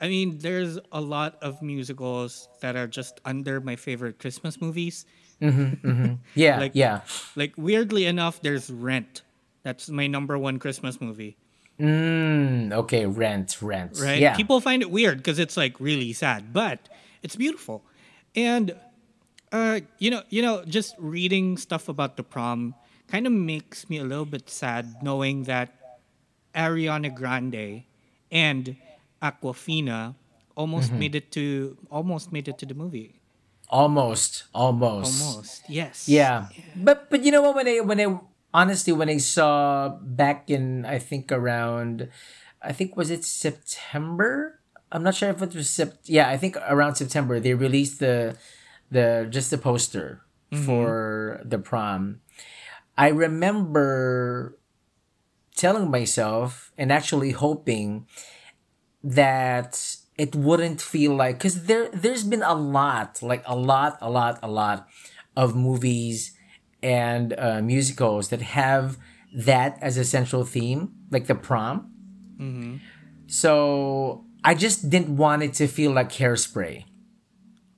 I 0.01 0.09
mean, 0.09 0.39
there's 0.39 0.79
a 0.91 1.01
lot 1.01 1.37
of 1.43 1.61
musicals 1.61 2.49
that 2.63 2.75
are 2.75 2.89
just 2.89 3.21
under 3.25 3.61
my 3.61 3.77
favorite 3.77 4.19
Christmas 4.19 4.61
movies. 4.61 5.05
Yeah, 5.41 6.59
like- 6.61 6.73
yeah. 6.75 7.01
Like 7.37 7.55
weirdly 7.57 8.07
enough, 8.07 8.41
there's 8.43 8.71
Rent. 8.71 9.23
That's 9.63 9.89
my 9.89 10.07
number 10.07 10.39
one 10.39 10.59
Christmas 10.59 11.01
movie. 11.01 11.37
Mm, 11.79 12.73
okay, 12.73 13.07
rent, 13.07 13.57
rent. 13.63 13.99
right? 14.03 14.19
Yeah. 14.21 14.37
People 14.37 14.61
find 14.61 14.83
it 14.83 14.91
weird 14.91 15.19
because 15.19 15.39
it's 15.39 15.57
like 15.57 15.81
really 15.81 16.13
sad, 16.13 16.53
but 16.53 16.89
it's 17.23 17.37
beautiful. 17.37 17.83
And 18.37 18.75
uh, 19.53 19.81
you 19.99 20.11
know, 20.11 20.23
you 20.29 20.43
know, 20.43 20.65
just 20.65 20.95
reading 20.99 21.57
stuff 21.57 21.89
about 21.89 22.17
the 22.17 22.23
prom 22.23 22.75
kind 23.09 23.27
of 23.27 23.33
makes 23.33 23.89
me 23.91 23.99
a 23.99 24.05
little 24.05 24.25
bit 24.27 24.49
sad 24.49 24.97
knowing 25.03 25.45
that 25.45 25.73
Ariana 26.55 27.15
Grande 27.15 27.83
and 28.31 28.77
Awkwafina 29.23 30.15
almost 30.57 30.91
Mm-hmm. 30.91 30.99
made 30.99 31.15
it 31.15 31.33
to 31.33 31.77
almost 31.91 32.33
made 32.33 32.49
it 32.49 32.59
to 32.59 32.67
the 32.67 32.75
movie. 32.75 33.20
Almost, 33.71 34.45
almost. 34.53 35.23
Almost. 35.23 35.63
Yes. 35.69 36.09
Yeah. 36.09 36.49
But 36.77 37.09
but 37.09 37.25
you 37.25 37.33
know 37.33 37.41
what 37.41 37.55
when 37.57 37.69
I 37.69 37.81
when 37.81 38.01
I 38.01 38.21
honestly 38.53 38.93
when 38.93 39.09
I 39.09 39.17
saw 39.17 39.97
back 40.03 40.51
in 40.51 40.85
I 40.85 40.99
think 40.99 41.33
around 41.33 42.11
I 42.61 42.73
think 42.73 42.97
was 42.97 43.11
it 43.11 43.25
September? 43.25 44.61
I'm 44.93 45.03
not 45.03 45.15
sure 45.15 45.31
if 45.31 45.41
it 45.41 45.55
was 45.55 45.69
Sept- 45.69 46.11
yeah, 46.11 46.29
I 46.29 46.37
think 46.37 46.57
around 46.69 46.97
September 46.97 47.41
they 47.41 47.55
released 47.55 48.01
the 48.01 48.37
the 48.91 49.27
just 49.31 49.51
the 49.51 49.59
poster 49.59 50.21
mm-hmm. 50.53 50.65
for 50.67 51.41
the 51.45 51.59
prom. 51.59 52.21
I 52.99 53.09
remember 53.09 54.59
telling 55.57 55.91
myself 55.91 56.73
and 56.77 56.93
actually 56.93 57.31
hoping 57.31 58.07
that 59.03 59.97
it 60.25 60.31
wouldn't 60.47 60.81
feel 60.95 61.13
like 61.23 61.35
because 61.39 61.57
there 61.71 61.87
there's 62.03 62.25
been 62.33 62.43
a 62.43 62.57
lot 62.79 63.11
like 63.31 63.43
a 63.47 63.57
lot 63.71 63.93
a 64.09 64.11
lot 64.19 64.35
a 64.43 64.51
lot 64.61 64.79
of 65.43 65.49
movies 65.69 66.19
and 66.83 67.27
uh, 67.47 67.61
musicals 67.73 68.25
that 68.33 68.43
have 68.61 68.87
that 69.49 69.73
as 69.89 69.95
a 69.97 70.05
central 70.17 70.45
theme 70.55 70.83
like 71.15 71.27
the 71.33 71.39
prom 71.49 71.77
so 73.27 74.25
i 74.45 74.55
just 74.55 74.91
didn't 74.91 75.17
want 75.17 75.43
it 75.43 75.53
to 75.55 75.67
feel 75.67 75.93
like 75.93 76.11
hairspray 76.13 76.85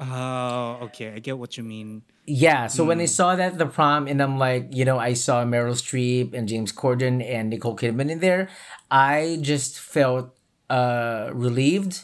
Oh, 0.04 0.78
okay. 0.90 1.12
I 1.14 1.20
get 1.20 1.38
what 1.38 1.56
you 1.56 1.62
mean. 1.62 2.02
yeah 2.26 2.66
so 2.66 2.82
Hmm. 2.82 2.88
when 2.90 3.00
i 3.06 3.06
saw 3.18 3.36
that 3.36 3.58
the 3.58 3.66
prom 3.66 4.06
and 4.10 4.18
i'm 4.24 4.36
like 4.38 4.64
you 4.78 4.84
know 4.88 4.98
i 4.98 5.12
saw 5.14 5.36
meryl 5.44 5.74
streep 5.78 6.34
and 6.34 6.48
james 6.52 6.72
corden 6.72 7.22
and 7.22 7.50
nicole 7.50 7.76
kidman 7.76 8.10
in 8.14 8.18
there 8.18 8.48
i 8.90 9.38
just 9.42 9.78
felt 9.78 10.26
uh 10.70 11.30
relieved 11.46 11.94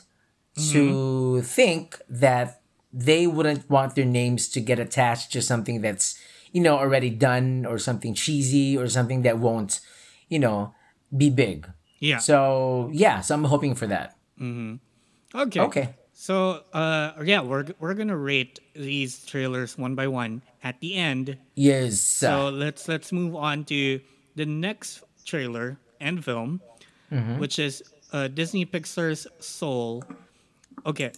Mm-hmm. 0.58 0.72
to 0.72 1.42
think 1.42 2.00
that 2.10 2.60
they 2.92 3.26
wouldn't 3.26 3.70
want 3.70 3.94
their 3.94 4.04
names 4.04 4.48
to 4.48 4.60
get 4.60 4.78
attached 4.78 5.30
to 5.32 5.40
something 5.42 5.82
that's 5.82 6.18
you 6.52 6.60
know 6.60 6.76
already 6.78 7.10
done 7.10 7.64
or 7.66 7.78
something 7.78 8.14
cheesy 8.14 8.76
or 8.76 8.88
something 8.88 9.22
that 9.22 9.38
won't 9.38 9.80
you 10.28 10.38
know 10.38 10.74
be 11.16 11.30
big 11.30 11.68
Yeah. 12.00 12.18
so 12.18 12.90
yeah 12.92 13.20
so 13.20 13.34
i'm 13.34 13.44
hoping 13.44 13.74
for 13.74 13.86
that 13.86 14.16
Okay. 15.34 15.60
Okay. 15.60 15.94
So, 16.12 16.64
uh, 16.72 17.12
yeah, 17.22 17.42
we're 17.42 17.66
we're 17.78 17.94
gonna 17.94 18.16
rate 18.16 18.58
these 18.74 19.24
trailers 19.24 19.76
one 19.78 19.94
by 19.94 20.08
one 20.08 20.42
at 20.64 20.80
the 20.80 20.94
end. 20.96 21.36
yes 21.54 22.00
So 22.00 22.48
let's 22.48 22.88
let's 22.88 23.12
move 23.12 23.36
on 23.36 23.64
to 23.70 24.00
the 24.34 24.46
next 24.46 25.04
trailer 25.24 25.78
and 26.00 26.24
film, 26.24 26.60
Mm-hmm. 27.12 27.38
which 27.38 27.58
is 27.58 27.82
uh, 28.12 28.28
Disney 28.28 28.66
Pixar's 28.66 29.26
Soul. 29.38 30.02
Okay. 30.88 31.12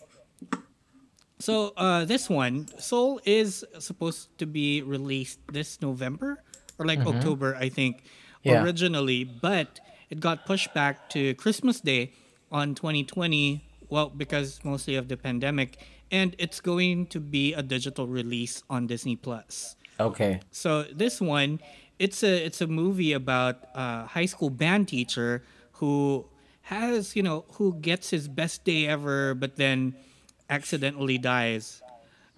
So 1.38 1.72
uh, 1.76 2.04
this 2.04 2.28
one, 2.28 2.68
Soul, 2.78 3.20
is 3.24 3.64
supposed 3.78 4.36
to 4.38 4.46
be 4.46 4.82
released 4.82 5.40
this 5.52 5.80
November 5.82 6.42
or 6.78 6.86
like 6.86 7.00
October, 7.06 7.56
I 7.56 7.68
think, 7.70 8.02
Mm-hmm. 8.44 8.48
Yeah. 8.48 8.62
originally, 8.64 9.24
but 9.24 9.80
it 10.10 10.20
got 10.20 10.46
pushed 10.46 10.72
back 10.74 11.10
to 11.10 11.34
Christmas 11.34 11.80
Day 11.80 12.14
on 12.50 12.74
2020. 12.74 13.62
Well, 13.90 14.08
because 14.10 14.60
mostly 14.64 14.96
of 14.96 15.08
the 15.08 15.16
pandemic, 15.18 15.78
and 16.10 16.34
it's 16.38 16.60
going 16.60 17.06
to 17.08 17.20
be 17.20 17.52
a 17.54 17.62
digital 17.62 18.06
release 18.08 18.62
on 18.70 18.86
Disney 18.86 19.16
Plus. 19.16 19.76
okay 20.00 20.40
So 20.52 20.84
this 20.84 21.20
one, 21.20 21.60
it's 21.98 22.22
a 22.24 22.44
it's 22.46 22.62
a 22.62 22.66
movie 22.68 23.12
about 23.12 23.56
a 23.74 24.06
high 24.06 24.26
school 24.26 24.50
band 24.50 24.88
teacher 24.88 25.44
who 25.84 26.26
has 26.70 27.16
you 27.16 27.22
know 27.22 27.44
who 27.54 27.74
gets 27.74 28.10
his 28.10 28.28
best 28.28 28.64
day 28.64 28.86
ever, 28.86 29.34
but 29.34 29.56
then 29.56 29.94
accidentally 30.48 31.18
dies, 31.18 31.82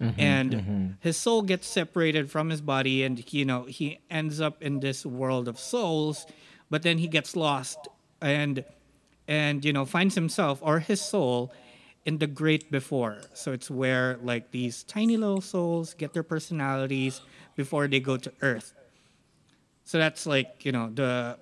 mm-hmm, 0.01 0.19
and 0.19 0.51
mm-hmm. 0.51 0.87
his 0.99 1.17
soul 1.17 1.43
gets 1.43 1.67
separated 1.67 2.31
from 2.31 2.49
his 2.49 2.59
body, 2.59 3.03
and 3.03 3.21
you 3.31 3.45
know 3.45 3.63
he 3.65 3.99
ends 4.09 4.41
up 4.41 4.61
in 4.61 4.79
this 4.79 5.05
world 5.05 5.47
of 5.47 5.59
souls, 5.59 6.25
but 6.69 6.81
then 6.81 6.97
he 6.97 7.07
gets 7.07 7.35
lost 7.35 7.87
and 8.21 8.65
and 9.27 9.63
you 9.63 9.71
know 9.71 9.85
finds 9.85 10.15
himself 10.15 10.59
or 10.63 10.79
his 10.79 10.99
soul 10.99 11.53
in 12.03 12.17
the 12.17 12.27
great 12.27 12.71
before. 12.71 13.21
So 13.33 13.53
it's 13.53 13.69
where 13.69 14.17
like 14.23 14.49
these 14.49 14.83
tiny 14.83 15.15
little 15.15 15.41
souls 15.41 15.93
get 15.93 16.13
their 16.13 16.23
personalities 16.23 17.21
before 17.55 17.87
they 17.87 17.99
go 17.99 18.17
to 18.17 18.33
earth. 18.41 18.73
So 19.83 19.99
that's 19.99 20.25
like 20.25 20.65
you 20.65 20.71
know 20.71 20.89
the 20.89 21.37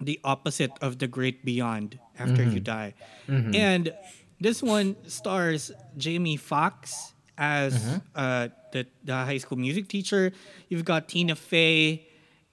the 0.00 0.20
opposite 0.24 0.72
of 0.80 0.98
the 0.98 1.06
great 1.06 1.44
beyond 1.44 1.98
after 2.18 2.42
you 2.42 2.60
mm-hmm. 2.60 2.64
die 2.64 2.94
mm-hmm. 3.28 3.54
and 3.54 3.92
this 4.40 4.62
one 4.62 4.96
stars 5.08 5.72
jamie 5.96 6.36
Foxx 6.36 7.14
as 7.38 7.78
mm-hmm. 7.78 7.98
uh, 8.14 8.48
the 8.72 8.86
the 9.04 9.14
high 9.14 9.38
school 9.38 9.56
music 9.56 9.88
teacher. 9.88 10.32
You've 10.68 10.84
got 10.84 11.08
Tina 11.08 11.36
Fey, 11.36 12.06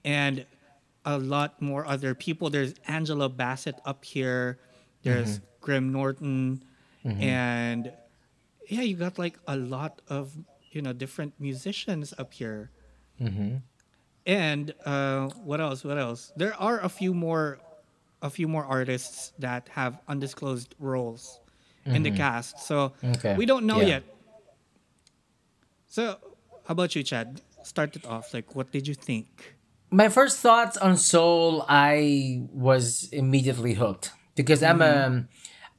and 0.04 0.46
a 1.04 1.18
lot 1.18 1.60
more 1.60 1.84
other 1.84 2.14
people. 2.14 2.48
There's 2.48 2.74
Angela 2.86 3.28
Bassett 3.28 3.76
up 3.84 4.04
here. 4.04 4.58
There's 5.02 5.40
Graham 5.60 5.92
Norton, 5.92 6.64
and 7.04 7.92
yeah, 8.68 8.80
you 8.82 8.96
got 8.96 9.18
like 9.18 9.38
a 9.46 9.56
lot 9.56 10.00
of 10.08 10.32
you 10.70 10.80
know 10.80 10.92
different 10.92 11.34
musicians 11.38 12.14
up 12.16 12.32
here. 12.32 12.70
And 14.26 14.74
uh, 14.84 15.28
what 15.44 15.60
else? 15.60 15.84
What 15.84 15.98
else? 15.98 16.32
There 16.36 16.54
are 16.58 16.80
a 16.80 16.88
few 16.88 17.14
more, 17.14 17.58
a 18.20 18.28
few 18.30 18.48
more 18.48 18.64
artists 18.64 19.32
that 19.38 19.68
have 19.70 19.98
undisclosed 20.08 20.74
roles 20.78 21.38
in 21.86 22.02
the 22.02 22.10
cast. 22.10 22.58
So 22.58 22.92
Okay. 23.04 23.36
we 23.36 23.46
don't 23.46 23.66
know 23.66 23.78
Yeah. 23.80 23.86
yet. 23.86 24.02
So, 25.86 26.18
how 26.66 26.72
about 26.72 26.94
you, 26.96 27.02
Chad? 27.04 27.40
Start 27.62 27.94
it 27.96 28.04
off. 28.04 28.34
Like, 28.34 28.54
what 28.54 28.72
did 28.72 28.86
you 28.88 28.94
think? 28.94 29.54
my 29.88 30.08
first 30.08 30.40
thoughts 30.42 30.76
on 30.76 30.96
soul 30.98 31.64
i 31.70 32.42
was 32.50 33.08
immediately 33.14 33.72
hooked 33.78 34.10
because 34.34 34.60
i'm 34.60 34.82
um 34.82 35.28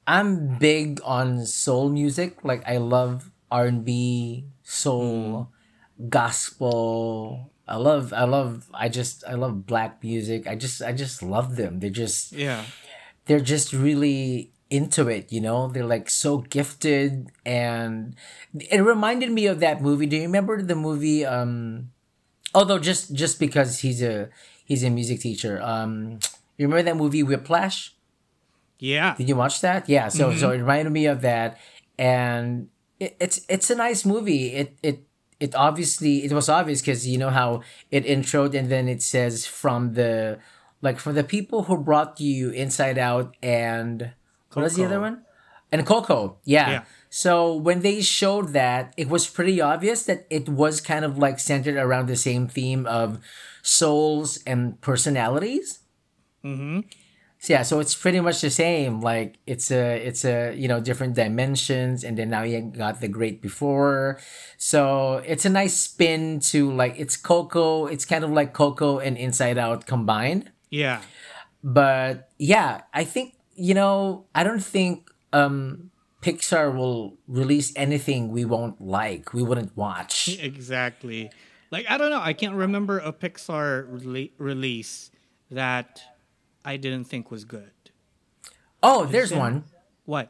i'm 0.08 0.56
big 0.58 1.02
on 1.04 1.44
soul 1.46 1.90
music 1.92 2.40
like 2.42 2.64
i 2.66 2.78
love 2.80 3.30
r&b 3.52 4.46
soul 4.64 5.52
gospel 6.08 7.52
i 7.68 7.76
love 7.76 8.14
i 8.14 8.24
love 8.24 8.66
i 8.74 8.88
just 8.90 9.24
i 9.28 9.34
love 9.34 9.66
black 9.66 10.02
music 10.04 10.48
i 10.48 10.56
just 10.56 10.82
i 10.82 10.92
just 10.92 11.22
love 11.22 11.56
them 11.56 11.80
they're 11.80 11.90
just 11.90 12.32
Yeah. 12.32 12.64
they're 13.26 13.40
just 13.44 13.74
really 13.74 14.52
into 14.70 15.08
it, 15.08 15.32
you 15.32 15.40
know? 15.40 15.70
They're 15.70 15.86
like 15.88 16.10
so 16.10 16.40
gifted 16.40 17.30
and 17.46 18.16
it 18.54 18.82
reminded 18.84 19.32
me 19.32 19.48
of 19.48 19.62
that 19.62 19.82
movie. 19.82 20.06
Do 20.08 20.18
you 20.18 20.24
remember 20.24 20.62
the 20.62 20.76
movie 20.76 21.24
um 21.26 21.92
although 22.54 22.78
just 22.80 23.14
just 23.16 23.40
because 23.40 23.80
he's 23.80 24.04
a 24.04 24.28
he's 24.66 24.84
a 24.84 24.90
music 24.90 25.22
teacher. 25.22 25.62
Um 25.64 26.20
you 26.58 26.68
remember 26.68 26.84
that 26.84 26.98
movie 26.98 27.24
Whiplash? 27.24 27.96
Yeah. 28.80 29.16
Did 29.16 29.30
you 29.30 29.38
watch 29.38 29.62
that? 29.62 29.88
Yeah, 29.88 30.10
so 30.10 30.36
so 30.36 30.52
it 30.52 30.58
reminded 30.60 30.92
me 30.92 31.06
of 31.08 31.22
that 31.22 31.58
and 31.98 32.68
it, 33.00 33.16
it's 33.22 33.40
it's 33.48 33.70
a 33.72 33.76
nice 33.76 34.04
movie. 34.06 34.52
It 34.52 34.78
it 34.84 35.08
it 35.40 35.56
obviously 35.56 36.24
it 36.24 36.32
was 36.32 36.50
obvious 36.50 36.82
because 36.82 37.08
you 37.08 37.18
know 37.18 37.30
how 37.30 37.62
it 37.92 38.06
introed 38.06 38.54
and 38.54 38.70
then 38.70 38.88
it 38.88 39.02
says 39.02 39.46
from 39.46 39.94
the 39.94 40.40
like 40.82 41.00
for 41.00 41.14
the 41.14 41.24
people 41.24 41.64
who 41.64 41.78
brought 41.78 42.20
you 42.20 42.50
Inside 42.52 42.98
Out 42.98 43.36
and 43.42 44.12
what 44.54 44.64
was 44.64 44.76
the 44.76 44.86
other 44.86 45.00
one? 45.00 45.24
And 45.72 45.86
Coco, 45.86 46.38
yeah. 46.46 46.70
Yeah. 46.70 46.84
So 47.10 47.54
when 47.54 47.82
they 47.82 48.02
showed 48.02 48.50
that, 48.54 48.94
it 48.98 49.10
was 49.10 49.28
pretty 49.28 49.60
obvious 49.62 50.04
that 50.04 50.26
it 50.30 50.48
was 50.48 50.82
kind 50.82 51.04
of 51.04 51.18
like 51.18 51.40
centered 51.40 51.76
around 51.76 52.08
the 52.08 52.16
same 52.16 52.48
theme 52.48 52.86
of 52.86 53.20
souls 53.62 54.40
and 54.48 54.80
personalities. 54.82 55.80
Mm-hmm. 56.44 56.82
Yeah, 57.50 57.64
so 57.64 57.80
it's 57.80 57.96
pretty 57.96 58.20
much 58.20 58.42
the 58.42 58.50
same. 58.50 59.02
Like 59.02 59.40
it's 59.46 59.72
a 59.72 59.96
it's 60.06 60.26
a 60.26 60.54
you 60.56 60.68
know 60.68 60.80
different 60.80 61.16
dimensions, 61.16 62.04
and 62.04 62.18
then 62.18 62.30
now 62.30 62.44
you 62.44 62.62
got 62.62 63.00
the 63.00 63.08
great 63.08 63.42
before. 63.42 64.20
So 64.58 65.24
it's 65.26 65.46
a 65.46 65.50
nice 65.50 65.76
spin 65.76 66.40
to 66.52 66.72
like 66.72 66.96
it's 66.98 67.16
Coco. 67.16 67.88
It's 67.88 68.06
kind 68.06 68.24
of 68.24 68.32
like 68.32 68.54
Coco 68.54 69.00
and 69.00 69.18
Inside 69.18 69.58
Out 69.58 69.86
combined. 69.86 70.52
Yeah. 70.70 71.02
But 71.64 72.30
yeah, 72.38 72.82
I 72.94 73.04
think 73.04 73.36
you 73.56 73.74
know 73.74 74.26
I 74.36 74.44
don't 74.44 74.64
think 74.64 75.10
um 75.32 75.92
Pixar 76.22 76.76
will 76.76 77.18
release 77.28 77.72
anything 77.76 78.32
we 78.32 78.44
won't 78.44 78.82
like, 78.82 79.34
we 79.34 79.44
wouldn't 79.44 79.76
watch. 79.78 80.38
Exactly. 80.42 81.32
Like 81.72 81.86
I 81.90 81.98
don't 81.98 82.10
know. 82.10 82.22
I 82.22 82.34
can't 82.34 82.56
remember 82.56 83.00
a 83.00 83.14
Pixar 83.14 83.88
rele- 83.90 84.32
release 84.38 85.12
that 85.52 86.02
I 86.68 86.76
didn't 86.76 87.06
think 87.06 87.32
was 87.32 87.46
good. 87.46 87.72
Oh, 88.84 89.06
there's 89.06 89.30
there- 89.32 89.40
one. 89.40 89.64
What? 90.04 90.28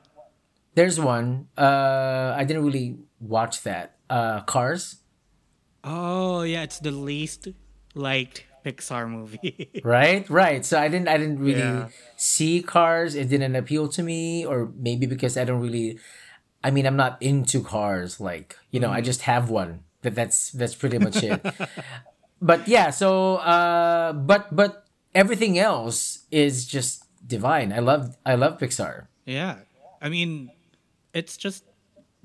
There's 0.77 0.99
one. 1.01 1.47
Uh, 1.57 2.35
I 2.37 2.43
didn't 2.45 2.63
really 2.63 2.97
watch 3.19 3.63
that. 3.63 3.97
Uh, 4.09 4.41
Cars. 4.45 5.01
Oh 5.83 6.41
yeah, 6.43 6.61
it's 6.63 6.77
the 6.79 6.91
least 6.91 7.47
liked 7.95 8.45
Pixar 8.63 9.09
movie. 9.09 9.71
right 9.83 10.27
right 10.29 10.65
so 10.65 10.77
i 10.77 10.87
didn't 10.91 11.07
i 11.07 11.15
didn't 11.17 11.39
really 11.39 11.61
Yeah. 11.63 11.87
see 12.17 12.61
cars 12.61 13.15
it 13.15 13.29
didn't 13.29 13.55
appeal 13.55 13.87
to 13.95 14.03
me 14.03 14.45
or 14.45 14.69
maybe 14.75 15.05
because 15.07 15.37
i 15.39 15.45
don't 15.47 15.61
really 15.61 15.97
i 16.63 16.69
mean 16.69 16.85
i'm 16.85 16.97
not 16.99 17.15
into 17.23 17.63
cars 17.63 18.19
like 18.19 18.57
you 18.71 18.79
know 18.83 18.91
i 18.91 18.99
just 18.99 19.21
have 19.23 19.49
one 19.49 19.87
but 20.03 20.15
that's 20.19 20.51
that's 20.51 20.75
pretty 20.75 20.99
much 20.99 21.23
it 21.23 21.39
but 22.41 22.67
yeah 22.67 22.89
so 22.91 23.37
uh 23.39 24.11
but 24.11 24.51
but 24.53 24.83
everything 25.13 25.57
else 25.57 26.25
is 26.31 26.65
just 26.65 27.03
divine. 27.25 27.73
I 27.73 27.79
love 27.79 28.17
i 28.25 28.35
love 28.35 28.57
pixar. 28.57 29.07
Yeah. 29.25 29.59
I 30.01 30.09
mean, 30.09 30.51
it's 31.13 31.37
just 31.37 31.63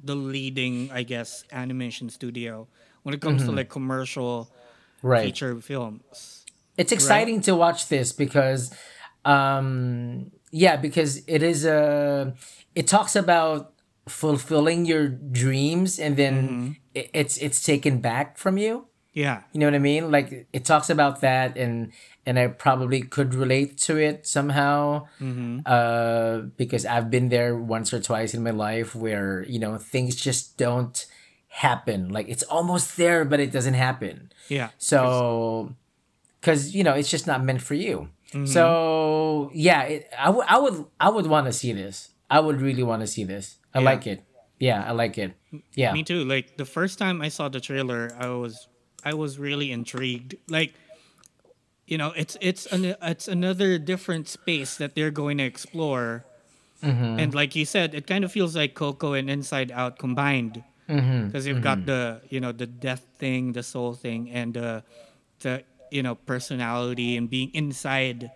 the 0.02 0.14
leading, 0.14 0.90
I 0.92 1.02
guess, 1.02 1.44
animation 1.52 2.10
studio 2.10 2.68
when 3.02 3.14
it 3.14 3.20
comes 3.20 3.44
to 3.44 3.52
like 3.52 3.68
commercial 3.68 4.50
right. 5.02 5.24
feature 5.24 5.60
films. 5.60 6.44
it's 6.78 6.92
exciting 6.92 7.40
to 7.42 7.54
watch 7.54 7.88
this 7.88 8.12
because 8.12 8.72
um 9.24 10.30
yeah 10.50 10.76
because 10.76 11.22
it 11.26 11.42
is 11.42 11.64
a 11.64 12.34
it 12.74 12.86
talks 12.86 13.14
about 13.14 13.74
fulfilling 14.08 14.84
your 14.84 15.06
dreams 15.08 15.98
and 15.98 16.16
then 16.16 16.76
it, 16.94 17.10
it's 17.12 17.36
it's 17.36 17.62
taken 17.62 18.00
back 18.00 18.38
from 18.38 18.58
you 18.58 18.86
Yeah. 19.14 19.42
you 19.52 19.60
know 19.60 19.66
what 19.66 19.74
i 19.74 19.78
mean 19.78 20.10
like 20.10 20.46
it 20.52 20.64
talks 20.64 20.88
about 20.88 21.20
that 21.20 21.56
and 21.58 21.92
and 22.24 22.38
i 22.38 22.46
probably 22.46 23.02
could 23.02 23.34
relate 23.34 23.76
to 23.88 23.98
it 23.98 24.26
somehow 24.26 25.06
uh 25.66 26.38
because 26.56 26.86
i've 26.86 27.10
been 27.10 27.28
there 27.28 27.54
once 27.56 27.92
or 27.92 28.00
twice 28.00 28.32
in 28.34 28.42
my 28.42 28.50
life 28.50 28.94
where 28.94 29.44
you 29.48 29.58
know 29.58 29.76
things 29.78 30.16
just 30.16 30.56
don't 30.56 31.06
happen 31.48 32.08
like 32.08 32.28
it's 32.28 32.42
almost 32.44 32.96
there 32.96 33.24
but 33.24 33.38
it 33.40 33.52
doesn't 33.52 33.74
happen 33.74 34.32
Yeah. 34.48 34.70
so, 34.78 35.74
because 36.40 36.74
you 36.74 36.82
know, 36.82 36.94
it's 36.94 37.10
just 37.10 37.26
not 37.26 37.44
meant 37.44 37.62
for 37.62 37.74
you. 37.74 38.08
So 38.46 39.50
yeah, 39.54 39.82
it, 39.82 40.08
I 40.18 40.30
would 40.30 40.46
I 40.48 40.58
would 40.58 40.84
I 40.98 41.08
would 41.10 41.26
want 41.28 41.46
to 41.46 41.52
see 41.52 41.72
this. 41.72 42.08
I 42.30 42.40
would 42.40 42.60
really 42.60 42.82
want 42.82 43.00
to 43.02 43.06
see 43.06 43.24
this. 43.24 43.58
I 43.74 43.78
Yeah. 43.78 43.84
like 43.90 44.06
it. 44.08 44.24
Yeah, 44.58 44.82
I 44.82 44.92
like 44.92 45.18
it. 45.18 45.34
Yeah. 45.76 45.92
Me 45.92 46.02
too. 46.02 46.24
Like 46.24 46.56
the 46.56 46.64
first 46.64 46.98
time 46.98 47.20
I 47.20 47.28
saw 47.28 47.48
the 47.48 47.60
trailer, 47.60 48.10
I 48.18 48.28
was 48.28 48.68
I 49.04 49.14
was 49.14 49.38
really 49.38 49.72
intrigued. 49.72 50.36
Like 50.48 50.74
you 51.86 51.98
know, 51.98 52.12
it's 52.16 52.36
it's 52.40 52.66
an 52.66 52.96
it's 53.02 53.28
another 53.28 53.78
different 53.78 54.28
space 54.28 54.76
that 54.76 54.94
they're 54.94 55.10
going 55.10 55.38
to 55.38 55.44
explore. 55.44 56.24
Mm-hmm. 56.82 57.18
And 57.18 57.34
like 57.34 57.54
you 57.54 57.64
said, 57.64 57.94
it 57.94 58.06
kind 58.06 58.24
of 58.24 58.32
feels 58.32 58.56
like 58.56 58.74
Coco 58.74 59.12
and 59.12 59.30
Inside 59.30 59.70
Out 59.70 59.98
combined. 59.98 60.64
Mm-hmm. 60.88 61.26
Because 61.26 61.46
you've 61.46 61.62
got 61.62 61.78
mm-hmm. 61.78 61.86
the 61.86 62.20
you 62.28 62.40
know 62.40 62.52
the 62.52 62.66
death 62.66 63.06
thing, 63.18 63.52
the 63.52 63.62
soul 63.62 63.94
thing, 63.94 64.30
and 64.30 64.54
the 64.54 64.82
the 65.40 65.64
you 65.90 66.02
know 66.02 66.14
personality 66.14 67.16
and 67.16 67.28
being 67.28 67.50
inside 67.54 68.30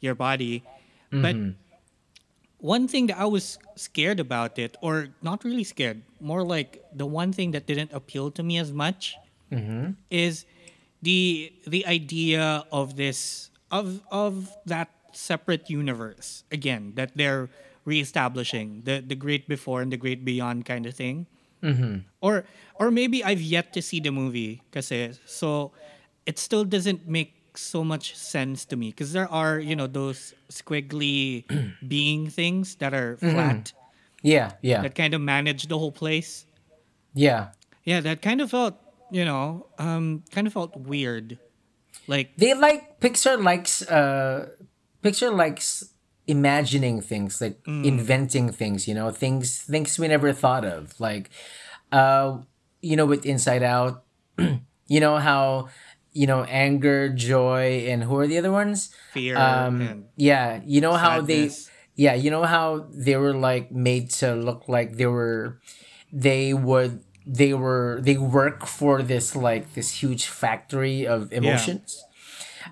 your 0.00 0.14
body. 0.14 0.64
But 1.12 1.36
one 2.62 2.88
thing 2.88 3.08
that 3.08 3.18
I 3.18 3.26
was 3.26 3.58
scared 3.76 4.20
about 4.20 4.58
it, 4.58 4.78
or 4.80 5.08
not 5.20 5.44
really 5.44 5.64
scared, 5.64 6.00
more 6.20 6.42
like 6.42 6.82
the 6.94 7.04
one 7.04 7.32
thing 7.34 7.50
that 7.50 7.66
didn't 7.66 7.92
appeal 7.92 8.30
to 8.30 8.42
me 8.42 8.56
as 8.56 8.72
much, 8.72 9.16
Mm-hmm. 9.52 10.00
is 10.10 10.44
the 11.02 11.52
the 11.68 11.84
idea 11.86 12.64
of 12.72 12.96
this 12.96 13.50
of 13.70 14.00
of 14.10 14.48
that 14.64 14.88
separate 15.12 15.68
universe 15.68 16.44
again 16.50 16.92
that 16.96 17.12
they're 17.14 17.50
reestablishing 17.84 18.82
the 18.88 19.04
the 19.04 19.14
great 19.14 19.46
before 19.48 19.82
and 19.82 19.92
the 19.92 20.00
great 20.00 20.24
beyond 20.24 20.64
kind 20.64 20.86
of 20.86 20.94
thing. 20.96 21.26
Mm-hmm. 21.62 22.08
Or 22.20 22.44
or 22.80 22.90
maybe 22.90 23.22
I've 23.22 23.42
yet 23.44 23.72
to 23.74 23.82
see 23.82 24.00
the 24.00 24.10
movie 24.10 24.62
kasi 24.72 25.12
so 25.28 25.70
it 26.26 26.38
still 26.38 26.64
doesn't 26.64 27.06
make 27.06 27.36
so 27.54 27.84
much 27.84 28.16
sense 28.16 28.64
to 28.64 28.76
me 28.76 28.88
because 28.90 29.12
there 29.12 29.28
are 29.30 29.60
you 29.60 29.76
know 29.76 29.86
those 29.86 30.32
squiggly 30.50 31.44
being 31.86 32.26
things 32.32 32.76
that 32.80 32.94
are 32.94 33.20
mm-hmm. 33.20 33.36
flat 33.36 33.72
Yeah, 34.22 34.54
yeah, 34.62 34.82
that 34.86 34.94
kind 34.94 35.14
of 35.14 35.20
manage 35.20 35.66
the 35.66 35.74
whole 35.78 35.90
place. 35.90 36.46
yeah. 37.14 37.50
Yeah, 37.82 37.98
that 38.06 38.22
kind 38.22 38.38
of 38.40 38.54
felt 38.54 38.78
you 39.12 39.24
know 39.24 39.68
um 39.78 40.24
kind 40.32 40.46
of 40.46 40.52
felt 40.52 40.74
weird. 40.76 41.38
Like 42.08 42.34
They 42.36 42.54
like 42.54 42.98
Pixar 42.98 43.38
likes 43.42 43.82
uh 43.86 44.48
Pixar 45.04 45.30
likes 45.36 45.92
imagining 46.26 47.00
things, 47.00 47.40
like 47.40 47.60
inventing 47.66 48.50
things, 48.50 48.88
you 48.88 48.94
know, 48.94 49.10
things 49.12 49.62
things 49.62 49.98
we 49.98 50.08
never 50.08 50.32
thought 50.32 50.64
of. 50.64 50.98
Like 50.98 51.30
uh 51.92 52.38
you 52.80 52.96
know 52.96 53.06
with 53.06 53.26
Inside 53.26 53.62
Out, 53.62 54.02
you 54.88 55.00
know 55.00 55.18
how 55.18 55.68
you 56.12 56.26
know 56.26 56.42
anger, 56.48 57.08
joy 57.08 57.86
and 57.88 58.02
who 58.02 58.16
are 58.18 58.26
the 58.26 58.38
other 58.38 58.50
ones? 58.50 58.90
fear 59.12 59.36
um 59.36 59.80
and 59.80 60.04
yeah 60.16 60.60
you 60.64 60.80
know 60.80 60.94
how 60.96 61.20
they 61.20 61.50
yeah 61.94 62.14
you 62.14 62.30
know 62.30 62.44
how 62.44 62.88
they 62.90 63.16
were 63.16 63.34
like 63.36 63.70
made 63.70 64.08
to 64.10 64.34
look 64.34 64.68
like 64.68 64.96
they 64.96 65.06
were 65.06 65.60
they 66.12 66.52
would 66.56 67.04
they 67.26 67.54
were 67.54 68.00
they 68.02 68.16
work 68.16 68.66
for 68.66 69.02
this 69.02 69.34
like 69.36 69.74
this 69.74 70.02
huge 70.02 70.26
factory 70.26 71.06
of 71.06 71.32
emotions. 71.32 72.04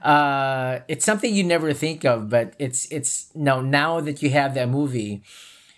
Uh, 0.02 0.80
it's 0.88 1.04
something 1.04 1.34
you 1.34 1.44
never 1.44 1.72
think 1.72 2.04
of, 2.04 2.28
but 2.28 2.54
it's 2.58 2.86
it's 2.90 3.30
now 3.34 3.60
now 3.60 4.00
that 4.00 4.22
you 4.22 4.30
have 4.30 4.54
that 4.54 4.68
movie, 4.68 5.22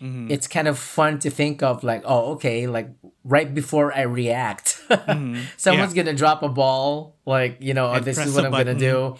Mm-hmm. 0.02 0.32
it's 0.32 0.48
kind 0.48 0.66
of 0.66 0.80
fun 0.80 1.20
to 1.20 1.30
think 1.30 1.62
of 1.62 1.84
like 1.84 2.02
oh 2.04 2.32
okay 2.32 2.66
like 2.66 2.90
right 3.22 3.54
before 3.54 3.94
I 3.94 4.02
react, 4.02 4.82
someone's 5.56 5.94
gonna 5.94 6.12
drop 6.12 6.42
a 6.42 6.48
ball 6.48 7.14
like 7.24 7.58
you 7.60 7.72
know 7.72 7.86
oh, 7.86 7.94
Mm-hmm. 7.94 8.04
This 8.04 8.18
is 8.18 8.34
what 8.34 8.44
I'm 8.44 8.50
gonna 8.50 8.74
do, 8.74 9.14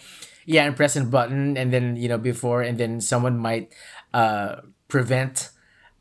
yeah, 0.45 0.65
and 0.65 0.75
press 0.75 0.97
a 0.97 1.05
button 1.05 1.55
and 1.55 1.71
then 1.71 1.95
you 1.95 2.09
know 2.09 2.17
before 2.17 2.61
and 2.61 2.77
then 2.77 2.99
someone 2.99 3.37
might 3.37 3.71
uh 4.13 4.57
prevent. 4.89 5.49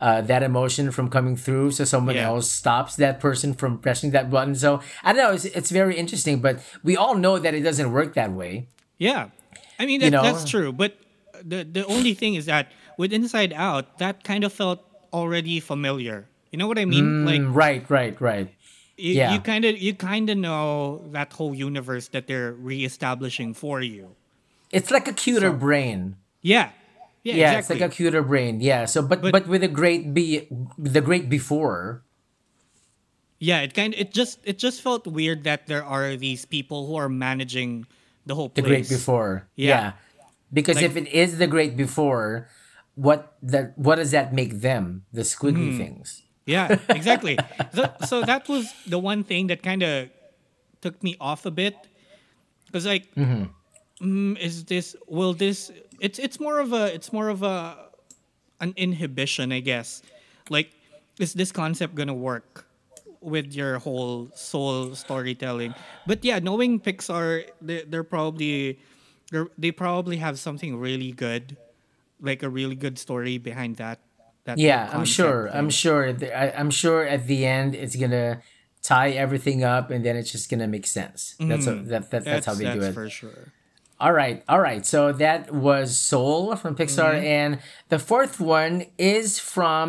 Uh, 0.03 0.19
that 0.21 0.43
emotion 0.43 0.91
from 0.91 1.07
coming 1.09 1.37
through, 1.39 1.71
so 1.71 1.85
someone 1.87 2.17
Yeah. 2.19 2.27
else 2.35 2.51
stops 2.51 2.97
that 2.99 3.21
person 3.23 3.55
from 3.55 3.79
pressing 3.79 4.11
that 4.11 4.27
button. 4.35 4.57
So 4.59 4.81
I 5.07 5.13
don't 5.15 5.23
know. 5.23 5.31
It's, 5.39 5.45
it's 5.59 5.71
very 5.71 5.95
interesting, 5.95 6.43
but 6.43 6.59
we 6.83 6.97
all 6.99 7.15
know 7.15 7.39
that 7.39 7.55
it 7.55 7.63
doesn't 7.63 7.93
work 7.95 8.15
that 8.19 8.33
way. 8.35 8.67
Yeah, 8.99 9.31
I 9.79 9.87
mean 9.87 10.01
You 10.03 10.11
that, 10.11 10.17
know? 10.19 10.25
that's 10.27 10.43
true. 10.51 10.73
But 10.75 10.99
the 11.39 11.63
the 11.63 11.87
only 11.87 12.15
thing 12.19 12.35
is 12.35 12.47
that 12.51 12.75
with 12.99 13.13
Inside 13.15 13.53
Out, 13.55 13.85
that 14.03 14.27
kind 14.27 14.43
of 14.43 14.51
felt 14.53 14.83
already 15.15 15.61
familiar. 15.63 16.27
You 16.51 16.59
know 16.59 16.67
what 16.67 16.83
I 16.83 16.87
mean? 16.95 17.23
like 17.25 17.39
Mm, 17.41 17.55
right, 17.55 17.83
right, 17.87 18.15
right. 18.21 18.49
you, 18.99 19.15
yeah. 19.15 19.31
you 19.33 19.39
kind 19.39 19.63
of 19.65 19.79
you 19.79 19.95
kind 19.95 20.27
of 20.31 20.37
know 20.37 21.07
that 21.15 21.31
whole 21.39 21.55
universe 21.55 22.11
that 22.11 22.27
they're 22.27 22.53
reestablishing 22.59 23.55
for 23.55 23.79
you. 23.81 24.19
It's 24.75 24.91
like 24.91 25.07
a 25.07 25.15
cuter 25.15 25.53
brain. 25.55 26.17
Yeah, 26.43 26.75
yeah, 27.23 27.35
Yeah, 27.35 27.53
exactly. 27.59 27.77
it's 27.77 27.81
like 27.83 27.91
a 27.91 27.95
cuter 27.95 28.23
brain. 28.23 28.61
Yeah. 28.61 28.85
So, 28.87 29.03
but, 29.03 29.23
but 29.23 29.33
But- 29.33 29.47
with 29.49 29.63
a 29.63 29.69
great 29.69 30.13
be 30.15 30.49
the 30.79 31.01
great 31.01 31.29
before. 31.31 32.03
yeah, 33.39 33.61
it 33.63 33.75
kind 33.75 33.95
of, 33.95 34.01
it 34.01 34.13
just 34.13 34.39
it 34.45 34.59
just 34.59 34.83
felt 34.83 35.07
weird 35.07 35.45
that 35.45 35.67
there 35.67 35.85
are 35.85 36.17
these 36.17 36.45
people 36.45 36.87
who 36.87 36.95
are 36.97 37.09
managing 37.09 37.87
the 38.27 38.35
whole 38.35 38.49
The 38.55 38.63
place. 38.63 38.87
great 38.87 38.89
before. 38.89 39.49
Yeah. 39.57 39.69
Yeah. 39.69 39.93
Because 40.53 40.77
Like- 40.77 40.85
if 40.87 40.97
it 40.97 41.09
is 41.09 41.39
the 41.39 41.47
great 41.47 41.77
before, 41.77 42.49
what 42.95 43.35
that 43.43 43.77
what 43.79 43.97
does 43.97 44.11
that 44.13 44.33
make 44.35 44.61
them? 44.61 45.05
The 45.13 45.23
squiggly 45.23 45.73
Hmm. 45.73 45.79
things. 45.79 46.23
Yeah, 46.47 46.79
exactly. 46.91 47.39
so, 47.75 47.87
so 48.07 48.23
that 48.27 48.49
was 48.51 48.67
the 48.87 48.99
one 48.99 49.23
thing 49.23 49.47
that 49.47 49.63
kind 49.63 49.83
of 49.83 50.11
took 50.83 50.99
me 51.03 51.15
off 51.23 51.47
a 51.47 51.51
bit. 51.55 51.75
Because 52.67 52.85
like, 52.87 53.07
mm, 53.15 53.49
is 54.39 54.65
this? 54.67 54.97
Will 55.07 55.35
this? 55.35 55.71
It's 56.03 56.19
it's 56.19 56.41
more 56.41 56.59
of 56.59 56.73
a 56.75 56.93
it's 56.93 57.13
more 57.13 57.29
of 57.31 57.43
a 57.43 57.79
an 58.61 58.75
inhibition, 58.77 59.53
I 59.53 59.61
guess. 59.61 60.03
Like, 60.51 60.75
is 61.19 61.33
this 61.33 61.53
concept 61.53 61.95
gonna 61.95 62.13
work 62.15 62.67
with 63.21 63.55
your 63.55 63.79
whole 63.79 64.29
soul 64.35 64.97
storytelling? 64.97 65.75
But 66.07 66.25
yeah, 66.25 66.41
knowing 66.41 66.81
Pixar, 66.81 67.47
they, 67.63 67.83
they're 67.87 68.03
probably 68.03 68.81
they're, 69.31 69.47
they 69.57 69.71
probably 69.71 70.17
have 70.19 70.39
something 70.39 70.77
really 70.77 71.13
good, 71.13 71.57
like 72.21 72.43
a 72.43 72.51
really 72.51 72.75
good 72.75 72.99
story 72.99 73.39
behind 73.39 73.77
that. 73.77 74.01
That 74.45 74.59
Yeah, 74.59 74.91
I'm 74.93 75.05
sure. 75.05 75.47
thing. 75.47 75.57
I'm 75.57 75.71
sure. 75.71 76.13
th- 76.13 76.33
I, 76.33 76.51
I'm 76.51 76.71
sure 76.71 77.07
at 77.07 77.29
the 77.29 77.47
end 77.47 77.77
it's 77.77 77.95
gonna 77.95 78.43
tie 78.83 79.11
everything 79.11 79.63
up, 79.63 79.93
and 79.93 80.05
then 80.05 80.17
it's 80.17 80.33
just 80.33 80.51
gonna 80.51 80.67
make 80.67 80.87
sense. 80.87 81.37
That's 81.39 81.67
a, 81.67 81.75
mm-hmm. 81.75 81.89
that, 81.91 82.11
that 82.11 82.25
that's, 82.25 82.47
how 82.47 82.55
they 82.55 82.65
do 82.65 82.81
that's 82.81 82.91
it. 82.91 82.95
for 82.95 83.09
sure. 83.09 83.53
All 84.03 84.13
right, 84.13 84.43
all 84.49 84.61
right. 84.61 84.85
So 84.85 85.13
that 85.13 85.55
was 85.55 85.97
Soul 85.97 86.57
from 86.57 86.75
Pixar, 86.75 87.15
Mm-hmm. 87.15 87.25
and 87.25 87.59
the 87.89 87.99
fourth 88.01 88.41
one 88.41 88.85
is 88.99 89.39
from 89.39 89.89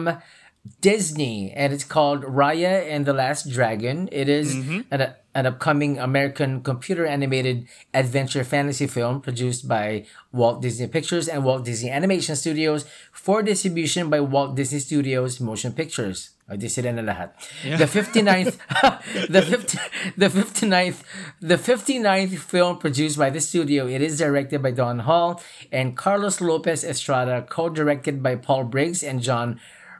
Disney, 0.82 1.52
and 1.52 1.73
it's 1.73 1.84
called 1.84 2.23
Raya 2.23 2.88
and 2.89 3.06
the 3.06 3.13
Last 3.13 3.49
Dragon. 3.49 4.08
It 4.12 4.30
is 4.30 4.56
Mm-hmm. 4.56 4.80
an, 4.91 5.13
an 5.35 5.45
upcoming 5.45 5.97
American 5.97 6.61
computer 6.61 7.05
animated 7.05 7.67
adventure 7.93 8.43
fantasy 8.43 8.85
film 8.87 9.21
produced 9.21 9.67
by 9.67 10.05
Walt 10.31 10.61
Disney 10.61 10.87
Pictures 10.87 11.27
and 11.27 11.43
Walt 11.43 11.65
Disney 11.65 11.89
Animation 11.89 12.35
Studios 12.35 12.85
for 13.11 13.41
distribution 13.41 14.09
by 14.09 14.19
Walt 14.19 14.55
Disney 14.55 14.79
Studios 14.79 15.39
Motion 15.39 15.73
Pictures. 15.73 16.31
Oh, 16.51 16.59
di 16.59 16.67
sila 16.67 16.91
na 16.91 17.01
lahat. 17.01 17.31
The 17.63 17.87
59th 17.87 18.59
the 19.31 19.41
50, 19.41 19.77
the 20.17 20.27
59th 20.27 20.99
the 21.39 21.55
59th 21.55 22.37
film 22.37 22.77
produced 22.77 23.17
by 23.17 23.31
the 23.31 23.39
studio. 23.39 23.87
It 23.87 24.03
is 24.03 24.19
directed 24.19 24.61
by 24.61 24.71
Don 24.71 25.07
Hall 25.07 25.41
and 25.71 25.95
Carlos 25.95 26.41
Lopez 26.41 26.83
Estrada, 26.83 27.47
co-directed 27.47 28.21
by 28.21 28.35
Paul 28.35 28.65
Briggs 28.65 29.01
and 29.01 29.23
John 29.23 29.57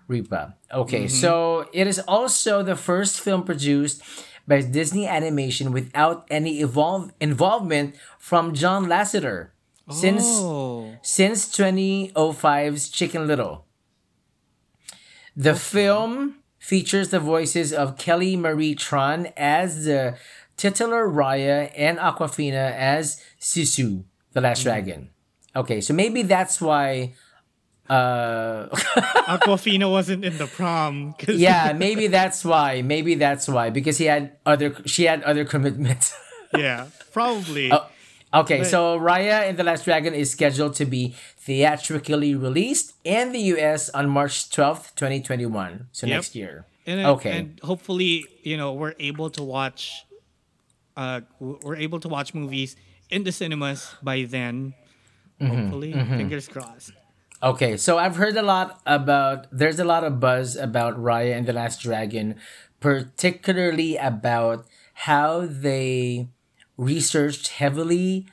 Ripa. 0.08 0.60
Okay, 0.68 1.08
mm-hmm. 1.08 1.16
so 1.16 1.70
it 1.72 1.88
is 1.88 2.00
also 2.12 2.62
the 2.62 2.76
first 2.76 3.24
film 3.24 3.48
produced 3.48 4.04
by 4.48 4.62
Disney 4.62 5.08
Animation 5.08 5.72
without 5.72 6.26
any 6.30 6.62
evolve, 6.62 7.12
involvement 7.20 7.96
from 8.20 8.54
John 8.54 8.86
Lasseter 8.86 9.50
since 9.90 10.24
Oh, 10.26 10.96
since 11.02 11.48
2005's 11.56 12.90
Chicken 12.90 13.28
Little. 13.28 13.66
The 15.36 15.56
film 15.56 16.36
features 16.60 17.10
the 17.10 17.20
voices 17.20 17.74
of 17.74 17.98
Kelly 17.98 18.36
Marie 18.38 18.76
Tran 18.76 19.34
as 19.36 19.86
the 19.86 20.18
titular 20.56 21.08
Raya 21.08 21.72
and 21.76 21.98
Awkwafina 21.98 22.72
as 22.72 23.22
Sisu, 23.40 24.04
the 24.32 24.42
last 24.42 24.60
mm-hmm. 24.60 24.70
dragon. 24.70 25.10
Okay, 25.56 25.82
so 25.82 25.94
maybe 25.94 26.22
that's 26.24 26.62
why 26.62 27.14
uh 27.94 28.70
Awkwafina 29.34 29.88
wasn't 29.98 30.24
in 30.26 30.36
the 30.38 30.48
prom. 30.48 31.16
yeah, 31.28 31.74
maybe 31.86 32.08
that's 32.08 32.44
why. 32.52 32.82
Maybe 32.82 33.14
that's 33.16 33.46
why 33.48 33.70
because 33.78 33.98
he 34.02 34.06
had 34.14 34.24
other 34.46 34.70
she 34.86 35.04
had 35.12 35.20
other 35.24 35.46
commitments. 35.54 36.06
yeah, 36.58 36.88
probably. 37.12 37.72
Oh. 37.72 37.86
Okay, 38.42 38.60
But- 38.66 38.68
so 38.74 38.98
Raya 39.00 39.38
and 39.48 39.58
the 39.60 39.64
Last 39.70 39.86
Dragon 39.86 40.14
is 40.16 40.32
scheduled 40.32 40.74
to 40.82 40.86
be 40.86 41.14
theatrically 41.38 42.34
released 42.48 42.94
in 43.04 43.32
the 43.32 43.44
US 43.54 43.82
on 43.94 44.10
March 44.10 44.50
12th, 44.50 44.96
2021. 44.96 45.88
So 45.92 46.08
Yep. 46.08 46.16
next 46.18 46.34
year. 46.36 46.66
and, 46.88 46.96
then- 47.00 47.06
okay. 47.16 47.32
and 47.38 47.60
hopefully, 47.62 48.26
you 48.42 48.58
know, 48.58 48.74
we're 48.74 48.96
able 49.00 49.30
to 49.38 49.44
watch. 49.44 49.82
Uh, 50.98 51.22
we're 51.40 51.78
able 51.88 52.00
to 52.00 52.10
watch 52.10 52.34
movies 52.34 52.76
in 53.10 53.24
the 53.24 53.32
cinemas 53.32 53.94
by 54.02 54.18
then. 54.36 54.74
Mm-hmm, 55.40 55.50
Hopefully, 55.54 55.92
fingers 55.94 56.48
crossed. 56.48 56.92
Okay, 57.44 57.76
so 57.76 57.98
I've 57.98 58.16
heard 58.16 58.38
a 58.38 58.42
lot 58.42 58.80
about 58.86 59.48
there's 59.52 59.78
a 59.78 59.84
lot 59.84 60.06
of 60.06 60.22
buzz 60.22 60.56
about 60.56 60.96
Raya 60.96 61.36
and 61.36 61.46
the 61.46 61.52
Last 61.52 61.82
Dragon, 61.82 62.36
particularly 62.80 63.98
about 63.98 64.66
how 64.94 65.46
they 65.46 66.30
researched 66.78 67.50
heavily 67.60 68.26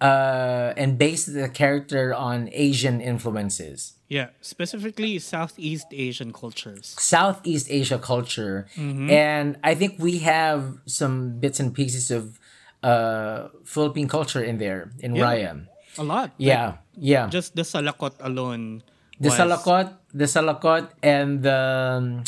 uh 0.00 0.74
and 0.76 0.98
based 0.98 1.32
the 1.32 1.48
character 1.48 2.12
on 2.12 2.50
Asian 2.52 3.00
influences. 3.00 3.94
Yeah, 4.08 4.30
specifically 4.40 5.18
Southeast 5.20 5.86
Asian 5.92 6.32
cultures. 6.32 6.94
Southeast 6.98 7.68
Asia 7.70 7.98
culture. 7.98 8.66
And 8.76 9.56
I 9.64 9.74
think 9.74 9.96
we 9.98 10.18
have 10.18 10.78
some 10.86 11.38
bits 11.38 11.60
and 11.60 11.72
pieces 11.72 12.10
of 12.10 12.38
uh 12.82 13.48
Philippine 13.64 14.08
culture 14.08 14.42
in 14.42 14.58
there 14.58 14.90
in 14.98 15.14
Yeah. 15.14 15.24
Raya. 15.24 15.66
A 15.98 16.04
lot. 16.04 16.32
Yeah. 16.38 16.78
Yeah. 16.96 17.28
Just 17.28 17.56
the 17.56 17.62
salakot 17.62 18.14
alone. 18.20 18.82
the 19.20 19.28
was- 19.32 19.38
salakot, 19.38 19.96
the 20.12 20.24
salakot 20.28 20.90
and 21.02 21.42
the 21.42 21.56
um, 21.96 22.24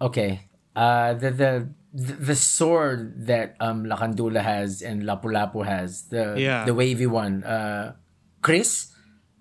okay. 0.00 0.48
Uh 0.76 1.12
the 1.14 1.30
the 1.32 1.52
the 1.92 2.36
sword 2.36 3.26
that 3.28 3.56
um 3.60 3.84
Lakandula 3.84 4.40
has 4.42 4.80
and 4.82 5.04
Lapu-Lapu 5.04 5.64
has, 5.64 6.08
the 6.08 6.36
Yeah. 6.36 6.64
the 6.64 6.74
wavy 6.74 7.06
one. 7.06 7.44
Uh 7.44 7.96
kris? 8.40 8.92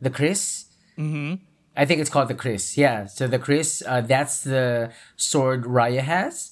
The 0.01 0.09
kris? 0.09 0.65
mm-hmm. 0.97 1.35
I 1.75 1.85
think 1.85 2.01
it's 2.01 2.09
called 2.09 2.27
the 2.27 2.35
kris. 2.35 2.77
Yeah. 2.77 3.05
So 3.07 3.27
the 3.27 3.39
kris, 3.39 3.81
uh, 3.87 4.01
that's 4.01 4.43
the 4.43 4.91
sword 5.15 5.63
Raya 5.63 6.01
has. 6.03 6.50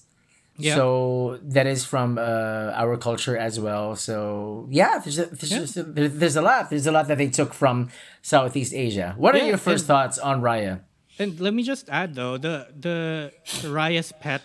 Yeah. 0.60 0.76
So 0.76 1.40
that 1.56 1.68
is 1.68 1.86
from 1.86 2.18
uh, 2.18 2.72
our 2.76 2.98
culture 2.98 3.38
as 3.38 3.60
well. 3.60 3.96
So 3.96 4.68
yeah, 4.70 5.00
there's 5.00 5.20
a, 5.20 5.26
there's, 5.28 5.52
Yeah. 5.52 5.60
just 5.60 5.78
a, 5.78 5.84
there- 5.84 6.08
there's 6.10 6.36
a 6.36 6.42
lot. 6.42 6.70
There's 6.70 6.86
a 6.88 6.92
lot 6.92 7.08
that 7.08 7.18
they 7.18 7.30
took 7.30 7.54
from 7.54 7.90
Southeast 8.22 8.74
Asia. 8.74 9.16
What 9.18 9.36
are 9.36 9.46
your 9.46 9.58
first 9.58 9.84
and- 9.84 9.88
thoughts 9.88 10.18
on 10.20 10.42
Raya? 10.42 10.82
And 11.18 11.40
let 11.40 11.54
me 11.54 11.64
just 11.64 11.90
add 11.90 12.16
though, 12.16 12.38
the 12.38 12.68
the 12.80 13.32
Raya's 13.68 14.12
pet, 14.24 14.42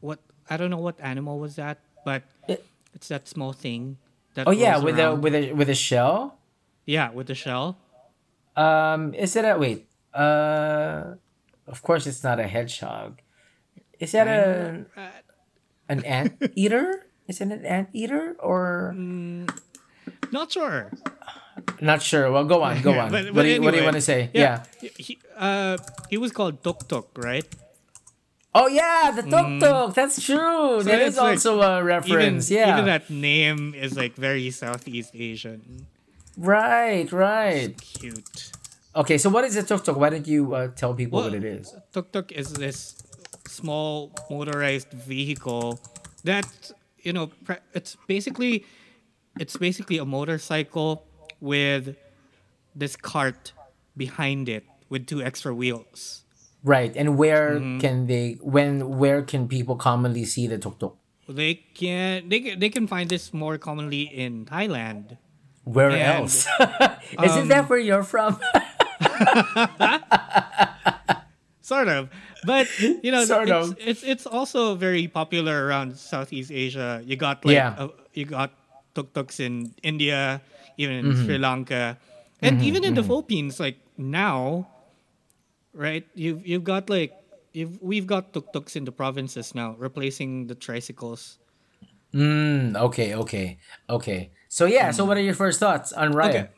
what 0.00 0.18
I 0.50 0.56
don't 0.58 0.70
know 0.70 0.78
what 0.88 0.96
animal 1.00 1.38
was 1.38 1.56
that, 1.56 1.78
but 2.04 2.22
It- 2.48 2.64
it's 2.94 3.08
that 3.08 3.28
small 3.28 3.52
thing. 3.52 3.96
That 4.34 4.46
Oh 4.48 4.52
yeah, 4.52 4.76
with 4.78 4.98
a 4.98 5.14
with 5.14 5.34
a 5.34 5.52
with 5.52 5.68
a 5.70 5.74
shell. 5.74 6.38
yeah 6.86 7.10
with 7.16 7.28
the 7.28 7.34
shell. 7.34 7.76
Um, 8.56 9.14
is 9.14 9.36
it 9.36 9.44
a 9.44 9.56
wait? 9.56 9.86
Uh, 10.12 11.14
of 11.66 11.82
course 11.82 12.06
it's 12.06 12.22
not 12.22 12.38
a 12.38 12.46
hedgehog. 12.46 13.20
Is 14.04 14.12
that 14.12 14.28
a 14.28 14.84
an 15.88 16.04
ant 16.04 16.36
eater? 16.54 17.08
Is 17.26 17.40
it 17.40 17.48
an 17.48 17.64
ant 17.64 17.88
eater 17.96 18.36
or? 18.38 18.92
Not 20.30 20.52
sure. 20.52 20.92
Not 21.80 22.02
sure. 22.02 22.30
Well, 22.30 22.44
go 22.44 22.62
on, 22.62 22.82
go 22.82 22.92
on. 23.02 23.10
But- 23.10 23.24
what, 23.32 23.34
but 23.34 23.42
do 23.44 23.48
you, 23.48 23.62
what 23.62 23.70
do 23.72 23.78
you 23.78 23.84
want 23.84 23.96
to 23.96 24.02
say? 24.04 24.28
Yeah. 24.34 24.64
He, 24.80 25.18
uh, 25.36 25.78
he 26.10 26.18
was 26.18 26.32
called 26.32 26.62
Tuk 26.62 26.86
Tuk, 26.88 27.08
right? 27.16 27.46
Oh 28.54 28.68
yeah, 28.68 29.10
the 29.10 29.22
tuk 29.26 29.58
tuk. 29.58 29.94
That's 29.98 30.22
true. 30.22 30.78
that 30.84 31.00
is 31.02 31.08
it's 31.08 31.16
like- 31.18 31.42
also 31.42 31.60
a 31.60 31.78
Even, 31.82 31.86
reference. 31.86 32.50
yeah. 32.50 32.70
even 32.74 32.84
that 32.86 33.10
name 33.10 33.74
is 33.74 33.96
like 33.96 34.14
very 34.14 34.50
Southeast 34.50 35.10
Asian. 35.14 35.86
Right, 36.36 37.10
right. 37.10 37.74
Cute. 37.80 38.50
Okay, 38.94 39.18
so 39.18 39.28
what 39.30 39.42
is 39.42 39.56
a 39.56 39.62
tuk 39.64 39.82
tuk? 39.82 39.96
Why 39.96 40.10
don't 40.10 40.26
you 40.28 40.54
uh, 40.54 40.68
tell 40.74 40.94
people 40.94 41.18
what 41.22 41.34
it 41.34 41.42
is? 41.42 41.74
Tuk 41.92 42.12
tuk 42.12 42.30
is 42.30 42.52
this 42.54 42.94
small 43.54 44.10
motorized 44.30 44.90
vehicle 44.90 45.78
that 46.24 46.46
you 47.06 47.12
know 47.12 47.30
it's 47.74 47.96
basically 48.06 48.64
it's 49.38 49.56
basically 49.56 49.98
a 49.98 50.04
motorcycle 50.04 51.06
with 51.40 51.94
this 52.74 52.96
cart 52.96 53.52
behind 53.96 54.48
it 54.48 54.64
with 54.90 55.06
two 55.06 55.22
extra 55.22 55.54
wheels. 55.54 56.22
Right, 56.64 56.96
and 56.96 57.18
where 57.20 57.60
Mm-hmm. 57.60 57.78
can 57.84 58.06
they? 58.06 58.38
When? 58.40 58.96
Where 58.98 59.20
can 59.22 59.48
people 59.48 59.76
commonly 59.76 60.24
see 60.24 60.46
the 60.48 60.56
tuk 60.56 60.78
tuk? 60.80 60.96
They 61.28 61.54
can 61.76 62.28
they 62.28 62.40
can, 62.40 62.58
they 62.60 62.70
can 62.72 62.86
find 62.88 63.08
this 63.08 63.32
more 63.36 63.58
commonly 63.58 64.02
in 64.08 64.46
Thailand. 64.48 65.18
Where 65.64 65.90
And, 65.92 66.24
else? 66.24 66.46
Isn't 67.24 67.48
that 67.48 67.68
where 67.68 67.78
you're 67.78 68.04
from? 68.04 68.40
sort 71.64 71.88
of 71.88 72.12
but 72.44 72.68
you 73.00 73.08
know 73.10 73.24
Sort 73.28 73.48
it's, 73.48 73.70
of. 73.72 73.76
it's 73.80 74.02
it's 74.04 74.26
also 74.28 74.76
very 74.76 75.08
popular 75.08 75.64
around 75.66 75.96
southeast 75.96 76.52
asia 76.52 77.00
you 77.04 77.16
got 77.16 77.44
like 77.44 77.56
Yeah. 77.56 77.74
uh, 77.80 77.88
you 78.12 78.26
got 78.28 78.52
tuk-tuks 78.94 79.40
in 79.40 79.72
india 79.82 80.40
even 80.76 80.94
in 80.96 81.06
Mm-hmm. 81.08 81.24
sri 81.24 81.38
lanka 81.40 81.96
and 82.44 82.60
even 82.60 82.84
in 82.84 82.94
the 82.94 83.02
philippines 83.02 83.58
like 83.58 83.78
now 83.96 84.68
right 85.72 86.06
you've 86.14 86.44
you've 86.46 86.64
got 86.64 86.88
like 86.90 87.12
you've 87.52 87.80
we've 87.82 88.06
got 88.06 88.32
tuk-tuks 88.32 88.76
in 88.76 88.84
the 88.84 88.92
provinces 88.92 89.54
now 89.54 89.74
replacing 89.78 90.46
the 90.46 90.54
tricycles 90.54 91.38
Mm, 92.14 92.76
okay, 92.76 93.14
okay, 93.14 93.58
okay. 93.90 94.30
So 94.48 94.66
yeah, 94.66 94.90
so 94.92 95.04
what 95.04 95.16
are 95.16 95.20
your 95.20 95.34
first 95.34 95.58
thoughts 95.58 95.92
on 95.92 96.12
Raya? 96.14 96.28
Okay. 96.28 96.48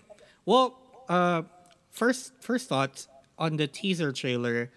Well, 0.44 0.76
uh, 1.08 1.42
first 1.90 2.32
first 2.40 2.68
thoughts 2.68 3.08
on 3.38 3.56
the 3.56 3.66
teaser 3.66 4.12
trailer, 4.12 4.70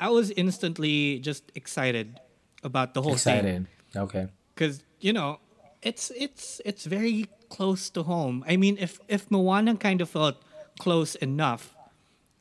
I 0.00 0.10
was 0.10 0.30
instantly 0.32 1.18
just 1.20 1.50
excited 1.54 2.20
about 2.62 2.94
the 2.94 3.02
whole 3.02 3.16
thing 3.16 3.36
Excited. 3.36 3.66
Okay. 3.96 4.26
because 4.54 4.82
you 5.00 5.12
know 5.12 5.38
it's 5.82 6.10
it's 6.16 6.60
it's 6.64 6.84
very 6.84 7.26
close 7.48 7.88
to 7.90 8.02
home. 8.02 8.44
I 8.48 8.56
mean, 8.56 8.76
if 8.78 8.98
if 9.08 9.30
Moana 9.30 9.76
kind 9.76 10.00
of 10.00 10.10
felt 10.10 10.36
close 10.78 11.14
enough, 11.16 11.74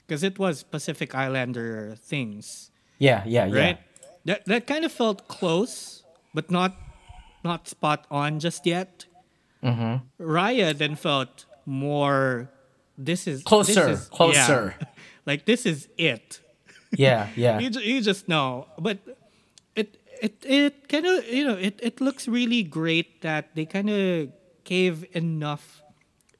because 0.08 0.24
it 0.24 0.38
was 0.39 0.64
Pacific 0.64 1.14
Islander 1.16 1.95
things, 1.95 2.72
Yeah, 2.99 3.24
yeah, 3.26 3.45
yeah. 3.45 3.60
right? 3.62 3.78
That 4.26 4.45
that 4.45 4.68
kind 4.68 4.84
of 4.84 4.91
felt 4.91 5.28
close, 5.28 6.03
but 6.34 6.49
not 6.51 6.74
not 7.43 7.68
spot 7.68 8.06
on 8.10 8.39
just 8.39 8.66
yet. 8.66 9.06
Mm-hmm. 9.64 10.24
Raya 10.24 10.76
then 10.78 10.95
felt 10.95 11.45
more. 11.66 12.49
This 12.97 13.28
is 13.28 13.43
Closer, 13.43 13.88
this 13.88 14.01
is- 14.01 14.08
closer. 14.10 14.74
yeah. 14.80 14.88
like 15.26 15.45
this 15.45 15.66
is 15.66 15.88
it. 15.97 16.39
Yeah, 16.92 17.30
yeah. 17.36 17.60
You, 17.60 17.70
you 17.82 18.02
just 18.02 18.28
know, 18.28 18.68
but 18.80 19.00
it 19.76 19.98
it 20.22 20.36
it 20.46 20.88
kind 20.88 21.06
of 21.06 21.28
you 21.28 21.46
know 21.46 21.56
it 21.56 21.80
it 21.82 22.02
looks 22.02 22.28
really 22.28 22.64
great 22.64 23.22
that 23.22 23.56
they 23.56 23.66
kind 23.66 23.90
of 23.90 24.30
gave 24.64 25.06
enough. 25.16 25.82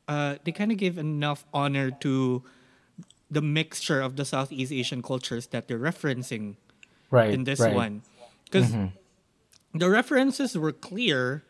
Uh, 0.08 0.36
they 0.43 0.52
kind 0.52 0.72
of 0.72 0.78
gave 0.78 0.98
enough 0.98 1.46
honor 1.54 1.89
to 1.89 2.43
the 3.32 3.41
mixture 3.41 4.02
of 4.02 4.16
the 4.16 4.26
Southeast 4.26 4.72
Asian 4.72 5.02
cultures 5.02 5.48
that 5.48 5.68
they're 5.68 5.80
referencing 5.80 6.56
right. 7.10 7.34
in 7.34 7.43
this 7.43 7.60
right. 7.60 7.74
one 7.74 8.02
because 8.46 8.72
the 9.74 9.89
references 9.89 10.58
were 10.58 10.72
clear 10.72 11.43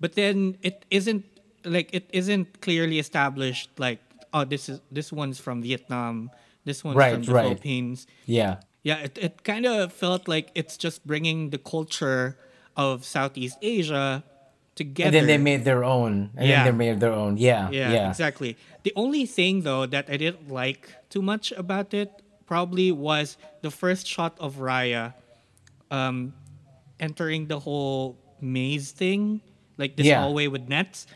but 0.00 0.14
then 0.14 0.56
it 0.62 0.84
isn't 0.90 1.24
like 1.64 1.90
it 1.92 2.08
isn't 2.12 2.60
clearly 2.60 2.98
established 2.98 3.70
like 3.78 4.00
oh 4.32 4.44
this 4.44 4.68
is 4.68 4.80
this 4.90 5.12
one's 5.12 5.38
from 5.38 5.62
vietnam 5.62 6.30
this 6.66 6.82
one's 6.84 6.98
Right, 6.98 7.14
from 7.14 7.22
the 7.24 7.32
right. 7.32 7.42
philippines 7.46 8.06
Yeah. 8.26 8.52
yeah 8.82 8.98
it, 9.06 9.14
it 9.26 9.34
kind 9.46 9.64
of 9.64 9.92
felt 9.94 10.26
like 10.28 10.50
it's 10.60 10.76
just 10.76 11.06
bringing 11.06 11.50
the 11.54 11.58
culture 11.74 12.36
of 12.76 13.04
southeast 13.06 13.56
asia 13.62 14.22
together 14.76 15.06
And 15.08 15.14
then 15.16 15.26
they 15.32 15.40
made 15.40 15.64
their 15.64 15.82
own. 15.96 16.12
And 16.36 16.44
Yeah. 16.44 16.64
then 16.68 16.76
they 16.76 16.76
made 16.84 17.00
their 17.00 17.16
own. 17.16 17.40
Yeah. 17.40 17.72
yeah, 17.72 17.88
Yeah. 17.96 18.08
exactly. 18.12 18.60
The 18.84 18.92
only 18.94 19.24
thing 19.24 19.64
though 19.64 19.86
that 19.88 20.04
I 20.12 20.20
didn't 20.20 20.52
like 20.52 20.92
too 21.08 21.22
much 21.24 21.48
about 21.56 21.94
it 21.96 22.12
probably 22.44 22.92
was 22.92 23.40
the 23.64 23.72
first 23.72 24.04
shot 24.04 24.36
of 24.36 24.60
Raya 24.60 25.14
um 25.90 26.36
entering 27.00 27.48
the 27.48 27.60
whole 27.60 28.16
maze 28.40 28.92
thing, 28.92 29.40
like 29.80 29.96
this 29.96 30.04
Yeah. 30.12 30.20
hallway 30.20 30.46
with 30.52 30.68
nets. 30.68 31.06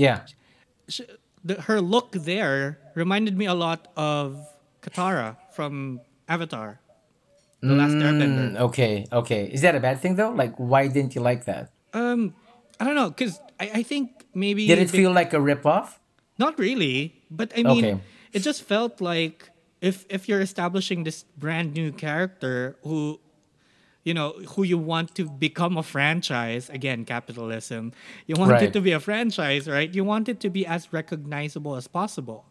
Yeah. 0.00 0.24
Sh- 0.88 1.12
The, 1.44 1.56
her 1.68 1.80
look 1.80 2.12
there 2.12 2.76
reminded 2.96 3.32
me 3.36 3.44
a 3.48 3.56
lot 3.56 3.88
of 3.96 4.44
Katara 4.82 5.36
from 5.52 6.00
Avatar. 6.28 6.80
The 7.60 7.74
Last 7.74 7.92
Airbender. 7.92 8.52
Mm, 8.52 8.60
okay, 8.72 9.04
okay. 9.12 9.44
Is 9.52 9.60
that 9.60 9.74
a 9.74 9.80
bad 9.80 10.00
thing 10.00 10.16
though? 10.16 10.30
Like, 10.30 10.56
why 10.56 10.88
didn't 10.88 11.14
you 11.14 11.20
like 11.20 11.44
that? 11.44 11.70
Um 11.92 12.34
I 12.80 12.84
don't 12.84 12.94
know, 12.94 13.10
because 13.10 13.38
I, 13.60 13.70
I 13.80 13.82
think 13.82 14.24
maybe 14.34 14.66
Did 14.66 14.78
it 14.78 14.88
they- 14.88 14.98
feel 14.98 15.12
like 15.12 15.34
a 15.34 15.38
ripoff? 15.38 15.98
Not 16.38 16.58
really, 16.58 17.20
but 17.30 17.52
I 17.54 17.62
mean, 17.62 17.84
Okay. 17.84 18.00
it 18.32 18.40
just 18.40 18.62
felt 18.62 19.00
like 19.02 19.50
if 19.82 20.06
if 20.08 20.26
you're 20.28 20.40
establishing 20.40 21.04
this 21.04 21.24
brand 21.36 21.74
new 21.74 21.92
character 21.92 22.76
who, 22.82 23.20
you 24.04 24.14
know, 24.14 24.32
who 24.56 24.62
you 24.62 24.78
want 24.78 25.14
to 25.16 25.28
become 25.28 25.76
a 25.76 25.82
franchise 25.82 26.70
again, 26.72 27.04
capitalism. 27.04 27.92
You 28.26 28.36
want 28.40 28.52
Right. 28.52 28.62
it 28.62 28.72
to 28.72 28.80
be 28.80 28.92
a 28.92 29.00
franchise, 29.00 29.68
right? 29.68 29.92
You 29.94 30.04
want 30.04 30.28
it 30.32 30.40
to 30.40 30.48
be 30.48 30.64
as 30.64 30.88
recognizable 30.94 31.76
as 31.76 31.86
possible. 31.88 32.46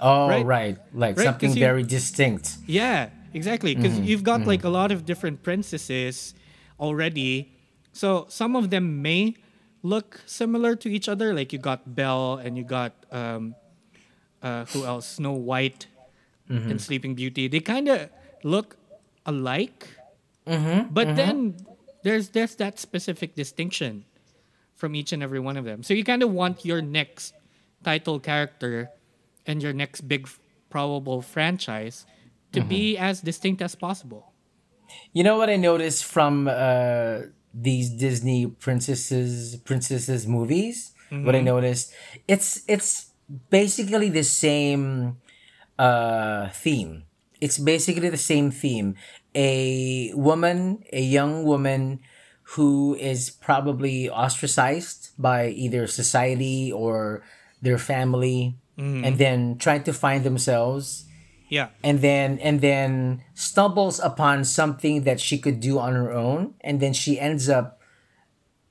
Oh, 0.00 0.28
Right. 0.28 0.44
right. 0.46 0.76
Like 0.94 1.16
Right, 1.18 1.24
something 1.24 1.50
you- 1.52 1.60
very 1.60 1.82
distinct. 1.82 2.56
Yeah, 2.66 3.10
exactly. 3.34 3.74
Because 3.74 3.94
Mm-hmm. 3.94 4.04
you've 4.04 4.22
got 4.24 4.46
like 4.46 4.64
a 4.64 4.68
lot 4.70 4.90
of 4.92 5.04
different 5.04 5.42
princesses 5.42 6.34
already. 6.78 7.52
So 7.92 8.26
some 8.28 8.56
of 8.56 8.70
them 8.70 9.02
may 9.02 9.36
look 9.82 10.20
similar 10.26 10.76
to 10.76 10.88
each 10.88 11.08
other. 11.08 11.34
Like 11.34 11.52
you 11.52 11.58
got 11.58 11.94
Belle 11.94 12.40
and 12.42 12.56
you 12.56 12.64
got 12.64 12.92
um, 13.12 13.54
uh, 14.42 14.64
who 14.72 14.84
else? 14.84 15.06
Snow 15.06 15.32
White 15.32 15.86
Mm-hmm. 16.50 16.70
and 16.70 16.80
Sleeping 16.80 17.14
Beauty. 17.14 17.46
They 17.46 17.60
kind 17.60 17.86
of 17.88 18.10
look 18.42 18.76
alike, 19.24 19.86
Mm-hmm, 20.46 20.92
but 20.92 21.14
then 21.14 21.54
there's 22.02 22.30
there's 22.34 22.56
that 22.56 22.80
specific 22.80 23.36
distinction 23.36 24.04
from 24.74 24.96
each 24.96 25.12
and 25.12 25.22
every 25.22 25.38
one 25.38 25.56
of 25.56 25.64
them. 25.64 25.84
So 25.84 25.94
you 25.94 26.02
kind 26.02 26.24
of 26.24 26.32
want 26.32 26.64
your 26.64 26.82
next 26.82 27.34
title 27.84 28.18
character 28.18 28.90
and 29.46 29.62
your 29.62 29.72
next 29.72 30.02
big 30.08 30.24
f- 30.26 30.38
probable 30.70 31.22
franchise 31.22 32.06
to 32.52 32.60
be 32.62 32.94
Mm-hmm. 32.94 33.04
as 33.04 33.20
distinct 33.20 33.62
as 33.62 33.74
possible. 33.74 34.32
You 35.12 35.22
know 35.22 35.36
what 35.36 35.48
I 35.50 35.56
noticed 35.56 36.04
from 36.04 36.48
uh, 36.48 37.30
these 37.54 37.90
Disney 37.90 38.46
princesses 38.46 39.56
princesses 39.64 40.26
movies? 40.26 40.92
What 41.10 41.34
I 41.34 41.40
noticed, 41.42 41.92
it's 42.28 42.62
it's 42.68 43.10
basically 43.50 44.10
the 44.10 44.22
same 44.22 45.18
uh, 45.78 46.50
theme. 46.50 47.04
It's 47.40 47.58
basically 47.58 48.08
the 48.10 48.16
same 48.32 48.50
theme. 48.52 48.94
A 49.34 50.12
woman, 50.14 50.84
a 50.92 51.00
young 51.02 51.42
woman 51.44 51.98
who 52.54 52.94
is 53.00 53.30
probably 53.30 54.08
ostracized 54.10 55.10
by 55.18 55.48
either 55.48 55.86
society 55.86 56.70
or 56.70 57.22
their 57.62 57.78
family, 57.78 58.54
and 58.80 59.18
then 59.18 59.56
trying 59.58 59.82
to 59.84 59.92
find 59.92 60.24
themselves 60.24 61.04
Yeah. 61.52 61.68
and 61.84 62.00
then 62.00 62.38
and 62.40 62.60
then 62.64 63.20
stumbles 63.34 64.00
upon 64.00 64.44
something 64.44 65.04
that 65.04 65.18
she 65.20 65.36
could 65.44 65.58
do 65.60 65.78
on 65.78 65.92
her 66.00 66.10
own 66.12 66.54
and 66.66 66.80
then 66.80 66.92
she 66.94 67.12
ends 67.20 67.48
up 67.48 67.66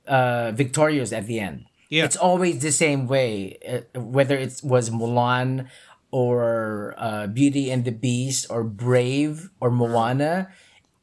uh 0.08 0.50
victorious 0.52 1.12
at 1.12 1.26
the 1.30 1.38
end 1.40 1.64
Yeah. 1.88 2.04
it's 2.06 2.16
always 2.16 2.58
the 2.62 2.72
same 2.72 3.06
way 3.06 3.58
uh, 3.62 4.00
whether 4.00 4.36
it 4.46 4.60
was 4.64 4.90
mulan 4.90 5.68
or 6.10 6.94
uh, 6.98 7.26
beauty 7.30 7.70
and 7.70 7.84
the 7.84 7.92
beast 7.94 8.46
or 8.50 8.64
brave 8.64 9.50
or 9.60 9.70
moana 9.70 10.50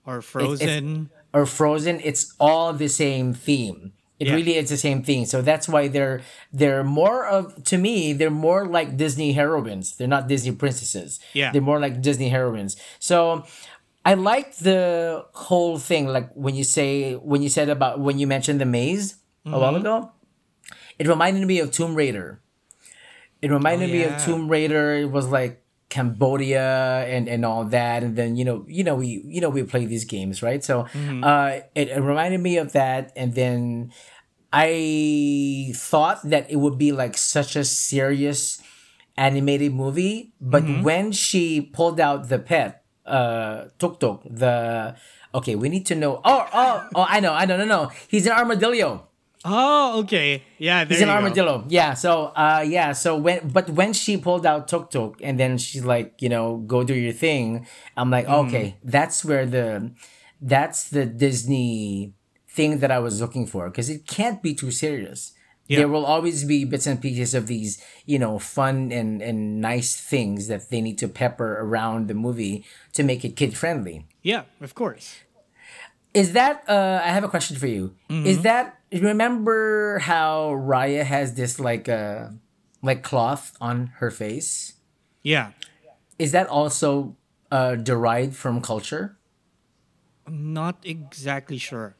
Or 0.05 0.22
Frozen. 0.22 1.10
or 1.34 1.45
frozen 1.45 2.01
it's 2.03 2.36
all 2.39 2.74
the 2.74 2.89
same 2.89 3.34
theme 3.34 3.93
it 4.20 4.28
Yeah. 4.28 4.34
really 4.36 4.55
is 4.57 4.70
the 4.70 4.78
same 4.78 5.03
thing. 5.03 5.26
So 5.26 5.41
that's 5.41 5.68
why 5.70 5.88
they're 5.88 6.22
they're 6.51 6.84
more 6.84 7.26
of 7.26 7.63
to 7.65 7.78
me 7.78 8.13
they're 8.13 8.30
more 8.49 8.65
like 8.68 8.97
disney 8.97 9.34
heroines. 9.34 9.95
They're 9.97 10.07
not 10.18 10.28
disney 10.28 10.51
princesses. 10.53 11.20
Yeah. 11.34 11.51
they're 11.51 11.61
more 11.72 11.80
like 11.80 12.01
disney 12.01 12.30
heroines. 12.30 12.76
So 12.99 13.45
i 14.05 14.13
like 14.13 14.55
the 14.63 15.26
whole 15.34 15.78
thing 15.78 16.07
like 16.07 16.32
when 16.34 16.55
you 16.55 16.63
say 16.63 17.13
when 17.15 17.41
you 17.43 17.49
said 17.49 17.68
about 17.68 17.99
when 17.99 18.18
you 18.20 18.26
mentioned 18.26 18.59
the 18.61 18.65
maze 18.65 19.18
a 19.45 19.49
while 19.59 19.74
Mm-hmm. 19.74 19.82
ago 19.82 20.11
it 20.99 21.05
reminded 21.07 21.45
me 21.45 21.59
of 21.59 21.72
tomb 21.72 21.93
raider. 21.93 22.39
It 23.41 23.51
reminded 23.51 23.91
me 23.91 24.03
of 24.03 24.13
Oh, 24.18 24.26
tomb 24.26 24.49
raider. 24.49 24.95
It 24.95 25.11
was 25.11 25.28
like 25.28 25.61
Cambodia 25.89 27.05
and 27.07 27.27
and 27.29 27.45
all 27.45 27.63
that, 27.65 28.03
and 28.03 28.15
then 28.15 28.35
you 28.35 28.43
know 28.43 28.65
you 28.67 28.83
know 28.83 28.95
we 28.95 29.23
you 29.25 29.39
know 29.39 29.49
we 29.49 29.63
play 29.63 29.85
these 29.85 30.03
games 30.05 30.43
right. 30.43 30.63
So 30.63 30.85
uh, 31.23 31.61
it, 31.75 31.89
it 31.89 32.01
reminded 32.01 32.41
me 32.41 32.57
of 32.57 32.73
that, 32.73 33.11
and 33.15 33.33
then 33.33 33.91
I 34.51 35.71
thought 35.75 36.21
that 36.29 36.49
it 36.51 36.57
would 36.57 36.77
be 36.77 36.91
like 36.91 37.17
such 37.17 37.55
a 37.55 37.63
serious 37.63 38.61
animated 39.17 39.73
movie, 39.73 40.33
but 40.39 40.63
when 40.83 41.11
she 41.11 41.61
pulled 41.61 41.99
out 41.99 42.29
the 42.29 42.39
pet, 42.39 42.83
uh, 43.05 43.65
Tuk 43.79 43.99
Tuk, 43.99 44.23
the 44.29 44.95
okay, 45.33 45.55
we 45.55 45.69
need 45.69 45.85
to 45.88 45.95
know. 45.95 46.21
Oh, 46.23 46.47
oh, 46.53 46.88
oh! 46.95 47.05
I 47.07 47.19
know, 47.19 47.33
I 47.33 47.45
know, 47.45 47.57
no, 47.57 47.65
no. 47.65 47.91
He's 48.07 48.25
an 48.25 48.33
armadillo. 48.33 49.07
Oh, 49.49 49.99
okay. 50.01 50.43
Yeah, 50.57 50.83
there 50.83 50.97
He's 50.97 51.01
an 51.01 51.07
you 51.07 51.13
go. 51.13 51.15
armadillo. 51.15 51.65
Yeah. 51.69 51.93
So, 51.93 52.25
uh, 52.35 52.65
yeah. 52.67 52.91
So 52.91 53.15
when, 53.15 53.47
but 53.47 53.69
when 53.69 53.93
she 53.93 54.17
pulled 54.17 54.45
out 54.45 54.67
Tuk 54.67 54.91
Tuk, 54.91 55.19
and 55.23 55.39
then 55.39 55.57
she's 55.57 55.85
like, 55.85 56.21
you 56.21 56.27
know, 56.29 56.57
go 56.67 56.83
do 56.83 56.93
your 56.93 57.13
thing. 57.13 57.65
I'm 57.95 58.09
like, 58.11 58.27
Mm-hmm. 58.27 58.47
okay, 58.47 58.75
that's 58.83 59.23
where 59.23 59.45
the, 59.45 59.91
that's 60.41 60.89
the 60.89 61.05
Disney 61.05 62.13
thing 62.49 62.79
that 62.79 62.91
I 62.91 62.99
was 62.99 63.21
looking 63.21 63.45
for 63.47 63.69
because 63.69 63.89
it 63.89 64.05
can't 64.07 64.41
be 64.43 64.53
too 64.53 64.71
serious. 64.71 65.31
Yeah. 65.67 65.79
There 65.79 65.87
will 65.89 66.05
always 66.05 66.43
be 66.43 66.63
bits 66.65 66.87
and 66.87 67.01
pieces 67.01 67.33
of 67.35 67.47
these, 67.47 67.81
you 68.05 68.17
know, 68.19 68.39
fun 68.39 68.91
and 68.91 69.21
and 69.21 69.59
nice 69.59 69.99
things 69.99 70.47
that 70.47 70.69
they 70.69 70.79
need 70.79 70.97
to 70.99 71.09
pepper 71.09 71.59
around 71.59 72.07
the 72.07 72.13
movie 72.13 72.63
to 72.93 73.03
make 73.03 73.25
it 73.25 73.35
kid 73.35 73.51
friendly. 73.57 74.07
Yeah, 74.23 74.43
of 74.61 74.75
course. 74.75 75.15
Is 76.13 76.31
that 76.33 76.63
uh 76.69 77.01
I 77.03 77.09
have 77.09 77.25
a 77.25 77.27
question 77.27 77.57
for 77.57 77.67
you. 77.67 77.95
Mm-hmm. 78.09 78.25
Is 78.25 78.41
that 78.43 78.76
remember 78.91 79.99
how 79.99 80.51
Raya 80.51 81.03
has 81.03 81.33
this 81.35 81.59
like 81.59 81.89
uh 81.89 82.29
like 82.81 83.03
cloth 83.03 83.55
on 83.59 83.88
her 83.97 84.11
face? 84.11 84.73
Yeah. 85.23 85.51
Is 86.19 86.31
that 86.31 86.47
also 86.47 87.15
uh 87.51 87.75
derived 87.75 88.35
from 88.35 88.61
culture? 88.61 89.17
I'm 90.25 90.53
not 90.53 90.77
exactly 90.83 91.57
sure. 91.57 91.95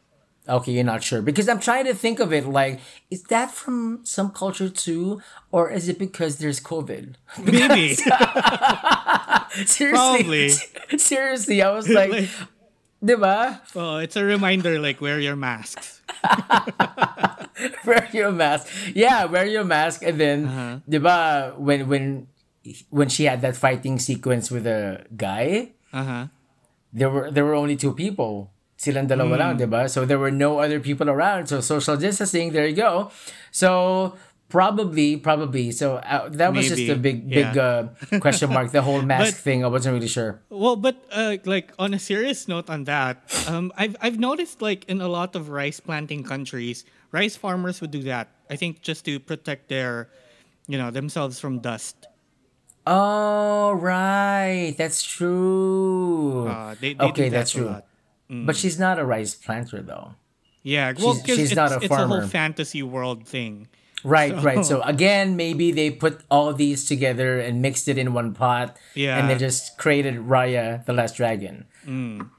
Okay, 0.50 0.72
you're 0.72 0.84
not 0.86 1.04
sure 1.04 1.22
because 1.22 1.50
I'm 1.50 1.60
trying 1.60 1.86
to 1.86 1.94
think 1.94 2.20
of 2.22 2.32
it 2.32 2.46
like 2.46 2.80
is 3.12 3.24
that 3.24 3.52
from 3.52 4.00
some 4.04 4.32
culture 4.32 4.70
too 4.70 5.22
or 5.52 5.70
is 5.70 5.90
it 5.90 6.00
because 6.00 6.38
there's 6.38 6.62
COVID? 6.62 7.16
Maybe. 7.44 7.96
seriously. 9.66 9.92
Probably. 9.92 10.50
seriously, 10.98 11.62
I 11.62 11.72
was 11.72 11.90
like, 11.90 12.12
Like- 12.12 12.30
diba? 13.04 13.60
oh, 13.76 13.98
it's 13.98 14.16
a 14.16 14.24
reminder 14.24 14.80
like 14.80 15.00
wear 15.02 15.20
your 15.20 15.36
masks. 15.36 16.02
wear 17.86 18.08
your 18.14 18.32
mask. 18.32 18.68
Yeah, 18.94 19.26
wear 19.26 19.46
your 19.46 19.64
mask, 19.66 20.04
and 20.04 20.20
then, 20.20 20.40
Uh-huh. 20.46 20.74
diba, 20.90 21.18
when 21.58 21.88
when 21.88 22.06
when 22.90 23.08
she 23.10 23.26
had 23.26 23.42
that 23.42 23.56
fighting 23.56 23.98
sequence 24.00 24.52
with 24.52 24.68
a 24.68 25.06
guy, 25.16 25.72
Uh-huh. 25.94 26.28
there 26.92 27.10
were 27.10 27.32
there 27.32 27.46
were 27.46 27.56
only 27.56 27.76
two 27.80 27.94
people. 27.94 28.52
Silang 28.78 29.10
dalawa 29.10 29.38
lang, 29.42 29.52
Hmm. 29.58 29.62
diba? 29.66 29.82
So 29.90 30.06
there 30.06 30.22
were 30.22 30.30
no 30.34 30.62
other 30.62 30.78
people 30.78 31.10
around. 31.10 31.50
So 31.50 31.66
social 31.66 31.98
distancing. 31.98 32.54
There 32.54 32.68
you 32.70 32.78
go. 32.78 33.10
So 33.50 34.14
probably, 34.50 35.18
probably. 35.18 35.72
So 35.72 35.98
uh, 35.98 36.30
that 36.30 36.54
was 36.54 36.68
just 36.70 36.82
a 36.90 36.96
big, 36.96 37.30
big 37.30 37.56
yeah. 37.56 37.88
uh, 38.12 38.20
question 38.20 38.52
mark. 38.54 38.72
The 38.72 38.82
whole 38.82 39.02
mask 39.14 39.36
But- 39.36 39.42
thing. 39.44 39.64
I 39.64 39.68
wasn't 39.68 39.94
really 39.96 40.08
sure. 40.08 40.40
Well, 40.50 40.76
but 40.76 40.96
uh, 41.12 41.38
like 41.46 41.72
on 41.80 41.94
a 41.94 42.00
serious 42.00 42.48
note 42.48 42.70
on 42.70 42.86
that, 42.86 43.22
um, 43.48 43.72
I've 43.78 43.96
I've 44.02 44.20
noticed 44.20 44.62
like 44.62 44.86
in 44.88 45.02
a 45.02 45.08
lot 45.08 45.36
of 45.36 45.50
rice 45.50 45.80
planting 45.80 46.24
countries, 46.24 46.86
rice 47.12 47.36
farmers 47.36 47.82
would 47.82 47.92
do 47.92 48.04
that. 48.04 48.30
I 48.50 48.56
think 48.56 48.82
just 48.82 49.04
to 49.06 49.20
protect 49.20 49.68
their, 49.70 50.10
you 50.68 50.78
know, 50.78 50.92
themselves 50.92 51.40
from 51.40 51.60
dust. 51.60 52.08
Oh 52.86 53.74
right, 53.74 54.74
that's 54.78 55.04
true. 55.04 56.48
Uh, 56.48 56.76
they, 56.80 56.94
they 56.94 57.04
okay, 57.06 57.30
that 57.30 57.38
that's 57.38 57.52
true. 57.52 57.66
lot. 57.66 57.86
But 58.30 58.56
she's 58.56 58.80
not 58.80 59.00
a 59.00 59.06
rice 59.06 59.36
planter 59.36 59.82
though. 59.82 60.16
Yeah, 60.64 60.94
well, 61.00 61.14
She's- 61.16 61.26
she's 61.28 61.40
it's, 61.52 61.56
not 61.56 61.72
a 61.72 61.76
it's 61.78 61.86
a 61.92 61.96
whole 61.96 62.08
farmer. 62.08 62.28
fantasy 62.28 62.84
world 62.84 63.26
thing. 63.28 63.68
Right, 64.04 64.36
right. 64.44 64.66
So 64.66 64.82
again, 64.86 65.36
maybe 65.36 65.72
they 65.72 65.92
put 65.92 66.22
all 66.30 66.54
these 66.54 66.86
together 66.86 67.40
and 67.40 67.62
mixed 67.62 67.88
it 67.88 67.98
in 67.98 68.14
one 68.14 68.34
pot. 68.34 68.78
Yeah. 68.94 69.18
And 69.18 69.30
they 69.30 69.36
just 69.36 69.78
created 69.78 70.16
Raya, 70.16 70.86
the 70.86 70.94
Last 70.94 71.16
Dragon. 71.16 71.66
Mm. 71.86 72.30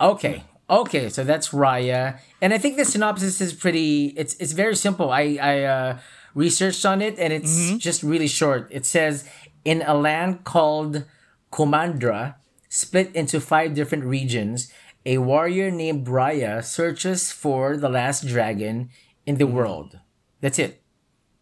Okay. 0.00 0.42
Okay, 0.70 1.08
so 1.08 1.24
that's 1.24 1.48
Raya. 1.48 2.18
And 2.42 2.52
I 2.52 2.58
think 2.58 2.76
the 2.76 2.84
synopsis 2.84 3.40
is 3.40 3.54
pretty 3.54 4.08
it's 4.16 4.34
it's 4.34 4.52
very 4.52 4.76
simple. 4.76 5.10
I 5.10 5.38
I 5.40 5.62
uh 5.62 5.98
researched 6.34 6.84
on 6.84 7.00
it 7.00 7.18
and 7.18 7.32
it's 7.32 7.50
mm-hmm. 7.50 7.78
just 7.78 8.02
really 8.02 8.28
short. 8.28 8.68
It 8.70 8.84
says 8.84 9.24
in 9.64 9.82
a 9.86 9.94
land 9.94 10.44
called 10.44 11.04
Kumandra, 11.50 12.34
split 12.68 13.14
into 13.14 13.40
five 13.40 13.74
different 13.74 14.04
regions, 14.04 14.70
a 15.06 15.18
warrior 15.18 15.70
named 15.70 16.06
Raya 16.06 16.62
searches 16.62 17.32
for 17.32 17.76
the 17.76 17.88
last 17.88 18.26
dragon 18.26 18.90
in 19.24 19.38
the 19.38 19.46
mm. 19.46 19.52
world. 19.52 19.98
That's 20.40 20.58
it. 20.58 20.82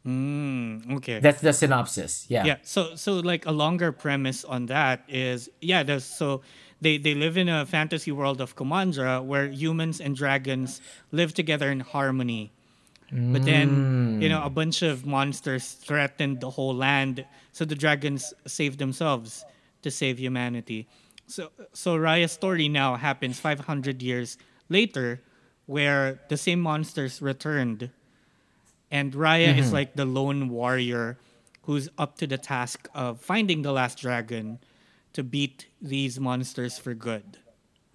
Mm, 0.06 0.96
okay. 0.98 1.18
That's 1.18 1.40
the 1.40 1.52
synopsis. 1.52 2.26
Yeah. 2.28 2.44
yeah 2.44 2.56
so 2.62 2.94
so 2.94 3.14
like 3.14 3.44
a 3.44 3.52
longer 3.52 3.90
premise 3.90 4.44
on 4.44 4.66
that 4.66 5.02
is 5.08 5.50
yeah 5.60 5.82
there's 5.82 6.04
so 6.04 6.42
they 6.80 6.96
they 6.96 7.14
live 7.14 7.36
in 7.36 7.48
a 7.48 7.66
fantasy 7.66 8.12
world 8.12 8.40
of 8.40 8.54
Kumandra 8.54 9.24
where 9.24 9.48
humans 9.48 10.00
and 10.00 10.14
dragons 10.14 10.80
live 11.10 11.34
together 11.34 11.70
in 11.70 11.80
harmony 11.80 12.52
but 13.10 13.44
then 13.44 14.20
you 14.20 14.28
know 14.28 14.42
a 14.42 14.50
bunch 14.50 14.82
of 14.82 15.06
monsters 15.06 15.72
threatened 15.72 16.40
the 16.40 16.50
whole 16.50 16.74
land 16.74 17.24
so 17.52 17.64
the 17.64 17.74
dragons 17.74 18.34
save 18.46 18.78
themselves 18.78 19.44
to 19.82 19.90
save 19.90 20.18
humanity 20.18 20.88
so 21.26 21.50
so 21.72 21.96
Raya's 21.96 22.32
story 22.32 22.68
now 22.68 22.96
happens 22.96 23.38
500 23.38 24.02
years 24.02 24.38
later 24.68 25.22
where 25.66 26.20
the 26.28 26.36
same 26.36 26.60
monsters 26.60 27.22
returned 27.22 27.90
and 28.90 29.12
Raya 29.12 29.56
is 29.56 29.72
like 29.72 29.94
the 29.94 30.04
lone 30.04 30.48
warrior 30.48 31.18
who's 31.62 31.88
up 31.98 32.16
to 32.18 32.26
the 32.26 32.38
task 32.38 32.88
of 32.94 33.20
finding 33.20 33.62
the 33.62 33.72
last 33.72 33.98
dragon 33.98 34.60
to 35.12 35.24
beat 35.24 35.66
these 35.80 36.20
monsters 36.20 36.78
for 36.78 36.94
good. 36.94 37.38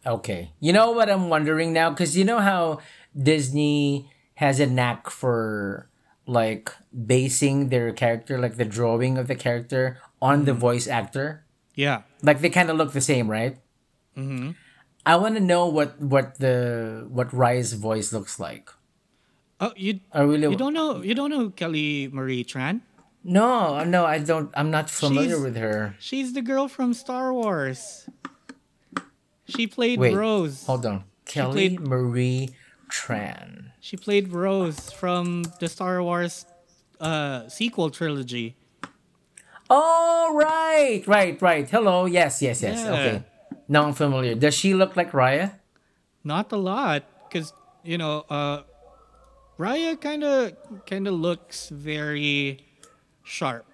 Okay. 0.05 0.51
You 0.59 0.73
know 0.73 0.91
what 0.91 1.09
I'm 1.09 1.29
wondering 1.29 1.71
now? 1.71 1.89
Because 1.89 2.17
you 2.17 2.25
know 2.25 2.39
how 2.39 2.79
Disney 3.15 4.09
has 4.35 4.59
a 4.59 4.65
knack 4.65 5.09
for 5.09 5.89
like 6.25 6.73
basing 6.91 7.69
their 7.69 7.93
character, 7.93 8.39
like 8.39 8.57
the 8.57 8.65
drawing 8.65 9.17
of 9.17 9.27
the 9.27 9.35
character, 9.35 9.99
on 10.21 10.45
the 10.45 10.53
voice 10.53 10.87
actor. 10.87 11.45
Yeah. 11.75 12.01
Like 12.21 12.41
they 12.41 12.49
kind 12.49 12.69
of 12.69 12.77
look 12.77 12.93
the 12.93 13.01
same, 13.01 13.29
right? 13.29 13.57
Mm-hmm. 14.17 14.51
I 15.05 15.15
want 15.15 15.35
to 15.35 15.41
know 15.41 15.67
what 15.67 15.99
what 15.99 16.39
the 16.39 17.07
what 17.09 17.29
Raya's 17.29 17.73
voice 17.73 18.13
looks 18.13 18.39
like. 18.39 18.69
Oh, 19.61 19.71
you 19.77 19.99
I 20.11 20.21
really 20.23 20.49
you 20.49 20.57
don't 20.57 20.73
know 20.73 21.01
you 21.03 21.13
don't 21.13 21.29
know 21.29 21.49
Kelly 21.51 22.09
Marie 22.11 22.43
Tran? 22.43 22.81
No, 23.23 23.83
no, 23.83 24.05
I 24.05 24.17
don't. 24.17 24.49
I'm 24.57 24.71
not 24.71 24.89
familiar 24.89 25.37
She's- 25.37 25.41
with 25.43 25.55
her. 25.57 25.95
She's 25.99 26.33
the 26.33 26.41
girl 26.41 26.67
from 26.67 26.95
Star 26.95 27.31
Wars. 27.31 28.09
She 29.45 29.67
played 29.67 29.99
Wait, 29.99 30.15
Rose. 30.15 30.65
hold 30.65 30.85
on. 30.85 31.03
Kelly 31.25 31.53
played- 31.77 31.79
Marie 31.87 32.49
Tran. 32.89 33.71
She 33.79 33.95
played 33.97 34.33
Rose 34.33 34.91
from 34.91 35.43
the 35.59 35.67
Star 35.69 36.01
Wars 36.01 36.45
uh, 36.99 37.47
sequel 37.47 37.89
trilogy. 37.91 38.55
Oh, 39.69 40.33
right, 40.35 41.03
right, 41.07 41.41
right. 41.41 41.69
Hello. 41.69 42.05
Yes, 42.05 42.41
yes, 42.41 42.61
yes. 42.61 42.79
Yeah. 42.83 42.91
Okay. 42.93 43.23
Now 43.67 43.85
I'm 43.85 43.93
familiar. 43.93 44.35
Does 44.35 44.53
she 44.53 44.73
look 44.73 44.95
like 44.97 45.11
Raya? 45.11 45.53
Not 46.23 46.51
a 46.51 46.57
lot, 46.57 47.03
because 47.29 47.53
you 47.83 47.97
know, 47.97 48.25
uh, 48.29 48.63
Raya 49.61 49.93
kind 50.01 50.23
of 50.23 50.57
kind 50.89 51.05
of 51.07 51.13
looks 51.13 51.69
very 51.69 52.65
sharp. 53.21 53.65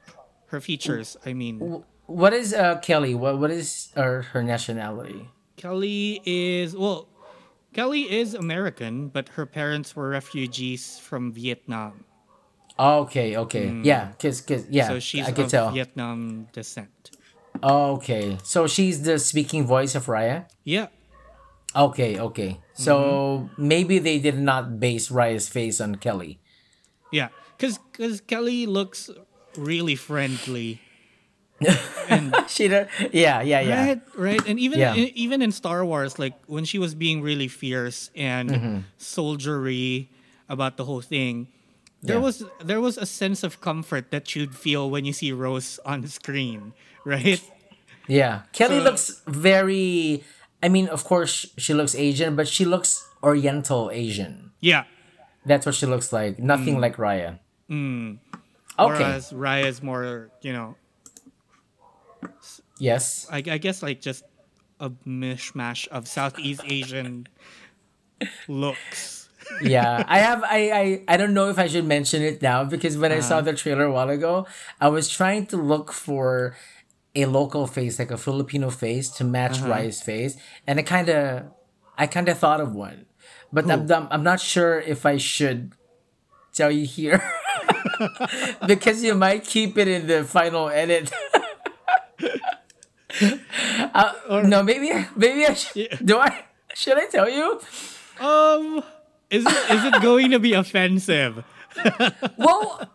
Her 0.48 0.60
features, 0.60 1.16
I 1.26 1.32
mean. 1.32 1.84
What 2.08 2.34
is 2.34 2.54
uh 2.54 2.80
Kelly? 2.80 3.16
What 3.16 3.40
what 3.40 3.52
is 3.52 3.90
uh, 3.96 4.22
her 4.32 4.44
nationality? 4.44 5.32
Kelly 5.56 6.22
is 6.26 6.76
well, 6.76 7.08
Kelly 7.74 8.04
is 8.12 8.34
American, 8.34 9.08
but 9.08 9.40
her 9.40 9.46
parents 9.46 9.96
were 9.96 10.10
refugees 10.10 11.00
from 11.00 11.32
Vietnam, 11.32 12.04
Okay, 12.80 13.36
okay, 13.38 13.74
yeah, 13.84 14.12
cause, 14.20 14.42
cause 14.42 14.68
yeah, 14.70 14.88
so 14.88 15.00
she's 15.00 15.28
I 15.28 15.32
can 15.32 15.46
of 15.46 15.52
tell. 15.52 15.72
Vietnam 15.72 16.48
descent. 16.54 17.12
Okay, 17.64 18.38
so 18.44 18.68
she's 18.68 19.02
the 19.02 19.18
speaking 19.18 19.66
voice 19.66 19.96
of 19.96 20.06
Raya. 20.06 20.46
Yeah, 20.64 20.88
Okay, 21.78 22.18
okay. 22.20 22.60
So 22.74 22.98
Mm-hmm. 23.54 23.68
maybe 23.68 24.00
they 24.00 24.18
did 24.20 24.40
not 24.40 24.80
base 24.80 25.12
Raya's 25.12 25.48
face 25.50 25.80
on 25.82 25.96
Kelly. 26.02 26.40
yeah, 27.12 27.30
because 27.58 27.78
because 27.92 28.22
Kelly 28.22 28.66
looks 28.66 29.10
really 29.58 29.96
friendly. 29.96 30.82
She, 32.48 32.68
don't- 32.70 32.88
yeah, 33.14 33.42
yeah, 33.42 33.60
yeah. 33.62 33.86
Right, 33.86 34.02
right, 34.16 34.44
and 34.48 34.60
even 34.60 34.80
Yeah. 34.80 34.94
in, 34.96 35.10
even 35.18 35.42
in 35.42 35.52
Star 35.52 35.84
Wars, 35.84 36.18
like 36.20 36.34
when 36.46 36.64
she 36.66 36.80
was 36.80 36.96
being 36.96 37.22
really 37.22 37.48
fierce 37.50 38.10
and 38.16 38.50
Mm-hmm. 38.50 38.78
soldiery 38.98 40.10
about 40.50 40.78
the 40.78 40.86
whole 40.86 41.02
thing, 41.02 41.48
there 42.02 42.18
Yeah. 42.18 42.22
was 42.24 42.44
there 42.64 42.80
was 42.82 42.98
a 42.98 43.06
sense 43.06 43.44
of 43.44 43.60
comfort 43.60 44.12
that 44.12 44.36
you'd 44.36 44.56
feel 44.56 44.90
when 44.90 45.04
you 45.06 45.14
see 45.14 45.32
Rose 45.34 45.80
on 45.86 46.06
screen, 46.08 46.74
right? 47.06 47.42
Yeah. 48.08 48.44
Kelly 48.54 48.78
So- 48.80 48.84
looks 48.88 49.22
very 49.28 50.24
I 50.62 50.70
mean, 50.70 50.88
of 50.88 51.04
course 51.04 51.46
she 51.58 51.74
looks 51.74 51.96
Asian, 51.96 52.36
but 52.36 52.48
she 52.48 52.66
looks 52.66 53.08
oriental 53.24 53.92
Asian. 53.92 54.52
Yeah. 54.60 54.86
That's 55.46 55.66
what 55.66 55.76
she 55.76 55.86
looks 55.86 56.12
like. 56.12 56.40
Nothing 56.40 56.78
mm. 56.78 56.82
like 56.82 56.98
Raya. 56.98 57.40
Mm. 57.70 58.20
Okay. 58.80 58.94
Whereas 58.94 59.32
Raya 59.32 59.66
is 59.66 59.82
more, 59.82 60.30
you 60.42 60.54
know, 60.54 60.76
yes. 62.80 63.28
I, 63.32 63.38
I 63.38 63.58
guess 63.58 63.82
like 63.82 64.02
just 64.02 64.24
a 64.80 64.90
mishmash 65.08 65.88
of 65.90 66.08
Southeast 66.08 66.62
Asian 66.66 67.28
looks. 68.48 69.30
yeah, 69.62 70.04
I 70.08 70.20
have. 70.20 70.44
I, 70.44 70.72
I 70.72 71.04
I 71.08 71.18
don't 71.18 71.34
know 71.34 71.50
if 71.50 71.58
I 71.58 71.68
should 71.68 71.86
mention 71.86 72.22
it 72.22 72.42
now 72.42 72.64
because 72.64 72.98
when 72.98 73.12
I 73.12 73.22
saw 73.22 73.38
uh-huh. 73.38 73.52
the 73.52 73.54
trailer 73.54 73.86
a 73.86 73.92
while 73.92 74.10
ago, 74.10 74.46
I 74.82 74.90
was 74.90 75.10
trying 75.10 75.46
to 75.48 75.58
look 75.58 75.92
for 75.92 76.56
a 77.16 77.26
local 77.26 77.68
face, 77.68 78.00
like 78.00 78.12
a 78.12 78.18
Filipino 78.18 78.70
face, 78.70 79.10
to 79.10 79.24
match 79.24 79.60
Raya's 79.60 80.02
face, 80.02 80.38
and 80.66 80.80
I 80.80 80.84
kind 80.84 81.10
of, 81.10 81.46
I 81.98 82.08
kind 82.08 82.30
of 82.30 82.38
thought 82.38 82.62
of 82.62 82.76
one, 82.76 83.06
but 83.52 83.70
I'm, 83.70 83.92
I'm 83.92 84.08
I'm 84.12 84.24
not 84.24 84.40
sure 84.40 84.80
if 84.80 85.06
I 85.06 85.18
should 85.18 85.74
tell 86.54 86.72
you 86.72 86.86
here 86.86 87.22
because 88.68 89.04
you 89.04 89.16
might 89.16 89.44
keep 89.44 89.78
it 89.78 89.88
in 89.88 90.08
the 90.08 90.24
final 90.24 90.70
edit. 90.70 91.12
uh, 93.94 94.14
no, 94.46 94.64
maybe 94.64 94.92
maybe 95.16 95.46
I 95.46 95.54
should, 95.54 96.00
do 96.04 96.18
I 96.18 96.46
should 96.74 96.98
I 96.98 97.06
tell 97.08 97.30
you? 97.30 97.60
Um, 98.20 98.84
is 99.30 99.46
it 99.46 99.72
is 99.72 99.86
it 99.86 100.02
going 100.02 100.32
to 100.32 100.40
be 100.40 100.54
offensive? 100.54 101.44
well, 102.38 102.90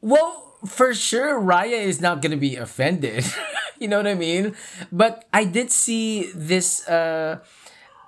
well, 0.00 0.47
for 0.66 0.94
sure, 0.94 1.40
Raya 1.40 1.78
is 1.84 2.00
not 2.00 2.22
gonna 2.22 2.36
be 2.40 2.56
offended. 2.56 3.24
you 3.78 3.88
know 3.88 3.96
what 3.98 4.06
I 4.06 4.14
mean? 4.14 4.54
But 4.90 5.24
I 5.32 5.44
did 5.44 5.70
see 5.70 6.30
this 6.34 6.86
uh 6.88 7.38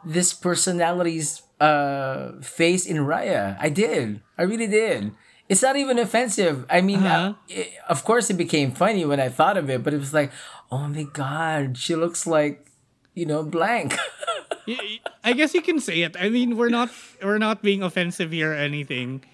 this 0.05 0.33
personality's 0.35 1.43
uh 1.61 2.41
face 2.41 2.87
in 2.87 2.97
Raya. 3.05 3.57
I 3.61 3.69
did. 3.69 4.21
I 4.39 4.43
really 4.43 4.67
did. 4.67 5.13
It's 5.49 5.63
not 5.63 5.75
even 5.77 5.99
offensive. 5.99 6.65
I 6.71 6.81
mean, 6.81 7.03
Uh-huh. 7.05 7.35
uh, 7.35 7.35
it- 7.49 7.75
of 7.89 8.05
course, 8.05 8.31
it 8.31 8.39
became 8.39 8.71
funny 8.73 9.05
when 9.05 9.19
I 9.21 9.29
thought 9.29 9.59
of 9.59 9.69
it, 9.69 9.83
but 9.83 9.93
it 9.93 9.99
was 9.99 10.15
like, 10.15 10.31
oh 10.71 10.87
my 10.89 11.05
god, 11.13 11.77
she 11.77 11.95
looks 11.99 12.27
like, 12.27 12.71
you 13.15 13.27
know, 13.27 13.43
blank. 13.43 13.97
I 15.25 15.33
guess 15.35 15.53
you 15.55 15.63
can 15.63 15.81
say 15.81 16.03
it. 16.03 16.17
I 16.19 16.29
mean, 16.29 16.57
we're 16.57 16.71
not 16.71 16.91
we're 17.23 17.39
not 17.43 17.63
being 17.63 17.83
offensive 17.83 18.31
here 18.31 18.53
or 18.53 18.57
anything, 18.57 19.25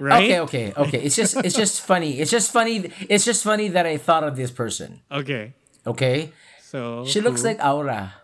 right? 0.00 0.24
Okay, 0.24 0.40
okay, 0.40 0.66
okay. 0.74 1.00
It's 1.04 1.14
just, 1.14 1.36
it's 1.44 1.54
just 1.54 1.80
funny. 1.90 2.18
It's 2.18 2.30
just 2.32 2.50
funny. 2.50 2.88
It's 3.08 3.24
just 3.24 3.44
funny 3.44 3.68
that 3.68 3.84
I 3.86 3.96
thought 4.00 4.24
of 4.24 4.34
this 4.34 4.50
person. 4.50 5.00
Okay. 5.12 5.52
Okay. 5.86 6.32
So 6.64 7.04
She 7.04 7.20
looks 7.20 7.42
who? 7.42 7.48
like 7.52 7.60
Aura. 7.60 8.14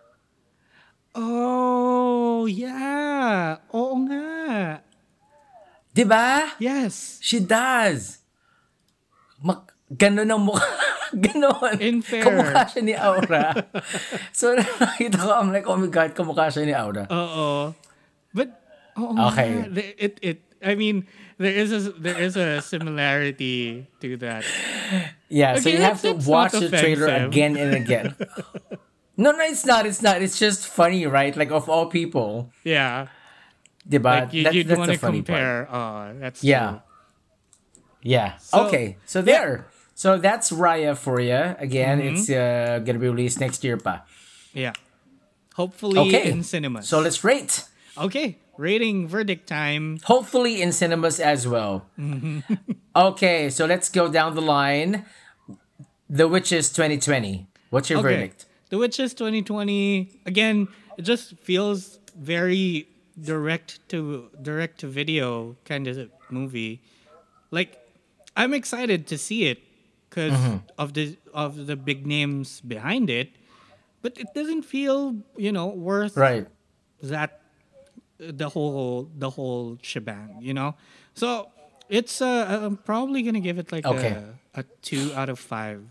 Oh 1.16 2.44
yeah. 2.44 3.56
Oo 3.72 3.96
nga. 4.04 4.80
Diba? 5.96 6.52
Yes. 6.60 7.16
She 7.24 7.40
does. 7.40 8.20
Mak 9.40 9.72
ganon 9.88 10.28
ang 10.28 10.44
mukha. 10.44 10.60
ganon. 11.24 11.80
In 11.80 12.04
fair. 12.04 12.20
Kamukha 12.20 12.68
siya 12.68 12.82
ni 12.84 12.92
Aura. 12.92 13.56
so, 14.36 14.52
nakita 14.52 15.16
ko, 15.24 15.32
I'm 15.32 15.48
like, 15.56 15.64
oh 15.64 15.80
my 15.80 15.88
God, 15.88 16.12
kamukha 16.12 16.52
siya 16.52 16.68
ni 16.68 16.74
Aura. 16.76 17.08
Uh-oh. 17.08 17.72
But 18.36 18.52
oo 19.00 19.16
nga. 19.16 19.32
Okay. 19.32 19.50
The- 19.72 19.96
It 19.96 20.14
it 20.20 20.38
I 20.60 20.76
mean 20.76 21.08
there 21.38 21.52
is 21.52 21.72
a 21.72 21.90
there 21.92 22.18
is 22.18 22.36
a 22.36 22.60
similarity 22.62 23.86
to 24.00 24.16
that. 24.18 24.44
yeah, 25.28 25.56
so 25.58 25.68
you 25.68 25.78
have 25.78 26.00
to 26.02 26.12
watch 26.14 26.52
the 26.52 26.68
trailer 26.70 27.06
again 27.08 27.56
and 27.56 27.74
again. 27.74 28.14
no, 29.16 29.32
no, 29.32 29.44
it's 29.44 29.64
not. 29.66 29.86
It's 29.86 30.00
not. 30.02 30.22
It's 30.22 30.38
just 30.38 30.66
funny, 30.66 31.06
right? 31.06 31.36
Like, 31.36 31.50
of 31.50 31.68
all 31.68 31.86
people. 31.86 32.50
Yeah. 32.64 33.08
Diba? 33.88 34.04
Like 34.26 34.32
you, 34.32 34.44
That- 34.44 34.54
you'd 34.54 34.68
that's 34.68 34.78
want 34.78 34.90
to 34.92 34.98
part. 34.98 35.12
compare. 35.14 35.68
Uh, 35.70 36.12
that's 36.18 36.42
Yeah. 36.42 36.68
true. 36.70 36.80
Yeah. 38.02 38.36
So- 38.38 38.66
okay. 38.66 38.96
So 39.06 39.22
there. 39.22 39.66
So 39.94 40.18
that's 40.18 40.50
Raya 40.52 40.96
for 40.96 41.20
you. 41.20 41.56
Again, 41.58 42.00
Mm-hmm. 42.00 42.16
it's 42.16 42.30
uh, 42.30 42.80
gonna 42.84 42.98
be 42.98 43.08
released 43.08 43.40
next 43.40 43.64
year, 43.64 43.76
pa. 43.76 44.02
Yeah. 44.52 44.72
Hopefully 45.54 45.98
Okay. 46.00 46.30
in 46.30 46.42
cinemas. 46.42 46.88
So 46.88 47.00
let's 47.00 47.24
rate. 47.24 47.64
Okay. 47.98 48.38
Rating 48.58 49.06
verdict 49.06 49.46
time. 49.46 49.98
Hopefully 50.04 50.62
in 50.62 50.72
cinemas 50.72 51.20
as 51.20 51.46
well. 51.46 51.84
okay, 52.96 53.50
so 53.50 53.66
let's 53.66 53.88
go 53.88 54.10
down 54.10 54.34
the 54.34 54.40
line. 54.40 55.04
The 56.08 56.28
Witches 56.28 56.72
2020. 56.72 57.46
What's 57.70 57.90
your 57.90 57.98
Okay. 58.00 58.08
verdict? 58.16 58.46
The 58.70 58.78
Witches 58.78 59.12
2020 59.14 60.20
again, 60.24 60.68
it 60.96 61.02
just 61.02 61.36
feels 61.38 61.98
very 62.18 62.88
direct 63.20 63.80
to 63.90 64.30
direct 64.42 64.80
to 64.80 64.86
video 64.88 65.56
kind 65.64 65.86
of 65.86 66.10
movie. 66.30 66.80
Like 67.50 67.76
I'm 68.36 68.54
excited 68.54 69.06
to 69.08 69.18
see 69.18 69.44
it 69.46 69.58
because 70.08 70.32
Mm-hmm. 70.32 70.56
of 70.78 70.94
the 70.94 71.16
of 71.34 71.66
the 71.66 71.76
big 71.76 72.06
names 72.06 72.60
behind 72.60 73.10
it, 73.10 73.30
but 74.02 74.16
it 74.18 74.28
doesn't 74.34 74.62
feel, 74.62 75.16
you 75.36 75.52
know, 75.52 75.66
worth 75.66 76.16
Right. 76.16 76.46
that 77.02 77.40
the 78.18 78.48
whole 78.48 79.08
the 79.16 79.30
whole 79.30 79.78
shebang, 79.82 80.36
you 80.40 80.54
know. 80.54 80.74
So 81.14 81.48
it's 81.88 82.20
uh, 82.20 82.60
I'm 82.64 82.76
probably 82.76 83.22
gonna 83.22 83.40
give 83.40 83.58
it 83.58 83.72
like 83.72 83.86
Okay. 83.86 84.16
a, 84.54 84.60
a 84.60 84.64
two 84.82 85.12
out 85.14 85.28
of 85.28 85.38
five. 85.38 85.82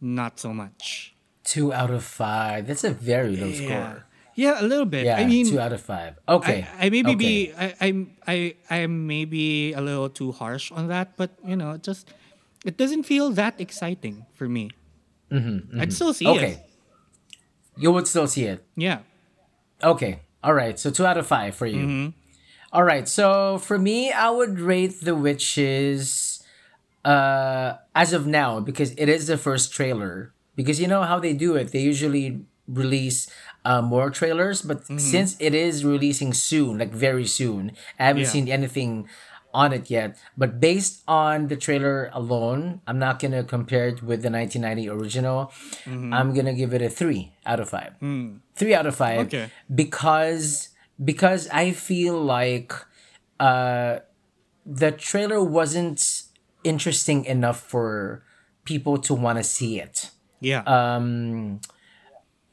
Not 0.00 0.38
so 0.38 0.52
much. 0.52 1.14
Two 1.44 1.72
out 1.72 1.90
of 1.90 2.04
five. 2.04 2.66
That's 2.66 2.84
a 2.84 2.90
very 2.90 3.36
low 3.36 3.52
score. 3.52 4.04
yeah, 4.34 4.60
a 4.60 4.66
little 4.66 4.84
bit. 4.86 5.04
Yeah, 5.06 5.16
I 5.18 5.26
mean, 5.26 5.46
two 5.48 5.60
out 5.60 5.72
of 5.72 5.80
five. 5.80 6.18
Okay. 6.28 6.66
I, 6.78 6.86
I 6.86 6.90
maybe 6.90 7.12
okay. 7.12 7.14
be 7.16 7.52
I, 7.56 7.74
I'm 7.80 8.16
I 8.26 8.54
I 8.70 8.86
maybe 8.86 9.72
a 9.72 9.80
little 9.80 10.08
too 10.08 10.32
harsh 10.32 10.72
on 10.72 10.88
that, 10.88 11.16
but 11.16 11.30
you 11.46 11.56
know, 11.56 11.72
it 11.72 11.82
just 11.82 12.08
it 12.64 12.76
doesn't 12.76 13.04
feel 13.04 13.30
that 13.32 13.60
exciting 13.60 14.26
for 14.34 14.48
me. 14.48 14.70
mm-hmm 15.30 15.80
I'd 15.80 15.92
still 15.92 16.12
see 16.14 16.24
Mm-hmm, 16.26 16.36
Okay. 16.38 16.62
You 17.76 17.90
would 17.92 18.06
still 18.06 18.28
see 18.28 18.44
it. 18.44 18.64
Yeah. 18.76 19.00
Okay. 19.82 20.20
All 20.44 20.52
right. 20.54 20.78
So 20.78 20.90
two 20.90 21.06
out 21.06 21.16
of 21.16 21.26
five 21.26 21.54
for 21.56 21.66
you. 21.66 21.84
Mm-hmm. 21.86 22.08
All 22.72 22.84
right. 22.84 23.08
So 23.08 23.58
for 23.58 23.78
me, 23.78 24.12
I 24.12 24.28
would 24.30 24.60
rate 24.60 25.00
The 25.00 25.14
Witches 25.16 26.44
uh, 27.04 27.74
as 27.94 28.12
of 28.12 28.26
now 28.26 28.60
because 28.60 28.92
it 28.96 29.08
is 29.08 29.26
the 29.26 29.38
first 29.38 29.72
trailer. 29.72 30.32
Because 30.56 30.80
you 30.80 30.86
know 30.86 31.02
how 31.02 31.18
they 31.18 31.32
do 31.32 31.56
it. 31.56 31.72
They 31.72 31.80
usually 31.80 32.44
release 32.68 33.26
uh, 33.64 33.82
more 33.82 34.10
trailers, 34.10 34.62
but 34.62 34.82
Mm-hmm. 34.84 34.98
since 34.98 35.36
it 35.40 35.54
is 35.54 35.84
releasing 35.84 36.32
soon, 36.32 36.78
like 36.78 36.92
very 36.92 37.26
soon, 37.26 37.72
I 37.98 38.06
haven't 38.06 38.22
Yeah. 38.22 38.28
seen 38.36 38.48
anything 38.48 39.08
on 39.54 39.72
it 39.72 39.88
yet. 39.88 40.18
But 40.36 40.58
based 40.60 41.02
on 41.08 41.46
the 41.48 41.56
trailer 41.56 42.10
alone, 42.12 42.80
I'm 42.86 42.98
not 42.98 43.18
gonna 43.20 43.44
compare 43.44 43.86
it 43.88 44.02
with 44.02 44.22
the 44.22 44.30
1990 44.30 44.88
original. 44.90 45.52
Mm-hmm. 45.86 46.12
I'm 46.12 46.34
gonna 46.34 46.52
give 46.54 46.74
it 46.74 46.82
a 46.82 46.90
three 46.90 47.32
out 47.46 47.60
of 47.60 47.68
five. 47.70 47.94
Three 48.56 48.74
out 48.74 48.86
of 48.86 48.94
five. 48.96 49.26
Okay. 49.26 49.50
Because 49.72 50.68
because 51.02 51.48
I 51.50 51.72
feel 51.72 52.20
like 52.20 52.72
uh, 53.40 53.98
the 54.66 54.90
trailer 54.92 55.42
wasn't 55.42 56.22
interesting 56.62 57.24
enough 57.24 57.60
for 57.60 58.22
people 58.64 58.96
to 58.96 59.12
want 59.12 59.36
to 59.36 59.44
see 59.44 59.78
it 59.78 60.08
Yeah. 60.40 60.62
um 60.64 61.60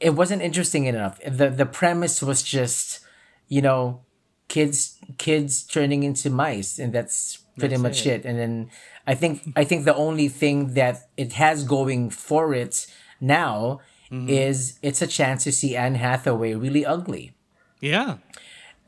it 0.00 0.10
wasn't 0.10 0.42
interesting 0.42 0.84
enough 0.84 1.18
the 1.24 1.48
the 1.48 1.64
premise 1.64 2.20
was 2.20 2.42
just 2.42 3.00
you 3.48 3.62
know 3.62 4.02
kids 4.48 4.98
kids 5.18 5.62
turning 5.62 6.02
into 6.02 6.30
mice 6.30 6.78
and 6.78 6.92
that's 6.92 7.38
pretty 7.58 7.74
That's 7.74 7.82
much 7.82 8.06
it. 8.06 8.20
it. 8.20 8.24
and 8.24 8.38
then 8.38 8.70
i 9.06 9.14
think 9.14 9.42
i 9.56 9.64
think 9.64 9.84
the 9.84 9.94
only 9.94 10.28
thing 10.28 10.74
that 10.74 11.08
it 11.16 11.34
has 11.34 11.64
going 11.64 12.10
for 12.10 12.54
it 12.54 12.86
now 13.20 13.80
Mm-hmm. 14.12 14.28
is 14.28 14.78
it's 14.82 15.00
a 15.00 15.06
chance 15.06 15.42
to 15.44 15.52
see 15.52 15.74
anne 15.74 15.94
hathaway 15.94 16.52
really 16.54 16.84
ugly 16.84 17.32
yeah. 17.80 18.16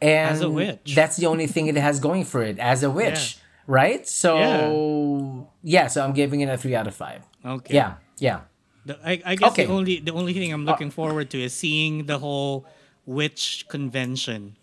and 0.02 0.30
As 0.36 0.42
a 0.42 0.50
witch. 0.50 0.92
that's 0.94 1.16
the 1.16 1.24
only 1.24 1.46
thing 1.46 1.66
it 1.66 1.76
has 1.76 1.98
going 1.98 2.24
for 2.26 2.42
it 2.42 2.58
as 2.58 2.82
a 2.82 2.90
witch 2.90 3.38
right 3.66 4.06
so 4.06 5.48
yeah. 5.62 5.86
so 5.88 6.04
i'm 6.04 6.12
giving 6.12 6.42
it 6.42 6.48
a 6.50 6.58
three 6.58 6.74
out 6.74 6.86
of 6.86 6.94
five 6.94 7.22
Okay. 7.42 7.72
yeah 7.74 7.94
yeah 8.18 8.40
The, 8.84 8.98
I, 9.02 9.12
I 9.24 9.34
guess 9.36 9.52
Okay. 9.52 9.64
Uh, 9.64 9.68
the 9.68 9.72
only 9.72 9.96
the 10.00 10.12
only 10.12 10.34
thing 10.36 10.52
I'm 10.52 10.66
looking 10.68 10.90
forward 10.92 11.30
to 11.32 11.38
is 11.40 11.54
seeing 11.56 12.04
the 12.04 12.18
whole 12.18 12.66
witch 13.06 13.64
convention 13.68 14.56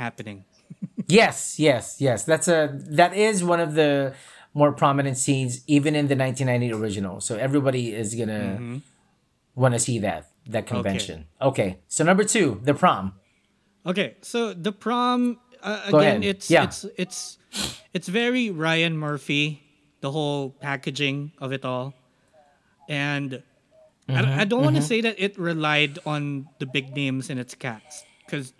happening. 0.00 0.44
Yes, 1.08 1.58
yes, 1.58 1.96
yes. 2.00 2.24
That's 2.24 2.48
a 2.48 2.70
that 2.90 3.14
is 3.14 3.44
one 3.44 3.60
of 3.60 3.74
the 3.74 4.14
more 4.54 4.72
prominent 4.72 5.16
scenes, 5.18 5.62
even 5.66 5.94
in 5.94 6.08
the 6.08 6.16
1990 6.16 6.72
original. 6.72 7.20
So 7.20 7.36
everybody 7.36 7.92
is 7.94 8.14
gonna 8.14 8.56
Mm-hmm. 8.58 8.76
want 9.54 9.74
to 9.74 9.78
see 9.80 9.98
that 10.00 10.30
that 10.48 10.66
convention. 10.66 11.26
Okay. 11.40 11.78
So 11.88 12.04
number 12.04 12.24
two, 12.24 12.60
the 12.64 12.74
prom. 12.74 13.12
Okay, 13.84 14.16
so 14.22 14.52
the 14.52 14.72
prom 14.72 15.38
uh, 15.62 15.82
again, 15.92 16.22
it's 16.22 16.50
Yeah. 16.50 16.64
it's 16.64 16.84
it's 16.96 17.38
it's 17.94 18.08
very 18.08 18.50
Ryan 18.50 18.96
Murphy, 18.98 19.62
the 20.00 20.10
whole 20.10 20.50
packaging 20.60 21.32
of 21.38 21.52
it 21.52 21.64
all, 21.64 21.94
and 22.88 23.42
I, 24.08 24.22
don't- 24.22 24.38
I 24.40 24.44
don't 24.44 24.62
want 24.62 24.76
to 24.76 24.82
say 24.82 25.00
that 25.02 25.16
it 25.18 25.38
relied 25.38 25.98
on 26.06 26.48
the 26.58 26.66
big 26.66 26.94
names 26.94 27.30
in 27.30 27.38
its 27.38 27.54
cast 27.54 28.06
because 28.24 28.52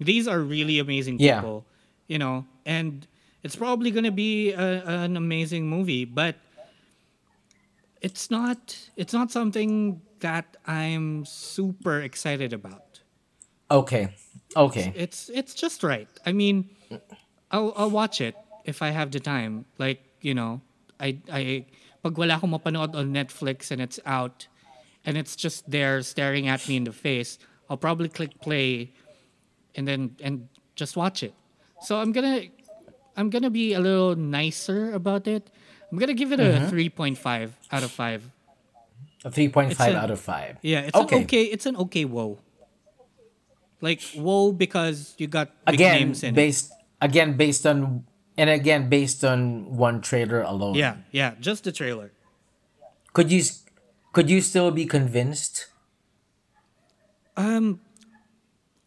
these 0.00 0.26
are 0.28 0.40
really 0.40 0.78
amazing 0.78 1.18
people. 1.18 1.64
Yeah. 1.66 1.74
You 2.08 2.18
know, 2.18 2.44
and 2.66 3.06
it's 3.42 3.54
probably 3.54 3.90
going 3.90 4.04
to 4.04 4.10
be 4.10 4.52
a, 4.52 4.82
an 4.84 5.16
amazing 5.16 5.68
movie, 5.68 6.04
but 6.04 6.36
it's 8.00 8.30
not 8.30 8.76
it's 8.96 9.12
not 9.12 9.30
something 9.30 10.00
that 10.20 10.56
I'm 10.66 11.24
super 11.24 12.00
excited 12.00 12.52
about. 12.52 13.00
Okay. 13.70 14.08
Okay. 14.56 14.92
It's 14.96 15.28
it's 15.28 15.54
just 15.54 15.82
right. 15.82 16.08
I 16.26 16.32
mean, 16.32 16.70
I'll 17.50 17.72
I'll 17.76 17.90
watch 17.90 18.20
it 18.20 18.34
if 18.64 18.82
I 18.82 18.90
have 18.90 19.10
the 19.10 19.20
time. 19.20 19.66
Like, 19.78 20.00
you 20.20 20.34
know, 20.34 20.60
I 20.98 21.18
I 21.30 21.66
pag 22.02 22.16
wala 22.16 22.34
akong 22.38 22.50
mapanood 22.50 22.94
on 22.94 23.12
Netflix 23.12 23.70
and 23.70 23.80
it's 23.80 24.00
out 24.06 24.48
and 25.04 25.16
it's 25.16 25.36
just 25.36 25.70
there 25.70 26.02
staring 26.02 26.48
at 26.48 26.66
me 26.68 26.76
in 26.76 26.84
the 26.84 26.92
face, 26.92 27.38
I'll 27.70 27.76
probably 27.76 28.08
click 28.08 28.40
play 28.40 28.92
and 29.74 29.86
then 29.86 30.16
and 30.20 30.48
just 30.74 30.96
watch 30.96 31.22
it. 31.22 31.34
So 31.82 31.96
I'm 31.98 32.12
to 32.12 32.48
I'm 33.16 33.30
to 33.30 33.50
be 33.50 33.74
a 33.74 33.80
little 33.80 34.14
nicer 34.16 34.92
about 34.94 35.26
it. 35.26 35.50
I'm 35.90 35.98
to 35.98 36.14
give 36.14 36.32
it 36.32 36.40
a 36.40 36.68
3.5 36.70 37.50
out 37.72 37.82
of 37.82 37.90
5. 37.90 38.30
A 39.24 39.30
3.5 39.30 39.70
It's 39.70 39.80
out 39.80 40.10
of 40.10 40.20
5. 40.20 40.58
Yeah, 40.62 40.80
it's 40.80 40.94
Okay. 40.96 41.16
an 41.16 41.22
okay 41.24 41.44
it's 41.44 41.66
an 41.66 41.76
okay 41.76 42.04
whoa. 42.04 42.38
Like 43.80 44.02
whoa 44.14 44.52
because 44.52 45.14
you 45.18 45.26
got 45.26 45.50
Again, 45.66 45.92
names 46.08 46.22
in 46.22 46.34
it. 46.34 46.36
based 46.36 46.72
again 47.00 47.36
based 47.36 47.66
on 47.66 48.04
and 48.36 48.50
again 48.50 48.88
based 48.88 49.24
on 49.24 49.76
one 49.76 50.00
trailer 50.00 50.42
alone. 50.42 50.74
Yeah, 50.74 50.96
yeah, 51.10 51.34
just 51.40 51.64
the 51.64 51.72
trailer. 51.72 52.12
Could 53.12 53.30
you 53.32 53.42
could 54.12 54.28
you 54.30 54.40
still 54.40 54.70
be 54.70 54.84
convinced 54.86 55.66
Um, 57.38 57.78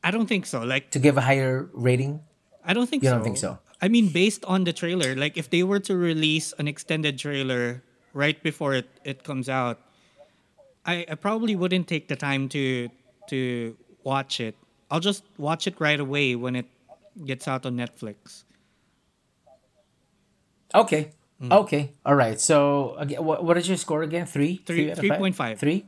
I 0.04 0.12
don't 0.12 0.28
think 0.28 0.46
so. 0.46 0.60
Like, 0.64 0.92
to 0.92 1.00
give 1.00 1.16
a 1.16 1.22
higher 1.24 1.70
rating? 1.72 2.20
I 2.66 2.74
don't 2.74 2.88
think 2.90 3.04
You 3.04 3.10
so. 3.10 3.16
don't 3.16 3.24
think 3.24 3.38
so? 3.38 3.60
I 3.82 3.88
mean, 3.88 4.10
based 4.10 4.46
on 4.46 4.64
the 4.64 4.74
trailer, 4.74 5.16
like 5.16 5.38
if 5.38 5.50
they 5.50 5.64
were 5.64 5.80
to 5.80 5.98
release 5.98 6.54
an 6.60 6.68
extended 6.68 7.18
trailer 7.18 7.82
right 8.14 8.42
before 8.44 8.74
it, 8.76 8.88
it 9.04 9.24
comes 9.24 9.50
out, 9.50 9.80
I, 10.86 11.06
I 11.10 11.16
probably 11.16 11.56
wouldn't 11.56 11.88
take 11.88 12.08
the 12.08 12.16
time 12.16 12.50
to 12.50 12.90
to 13.30 13.76
watch 14.04 14.40
it. 14.40 14.56
I'll 14.90 15.00
just 15.00 15.24
watch 15.38 15.66
it 15.68 15.76
right 15.80 16.00
away 16.00 16.36
when 16.36 16.56
it 16.56 16.66
gets 17.26 17.48
out 17.48 17.66
on 17.66 17.78
Netflix. 17.78 18.44
Okay. 20.74 21.12
Mm. 21.42 21.52
Okay. 21.52 21.92
All 22.06 22.16
right. 22.16 22.40
So 22.40 22.96
again, 22.96 23.24
what, 23.24 23.44
what 23.44 23.58
is 23.58 23.68
your 23.68 23.78
score 23.78 24.04
again? 24.04 24.26
Three. 24.26 24.62
Three- 24.66 24.92
out 24.92 25.00
of 25.00 25.06
five? 25.06 25.20
3.5. 25.20 25.58
Three. 25.58 25.86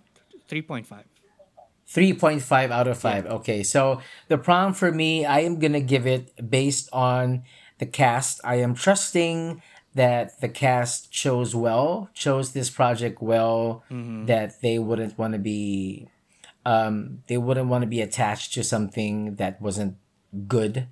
Three 0.47 0.61
point 0.61 0.85
five. 0.87 1.05
3.5 1.93 2.71
out 2.71 2.87
of 2.87 2.97
5. 2.97 3.25
Okay. 3.27 3.63
So 3.63 4.01
the 4.27 4.37
prom 4.37 4.73
for 4.73 4.91
me, 4.91 5.25
I 5.25 5.41
am 5.41 5.59
going 5.59 5.73
to 5.73 5.81
give 5.81 6.07
it 6.07 6.49
based 6.49 6.89
on 6.91 7.43
the 7.77 7.85
cast. 7.85 8.41
I 8.43 8.55
am 8.55 8.73
trusting 8.73 9.61
that 9.95 10.41
the 10.41 10.49
cast 10.49 11.11
chose 11.11 11.55
well, 11.55 12.09
chose 12.13 12.53
this 12.53 12.69
project 12.69 13.21
well, 13.21 13.83
that 14.25 14.61
they 14.61 14.79
wouldn't 14.79 15.17
want 15.19 15.33
to 15.33 15.39
be 15.39 16.07
um 16.65 17.21
they 17.27 17.37
wouldn't 17.37 17.67
want 17.67 17.81
to 17.83 17.87
be 17.87 17.99
attached 18.01 18.53
to 18.53 18.63
something 18.63 19.35
that 19.35 19.61
wasn't 19.61 19.95
good. 20.47 20.87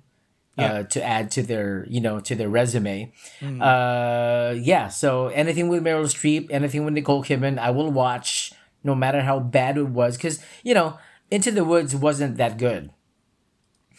Uh, 0.58 0.82
to 0.84 1.02
add 1.02 1.30
to 1.30 1.42
their, 1.42 1.86
you 1.88 1.98
know, 1.98 2.20
to 2.20 2.34
their 2.36 2.48
resume, 2.48 3.10
uh, 3.60 4.54
yeah. 4.54 4.88
So 4.88 5.28
anything 5.28 5.68
with 5.68 5.82
Meryl 5.82 6.04
Streep, 6.04 6.48
anything 6.50 6.84
with 6.84 6.92
Nicole 6.92 7.24
Kidman, 7.24 7.58
I 7.58 7.70
will 7.70 7.90
watch, 7.90 8.52
no 8.84 8.94
matter 8.94 9.22
how 9.22 9.38
bad 9.40 9.76
it 9.78 9.88
was, 9.88 10.16
because 10.16 10.42
you 10.62 10.74
know, 10.74 10.98
Into 11.30 11.50
the 11.50 11.64
Woods 11.64 11.94
wasn't 11.96 12.36
that 12.36 12.58
good. 12.58 12.90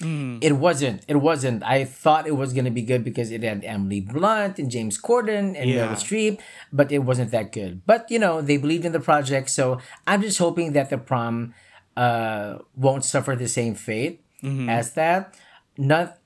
It 0.02 0.58
wasn't. 0.58 1.06
It 1.08 1.18
wasn't. 1.18 1.64
I 1.64 1.86
thought 1.86 2.28
it 2.28 2.36
was 2.36 2.52
gonna 2.52 2.72
be 2.72 2.82
good 2.82 3.06
because 3.06 3.32
it 3.32 3.42
had 3.42 3.64
Emily 3.64 4.02
Blunt 4.02 4.60
and 4.60 4.70
James 4.70 5.00
Corden 5.00 5.56
and 5.56 5.70
Yeah. 5.70 5.88
Meryl 5.88 5.96
Streep, 5.96 6.40
but 6.74 6.92
it 6.92 7.00
wasn't 7.00 7.32
that 7.32 7.54
good. 7.54 7.86
But 7.86 8.12
you 8.12 8.20
know, 8.20 8.42
they 8.42 8.58
believed 8.58 8.84
in 8.84 8.92
the 8.92 9.00
project, 9.00 9.50
so 9.50 9.80
I'm 10.06 10.22
just 10.22 10.40
hoping 10.40 10.74
that 10.74 10.90
the 10.90 10.98
prom 10.98 11.54
uh, 11.96 12.58
won't 12.76 13.06
suffer 13.06 13.36
the 13.38 13.48
same 13.48 13.76
fate 13.76 14.26
as 14.68 14.92
that. 15.00 15.36
Not. 15.78 16.18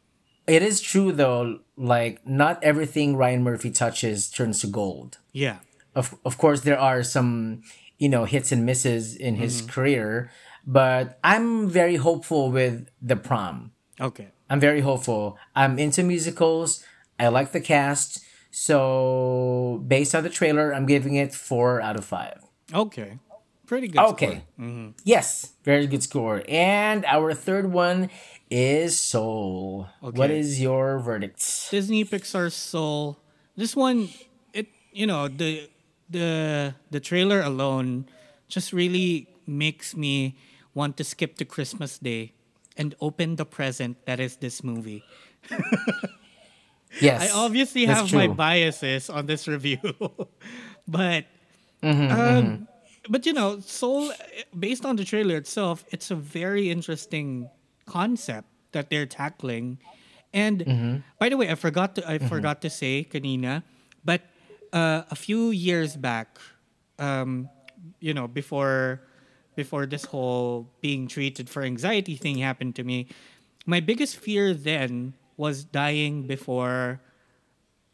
It 0.47 0.63
is 0.63 0.81
true 0.81 1.11
though. 1.11 1.59
Like 1.77 2.25
not 2.25 2.63
everything 2.63 3.15
Ryan 3.15 3.43
Murphy 3.43 3.69
touches 3.69 4.31
turns 4.31 4.61
to 4.61 4.67
gold 4.67 5.19
Yeah. 5.33 5.57
of 5.93 6.17
of 6.25 6.39
course 6.39 6.61
there 6.61 6.79
are 6.79 7.03
some 7.03 7.61
you 7.97 8.09
know 8.09 8.25
hits 8.25 8.51
and 8.51 8.65
misses 8.65 9.15
in 9.15 9.35
his 9.35 9.61
mm-hmm. 9.61 9.69
career 9.71 10.31
but 10.65 11.19
i'm 11.23 11.69
very 11.69 11.95
hopeful 11.95 12.51
with 12.51 12.87
the 13.01 13.15
prom 13.15 13.71
Okay. 13.99 14.27
i'm 14.49 14.59
very 14.59 14.81
hopeful 14.81 15.37
i'm 15.55 15.79
into 15.79 16.03
musicals 16.03 16.83
i 17.19 17.27
like 17.27 17.51
the 17.51 17.61
cast 17.61 18.23
so 18.51 19.83
based 19.87 20.13
on 20.15 20.23
the 20.23 20.29
trailer 20.29 20.73
i'm 20.73 20.85
giving 20.85 21.15
it 21.15 21.33
four 21.33 21.81
out 21.81 21.95
of 21.97 22.05
five 22.05 22.41
Okay. 22.73 23.19
Pretty 23.65 23.87
good. 23.87 23.99
okay 23.99 24.43
score. 24.57 24.65
Mm-hmm. 24.65 24.89
yes 25.03 25.53
very 25.63 25.87
good 25.87 26.03
score 26.03 26.43
and 26.47 27.05
our 27.05 27.33
third 27.33 27.71
one 27.71 28.09
is 28.49 28.99
soul 28.99 29.87
what 30.01 30.15
Okay. 30.31 30.39
is 30.39 30.61
your 30.61 30.99
verdict 30.99 31.67
Disney 31.71 32.05
Pixar 32.05 32.51
Soul. 32.51 33.17
This 33.57 33.75
one, 33.75 34.07
it 34.53 34.67
you 34.93 35.05
know 35.07 35.27
the 35.27 35.67
the 36.09 36.73
the 36.91 36.99
trailer 36.99 37.41
alone 37.41 38.05
just 38.47 38.71
really 38.73 39.27
makes 39.47 39.95
me 39.95 40.35
want 40.73 40.97
to 40.97 41.03
skip 41.03 41.37
to 41.37 41.45
Christmas 41.45 41.97
Day 41.97 42.33
and 42.77 42.95
open 43.01 43.35
the 43.35 43.45
present 43.45 43.97
that 44.05 44.19
is 44.19 44.37
this 44.37 44.63
movie. 44.63 45.03
yes 46.99 47.21
I 47.29 47.29
obviously 47.35 47.85
have 47.85 48.11
my 48.13 48.27
biases 48.27 49.09
on 49.09 49.25
this 49.25 49.47
review, 49.47 49.79
but 50.87 51.25
Mm-hmm, 51.83 52.09
um, 52.11 52.67
but 53.07 53.25
you 53.25 53.33
know, 53.33 53.59
Soul, 53.59 54.11
based 54.57 54.85
on 54.85 54.95
the 54.95 55.03
trailer 55.05 55.35
itself, 55.37 55.85
it's 55.91 56.09
a 56.09 56.15
very 56.15 56.71
interesting 56.71 57.49
concept 57.85 58.47
that 58.71 58.89
they're 58.89 59.05
tackling. 59.05 59.77
And 60.33 60.65
Mm-hmm. 60.65 60.95
by 61.19 61.29
the 61.29 61.37
way, 61.37 61.49
I 61.49 61.55
forgot 61.55 61.95
to 61.95 62.09
I 62.09 62.17
forgot 62.17 62.61
to 62.61 62.69
say 62.69 63.05
kanina, 63.09 63.63
but 64.03 64.21
uh, 64.73 65.03
a 65.09 65.15
few 65.15 65.49
years 65.51 65.95
back, 65.95 66.37
um, 66.99 67.49
you 67.99 68.13
know, 68.13 68.27
before 68.27 69.01
before 69.55 69.85
this 69.85 70.05
whole 70.05 70.69
being 70.81 71.07
treated 71.07 71.49
for 71.49 71.63
anxiety 71.63 72.15
thing 72.15 72.37
happened 72.37 72.75
to 72.75 72.83
me, 72.83 73.07
my 73.65 73.79
biggest 73.79 74.17
fear 74.17 74.53
then 74.53 75.13
was 75.35 75.63
dying 75.63 76.23
before 76.23 77.01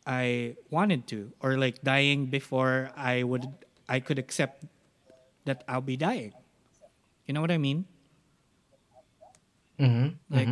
I 0.05 0.55
wanted 0.69 1.07
to, 1.07 1.31
or 1.39 1.57
like 1.57 1.81
dying 1.83 2.27
before 2.27 2.91
I 2.95 3.23
would 3.23 3.47
I 3.87 3.99
could 3.99 4.19
accept 4.19 4.65
that 5.45 5.63
I'll 5.67 5.81
be 5.81 5.97
dying. 5.97 6.33
You 7.25 7.33
know 7.33 7.41
what 7.41 7.51
I 7.51 7.57
mean? 7.57 7.85
Mm-hmm. 9.79 10.35
Like, 10.35 10.49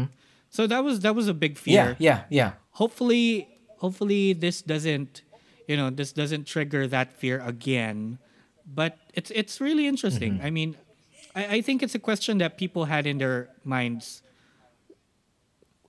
so 0.49 0.67
that 0.67 0.83
was 0.83 1.01
that 1.01 1.15
was 1.15 1.27
a 1.27 1.33
big 1.33 1.57
fear. 1.57 1.95
yeah 1.99 2.23
yeah 2.29 2.29
yeah 2.29 2.51
Hopefully, 2.71 3.47
hopefully 3.77 4.31
this 4.33 4.61
doesn't, 4.61 5.23
you 5.71 5.77
know, 5.79 5.87
this 5.89 6.11
doesn't 6.11 6.43
trigger 6.51 6.83
that 6.91 7.15
fear 7.15 7.39
again. 7.39 8.19
But 8.67 8.99
it's 9.15 9.31
it's 9.31 9.63
really 9.63 9.87
interesting. 9.87 10.35
Mm-hmm. 10.35 10.45
I 10.45 10.49
mean, 10.51 10.69
I, 11.31 11.43
I 11.55 11.61
think 11.63 11.79
it's 11.79 11.95
a 11.95 12.03
question 12.03 12.37
that 12.43 12.59
people 12.59 12.91
had 12.91 13.07
in 13.07 13.17
their 13.23 13.47
minds 13.63 14.19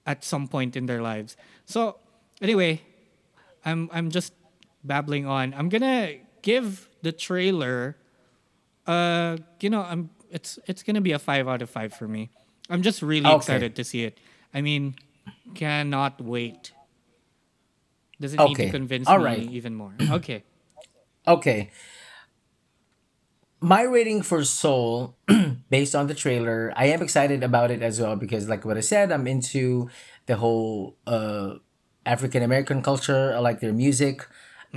at 0.07 0.25
some 0.25 0.47
point 0.49 0.77
in 0.79 0.87
their 0.87 1.03
lives. 1.03 1.35
So 1.67 1.99
anyway, 2.41 2.83
I'm 3.67 3.91
I'm 3.93 4.11
just 4.11 4.33
babbling 4.87 5.27
on. 5.27 5.55
I'm 5.55 5.69
gonna 5.69 6.23
give 6.43 6.89
the 7.03 7.13
trailer 7.13 7.97
uh 8.87 9.37
you 9.61 9.71
know, 9.71 9.83
I'm 9.83 10.11
it's 10.31 10.59
it's 10.67 10.83
gonna 10.83 11.01
be 11.03 11.13
a 11.13 11.19
five 11.19 11.47
out 11.47 11.63
of 11.63 11.71
five 11.71 11.93
for 11.95 12.09
me. 12.09 12.31
I'm 12.71 12.83
just 12.83 13.03
really 13.03 13.27
Okay. 13.27 13.37
excited 13.37 13.77
to 13.77 13.85
see 13.85 14.03
it. 14.05 14.19
I 14.55 14.61
mean, 14.63 14.95
cannot 15.55 16.21
wait. 16.21 16.73
Doesn't 18.23 18.39
need 18.39 18.55
Okay. 18.55 18.67
to 18.67 18.71
convince 18.71 19.09
All 19.09 19.19
me 19.19 19.25
right. 19.25 19.43
even 19.51 19.75
more. 19.75 19.93
Okay. 20.23 20.45
Okay. 21.27 21.71
My 23.61 23.83
rating 23.83 24.23
for 24.23 24.45
Soul, 24.45 25.17
based 25.71 25.95
on 25.95 26.07
the 26.07 26.15
trailer, 26.15 26.73
I 26.77 26.87
am 26.87 27.03
excited 27.03 27.43
about 27.43 27.71
it 27.71 27.83
as 27.83 28.01
well 28.01 28.17
because, 28.17 28.49
like 28.49 28.65
what 28.65 28.77
I 28.77 28.81
said, 28.81 29.13
I'm 29.13 29.27
into 29.27 29.89
the 30.27 30.37
whole 30.37 30.97
uh, 31.07 31.55
African 32.07 32.43
American 32.43 32.83
culture. 32.83 33.33
I 33.35 33.39
like 33.39 33.61
their 33.61 33.73
music. 33.73 34.27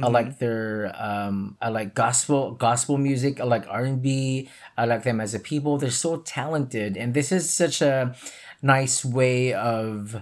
I 0.03 0.07
like 0.07 0.39
their 0.39 0.91
um, 0.99 1.55
I 1.61 1.69
like 1.69 1.95
gospel 1.95 2.51
gospel 2.51 2.97
music. 2.97 3.39
I 3.39 3.45
like 3.45 3.65
R 3.69 3.85
and 3.85 4.01
B. 4.01 4.49
I 4.77 4.85
like 4.85 5.03
them 5.03 5.21
as 5.21 5.33
a 5.33 5.39
people. 5.39 5.77
They're 5.77 5.89
so 5.89 6.17
talented, 6.17 6.97
and 6.97 7.13
this 7.13 7.31
is 7.31 7.49
such 7.49 7.81
a 7.81 8.13
nice 8.61 9.05
way 9.05 9.53
of 9.53 10.21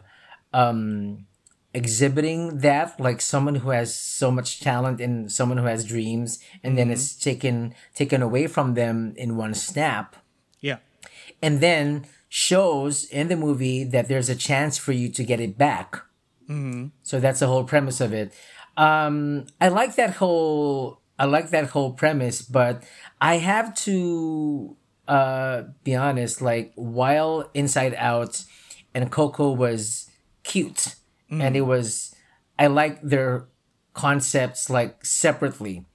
um, 0.54 1.26
exhibiting 1.74 2.60
that 2.60 3.00
like 3.00 3.20
someone 3.22 3.56
who 3.56 3.70
has 3.72 3.94
so 3.96 4.30
much 4.32 4.60
talent 4.60 5.02
and 5.02 5.32
someone 5.32 5.58
who 5.58 5.66
has 5.66 5.84
dreams 5.86 6.40
and 6.64 6.78
then 6.78 6.92
it's 6.92 7.16
taken 7.16 7.74
taken 7.96 8.22
away 8.22 8.46
from 8.48 8.76
them 8.76 9.14
in 9.18 9.36
one 9.38 9.54
snap 9.56 10.16
Yeah. 10.62 10.78
and 11.42 11.60
then 11.62 12.06
shows 12.30 13.06
in 13.06 13.28
the 13.28 13.36
movie 13.36 13.84
that 13.84 14.08
there's 14.08 14.30
a 14.30 14.36
chance 14.36 14.78
for 14.78 14.92
you 14.92 15.10
to 15.10 15.24
get 15.24 15.40
it 15.40 15.58
back. 15.58 15.98
So 17.04 17.20
that's 17.20 17.40
the 17.40 17.48
whole 17.48 17.64
premise 17.64 18.00
of 18.00 18.14
it. 18.14 18.32
Um, 18.78 19.48
I 19.60 19.70
like 19.70 19.96
that 19.96 20.12
whole. 20.18 21.00
I 21.18 21.26
like 21.26 21.50
that 21.50 21.70
whole 21.70 21.94
premise, 21.94 22.44
but 22.44 22.84
I 23.20 23.38
have 23.38 23.74
to 23.86 24.76
uh, 25.08 25.64
be 25.84 25.96
honest. 25.96 26.42
Like 26.42 26.72
while 26.76 27.50
Inside 27.56 27.96
Out 27.98 28.44
and 28.94 29.10
Coco 29.12 29.52
was 29.52 30.10
cute, 30.44 30.94
and 31.42 31.56
it 31.56 31.62
was, 31.62 32.14
I 32.60 32.68
like 32.68 33.02
their 33.02 33.48
concepts 33.94 34.70
like 34.70 35.06
separately. 35.06 35.86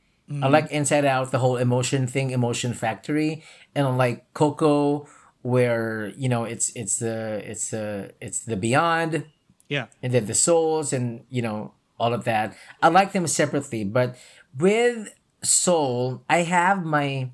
I 0.43 0.49
like 0.49 0.71
Inside 0.71 1.07
Out, 1.07 1.31
the 1.31 1.39
whole 1.39 1.57
emotion 1.57 2.07
thing, 2.07 2.33
Emotion 2.33 2.75
Factory, 2.75 3.43
and 3.75 3.87
I 3.87 3.91
like 3.97 4.35
Coco, 4.35 5.09
where 5.41 6.13
you 6.19 6.29
know 6.29 6.45
it's 6.45 6.69
it's 6.77 6.99
the 6.99 7.41
it's 7.51 7.71
the 7.71 8.13
it's 8.21 8.45
the 8.45 8.57
beyond, 8.57 9.25
Yeah. 9.71 9.87
and 10.03 10.13
then 10.13 10.27
the 10.27 10.35
souls, 10.35 10.93
and 10.93 11.25
you 11.31 11.41
know 11.41 11.73
all 11.99 12.13
of 12.13 12.25
that. 12.25 12.55
I 12.83 12.89
like 12.89 13.13
them 13.13 13.27
separately, 13.27 13.85
but 13.85 14.17
with 14.59 15.09
Soul, 15.43 16.25
I 16.29 16.43
have 16.43 16.85
my, 16.85 17.31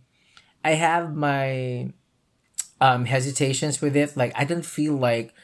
I 0.62 0.74
have 0.74 1.16
my, 1.16 1.90
um 2.80 3.06
hesitations 3.06 3.80
with 3.80 3.96
it. 3.96 4.16
Like 4.16 4.32
I 4.36 4.44
don't 4.44 4.64
feel 4.64 4.94
like 4.94 5.34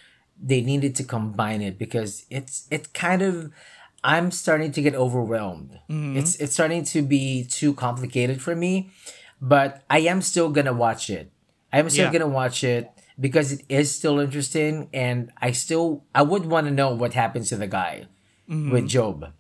they 0.43 0.61
needed 0.63 0.95
to 0.97 1.05
combine 1.05 1.63
it 1.63 1.79
because 1.79 2.25
it's 2.31 2.67
it's 2.71 2.89
kind 2.89 3.23
of 3.23 3.53
I'm 4.03 4.31
starting 4.31 4.73
to 4.73 4.83
get 4.83 4.95
overwhelmed. 4.95 5.79
Mm-hmm. 5.91 6.17
It's 6.17 6.37
it's 6.37 6.53
starting 6.53 6.85
to 6.85 7.03
be 7.03 7.45
too 7.45 7.75
complicated 7.75 8.41
for 8.41 8.57
me, 8.57 8.91
but 9.41 9.83
I 9.91 10.01
am 10.01 10.23
still 10.23 10.51
gonna 10.51 10.73
watch 10.73 11.11
it. 11.11 11.31
I 11.73 11.79
am 11.79 11.91
still 11.91 12.07
Yeah. 12.07 12.13
gonna 12.13 12.29
watch 12.29 12.65
it 12.65 12.91
because 13.19 13.53
it 13.53 13.65
is 13.69 13.95
still 13.95 14.19
interesting, 14.19 14.89
and 14.95 15.31
I 15.41 15.53
still 15.53 16.05
I 16.15 16.23
would 16.23 16.47
want 16.47 16.67
to 16.67 16.73
know 16.73 16.95
what 16.95 17.13
happens 17.15 17.51
to 17.51 17.57
the 17.57 17.67
guy 17.67 18.07
mm-hmm. 18.49 18.71
with 18.71 18.89
Job. 18.89 19.33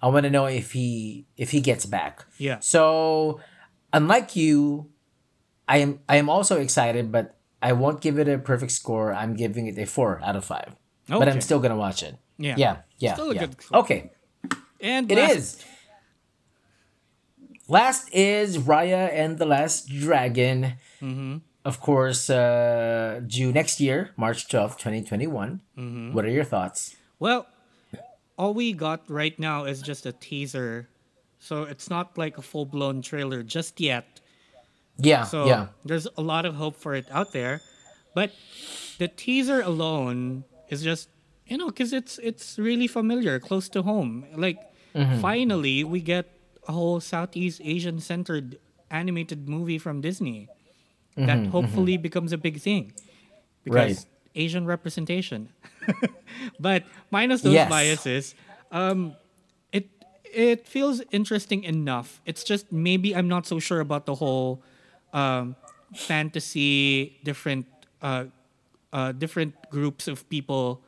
I 0.00 0.08
want 0.08 0.24
to 0.24 0.30
know 0.30 0.46
if 0.46 0.72
he 0.72 1.26
if 1.36 1.50
he 1.50 1.60
gets 1.60 1.86
back. 1.86 2.24
Yeah. 2.38 2.58
So, 2.60 3.40
unlike 3.92 4.36
you, 4.36 4.90
I 5.66 5.78
am 5.78 6.00
I 6.08 6.16
am 6.16 6.28
also 6.28 6.60
excited, 6.60 7.10
but 7.10 7.36
I 7.64 7.72
won't 7.72 8.00
give 8.02 8.18
it 8.18 8.28
a 8.28 8.36
perfect 8.38 8.72
score. 8.72 9.14
I'm 9.14 9.34
giving 9.34 9.66
it 9.66 9.78
a 9.78 9.86
four 9.86 10.20
out 10.22 10.36
of 10.36 10.44
five. 10.44 10.76
But 11.08 11.28
I'm 11.28 11.40
still 11.40 11.60
gonna 11.60 11.76
watch 11.76 12.02
it. 12.02 12.14
Yeah. 12.36 12.56
Yeah. 12.58 12.76
Yeah. 12.98 13.14
Still 13.14 13.30
a 13.30 13.34
yeah. 13.34 13.40
good 13.40 13.62
score. 13.62 13.78
Okay. 13.80 14.10
And 14.80 15.10
It 15.10 15.16
last- 15.16 15.36
is. 15.36 15.64
Last 17.66 18.12
is 18.12 18.58
Raya 18.58 19.08
and 19.12 19.38
the 19.38 19.46
Last 19.46 19.88
Dragon. 19.88 20.74
Mm-hmm. 21.00 21.38
Of 21.64 21.80
course, 21.80 22.28
uh, 22.28 23.22
due 23.26 23.50
next 23.52 23.80
year, 23.80 24.10
March 24.18 24.48
12th, 24.48 24.76
2021. 24.76 25.60
Mm-hmm. 25.78 26.12
What 26.12 26.26
are 26.26 26.30
your 26.30 26.44
thoughts? 26.44 26.94
Well, 27.18 27.46
all 28.36 28.52
we 28.52 28.74
got 28.74 29.08
right 29.08 29.38
now 29.38 29.64
is 29.64 29.80
just 29.80 30.04
a 30.04 30.12
teaser. 30.12 30.90
So 31.38 31.62
it's 31.62 31.88
not 31.88 32.18
like 32.18 32.36
a 32.36 32.42
full 32.42 32.66
blown 32.66 33.00
trailer 33.00 33.42
just 33.42 33.80
yet. 33.80 34.20
Yeah. 34.98 35.24
So 35.24 35.46
yeah. 35.46 35.66
there's 35.84 36.06
a 36.16 36.22
lot 36.22 36.44
of 36.44 36.54
hope 36.54 36.76
for 36.76 36.94
it 36.94 37.06
out 37.10 37.32
there. 37.32 37.60
But 38.14 38.32
the 38.98 39.08
teaser 39.08 39.60
alone 39.60 40.44
is 40.68 40.82
just 40.82 41.08
you 41.46 41.56
know 41.58 41.66
because 41.68 41.92
it's 41.92 42.18
it's 42.18 42.58
really 42.58 42.86
familiar, 42.86 43.38
close 43.40 43.68
to 43.70 43.82
home. 43.82 44.26
Like 44.34 44.58
Mm-hmm. 44.94 45.20
finally 45.20 45.84
we 45.84 46.00
get 46.00 46.26
a 46.68 46.72
whole 46.72 47.00
Southeast 47.00 47.60
Asian 47.64 47.98
centered 48.00 48.58
animated 48.90 49.48
movie 49.48 49.78
from 49.78 50.00
Disney 50.00 50.48
that 51.24 51.46
hopefully 51.46 51.96
becomes 51.96 52.32
a 52.32 52.38
big 52.38 52.60
thing 52.60 52.92
because 53.64 54.04
Mm-hmm, 54.04 54.08
Right. 54.08 54.42
Asian 54.44 54.66
representation. 54.66 55.48
but 56.58 56.84
minus 57.10 57.42
those 57.42 57.52
Yes. 57.54 57.68
biases, 57.68 58.34
um, 58.72 59.14
it 59.72 59.88
it 60.24 60.66
feels 60.68 61.02
interesting 61.10 61.64
enough. 61.64 62.20
It's 62.26 62.44
just 62.44 62.72
maybe 62.72 63.14
I'm 63.14 63.28
not 63.28 63.46
so 63.46 63.58
sure 63.58 63.80
about 63.80 64.06
the 64.06 64.14
whole 64.16 64.62
um, 65.14 65.56
fantasy 65.94 67.18
different 67.24 67.66
uh, 68.02 68.24
uh, 68.92 69.12
different 69.12 69.54
groups 69.70 70.08
of 70.08 70.28
people. 70.28 70.80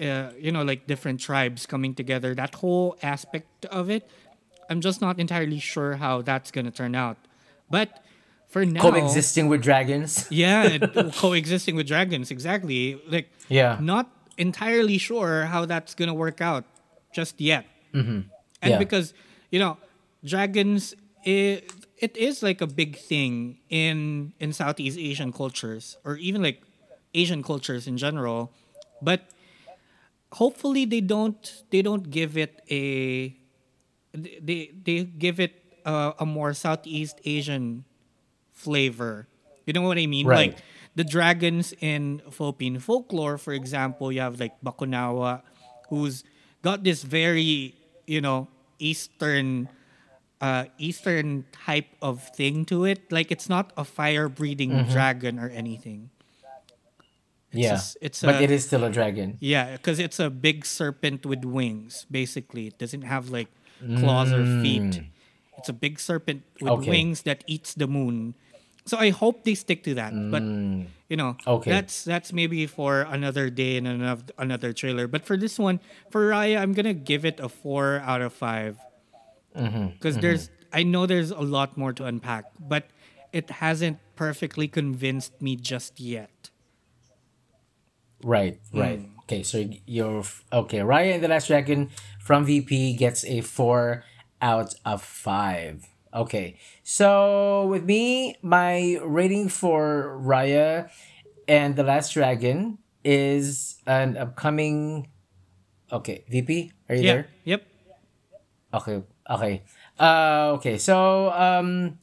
Uh, 0.00 0.32
you 0.40 0.50
know, 0.50 0.62
like 0.64 0.86
different 0.86 1.20
tribes 1.20 1.66
coming 1.66 1.94
together. 1.94 2.34
That 2.34 2.54
whole 2.54 2.96
aspect 3.02 3.66
of 3.66 3.90
it, 3.90 4.08
I'm 4.70 4.80
just 4.80 5.02
not 5.02 5.20
entirely 5.20 5.58
sure 5.60 5.96
how 5.96 6.22
that's 6.22 6.50
gonna 6.50 6.70
turn 6.70 6.94
out. 6.94 7.18
But 7.68 8.00
for 8.48 8.64
now, 8.64 8.80
Coexisting 8.80 9.46
with 9.52 9.60
dragons. 9.62 10.26
yeah, 10.30 10.78
coexisting 11.20 11.76
with 11.76 11.86
dragons, 11.86 12.30
exactly. 12.30 12.96
Like, 13.06 13.28
Yeah. 13.52 13.76
not 13.78 14.08
entirely 14.38 14.96
sure 14.96 15.44
how 15.44 15.66
that's 15.66 15.92
gonna 15.94 16.14
work 16.16 16.40
out 16.40 16.64
just 17.12 17.38
yet. 17.38 17.66
And 17.92 18.24
Yeah. 18.64 18.78
because 18.78 19.12
you 19.50 19.58
know, 19.60 19.76
dragons, 20.24 20.94
it, 21.24 21.70
it 22.00 22.16
is 22.16 22.42
like 22.42 22.60
a 22.60 22.66
big 22.66 22.96
thing 22.96 23.60
in 23.68 24.32
in 24.40 24.52
Southeast 24.52 24.98
Asian 24.98 25.32
cultures, 25.32 25.96
or 26.04 26.16
even 26.16 26.42
like 26.42 26.62
Asian 27.14 27.44
cultures 27.44 27.86
in 27.86 27.96
general. 27.96 28.50
But 29.02 29.28
hopefully, 30.32 30.84
they 30.84 31.00
don't 31.00 31.38
they 31.70 31.82
don't 31.82 32.10
give 32.10 32.36
it 32.36 32.64
a 32.70 33.36
they 34.16 34.72
they 34.72 35.04
give 35.04 35.38
it 35.38 35.60
a, 35.84 36.14
a 36.20 36.26
more 36.26 36.54
Southeast 36.54 37.20
Asian 37.24 37.84
flavor. 38.52 39.28
You 39.66 39.74
know 39.74 39.82
what 39.82 39.98
I 39.98 40.06
mean? 40.06 40.26
Right. 40.26 40.56
Like 40.56 40.64
the 40.96 41.04
dragons 41.04 41.72
in 41.80 42.22
Philippine 42.30 42.80
folklore, 42.80 43.38
for 43.38 43.52
example, 43.52 44.10
you 44.10 44.20
have 44.20 44.40
like 44.40 44.56
Bakunawa, 44.64 45.42
who's 45.88 46.24
got 46.62 46.82
this 46.82 47.02
very, 47.02 47.76
you 48.06 48.20
know, 48.20 48.48
Eastern 48.78 49.68
uh 50.40 50.64
Eastern 50.78 51.44
type 51.52 51.88
of 52.00 52.22
thing 52.34 52.64
to 52.66 52.84
it. 52.84 53.12
Like 53.12 53.30
it's 53.30 53.48
not 53.48 53.72
a 53.76 53.84
fire 53.84 54.28
breathing 54.28 54.70
Mm-hmm. 54.72 54.92
dragon 54.92 55.38
or 55.38 55.48
anything. 55.50 56.10
yeah. 57.52 57.70
just- 57.74 57.96
it's 58.00 58.22
but 58.22 58.36
a- 58.40 58.42
it 58.42 58.50
is 58.50 58.64
still 58.66 58.84
a 58.84 58.90
dragon. 58.90 59.36
Yeah, 59.40 59.76
because 59.76 59.98
it's 59.98 60.18
a 60.20 60.30
big 60.30 60.64
serpent 60.64 61.26
with 61.26 61.44
wings, 61.44 62.06
basically. 62.10 62.68
It 62.68 62.78
doesn't 62.78 63.02
have 63.02 63.30
like 63.30 63.48
claws 63.98 64.32
or 64.32 64.44
feet. 64.62 65.02
It's 65.58 65.68
a 65.68 65.72
big 65.76 65.98
serpent 66.00 66.42
with 66.60 66.70
Mm. 66.72 66.78
Okay. 66.80 66.90
wings 66.90 67.22
that 67.28 67.44
eats 67.46 67.74
the 67.74 67.86
moon. 67.86 68.34
So 68.86 68.96
I 68.96 69.10
hope 69.10 69.44
they 69.44 69.54
stick 69.54 69.84
to 69.84 69.94
that. 69.94 70.12
But 70.30 70.42
you 71.10 71.16
know, 71.18 71.36
Mm. 71.44 71.58
Okay. 71.60 71.70
that's 71.70 72.04
that's 72.04 72.32
maybe 72.32 72.64
for 72.66 73.02
another 73.02 73.50
day 73.50 73.76
and 73.76 73.86
another 73.86 74.24
another 74.38 74.72
trailer. 74.72 75.04
But 75.08 75.26
for 75.26 75.36
this 75.36 75.58
one, 75.58 75.80
for 76.08 76.30
Raya, 76.30 76.56
I'm 76.62 76.72
gonna 76.72 76.94
give 76.96 77.24
it 77.28 77.40
a 77.40 77.48
four 77.48 78.00
out 78.06 78.22
of 78.22 78.32
five. 78.32 78.78
Mm-hmm. 79.56 79.86
Because 79.98 80.18
there's 80.18 80.50
I 80.72 80.82
know 80.84 81.06
there's 81.06 81.30
a 81.30 81.40
lot 81.40 81.76
more 81.76 81.92
to 81.94 82.04
unpack, 82.04 82.44
but 82.58 82.86
it 83.32 83.50
hasn't 83.50 83.98
perfectly 84.16 84.68
convinced 84.68 85.40
me 85.42 85.56
just 85.56 85.98
yet. 86.00 86.50
Right, 88.22 88.60
right. 88.72 89.08
Okay, 89.22 89.42
so 89.42 89.64
you're 89.86 90.24
okay. 90.52 90.78
Raya 90.78 91.14
and 91.14 91.22
the 91.22 91.28
Last 91.28 91.46
Dragon 91.48 91.90
from 92.20 92.44
VP 92.44 92.94
gets 92.96 93.24
a 93.24 93.40
four 93.40 94.04
out 94.42 94.74
of 94.84 95.02
five. 95.02 95.86
Okay, 96.12 96.58
so 96.82 97.66
with 97.66 97.84
me, 97.84 98.34
my 98.42 98.98
rating 99.02 99.48
for 99.48 100.20
Raya 100.22 100.90
and 101.48 101.76
the 101.76 101.82
Last 101.84 102.12
Dragon 102.12 102.78
is 103.04 103.80
an 103.86 104.16
upcoming. 104.16 105.08
Okay, 105.92 106.24
VP, 106.28 106.72
are 106.88 106.94
you 106.94 107.02
Yeah. 107.02 107.12
there? 107.14 107.26
Yep. 107.44 107.66
Okay, 108.74 109.02
okay. 109.28 109.62
Uh, 109.98 110.52
okay, 110.56 110.78
so 110.78 111.30
um, 111.32 111.98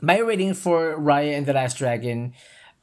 my 0.00 0.18
rating 0.18 0.54
for 0.54 0.96
Raya 0.96 1.36
and 1.36 1.46
the 1.46 1.52
Last 1.52 1.78
Dragon, 1.78 2.34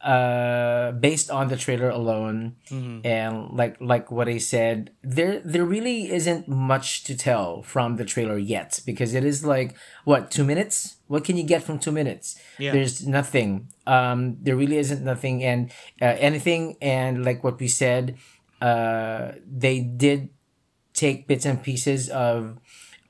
uh, 0.02 0.92
based 0.94 1.30
on 1.30 1.50
the 1.50 1.58
trailer 1.58 1.90
alone, 1.90 2.56
and 3.04 3.52
like 3.52 3.76
like 3.80 4.12
what 4.12 4.28
I 4.28 4.38
said, 4.38 4.92
there 5.04 5.42
there 5.44 5.66
really 5.66 6.12
isn't 6.12 6.48
much 6.48 7.04
to 7.06 7.18
tell 7.18 7.62
from 7.64 7.98
the 7.98 8.06
trailer 8.06 8.38
yet 8.38 8.80
because 8.86 9.14
it 9.14 9.24
is 9.24 9.46
like 9.46 9.76
what 10.06 10.32
two 10.32 10.44
minutes. 10.44 10.98
What 11.08 11.24
can 11.24 11.38
you 11.38 11.44
get 11.44 11.64
from 11.64 11.80
two 11.80 11.92
minutes? 11.92 12.40
Yeah. 12.58 12.72
There's 12.72 13.06
nothing. 13.08 13.70
Um, 13.88 14.38
there 14.42 14.56
really 14.56 14.78
isn't 14.78 15.04
nothing, 15.04 15.44
and 15.44 15.72
uh, 16.02 16.16
anything, 16.20 16.78
and 16.82 17.26
like 17.26 17.44
what 17.44 17.60
we 17.60 17.68
said, 17.68 18.16
uh, 18.62 19.34
they 19.46 19.82
did 19.82 20.30
take 20.94 21.28
bits 21.28 21.46
and 21.46 21.62
pieces 21.64 22.10
of 22.10 22.60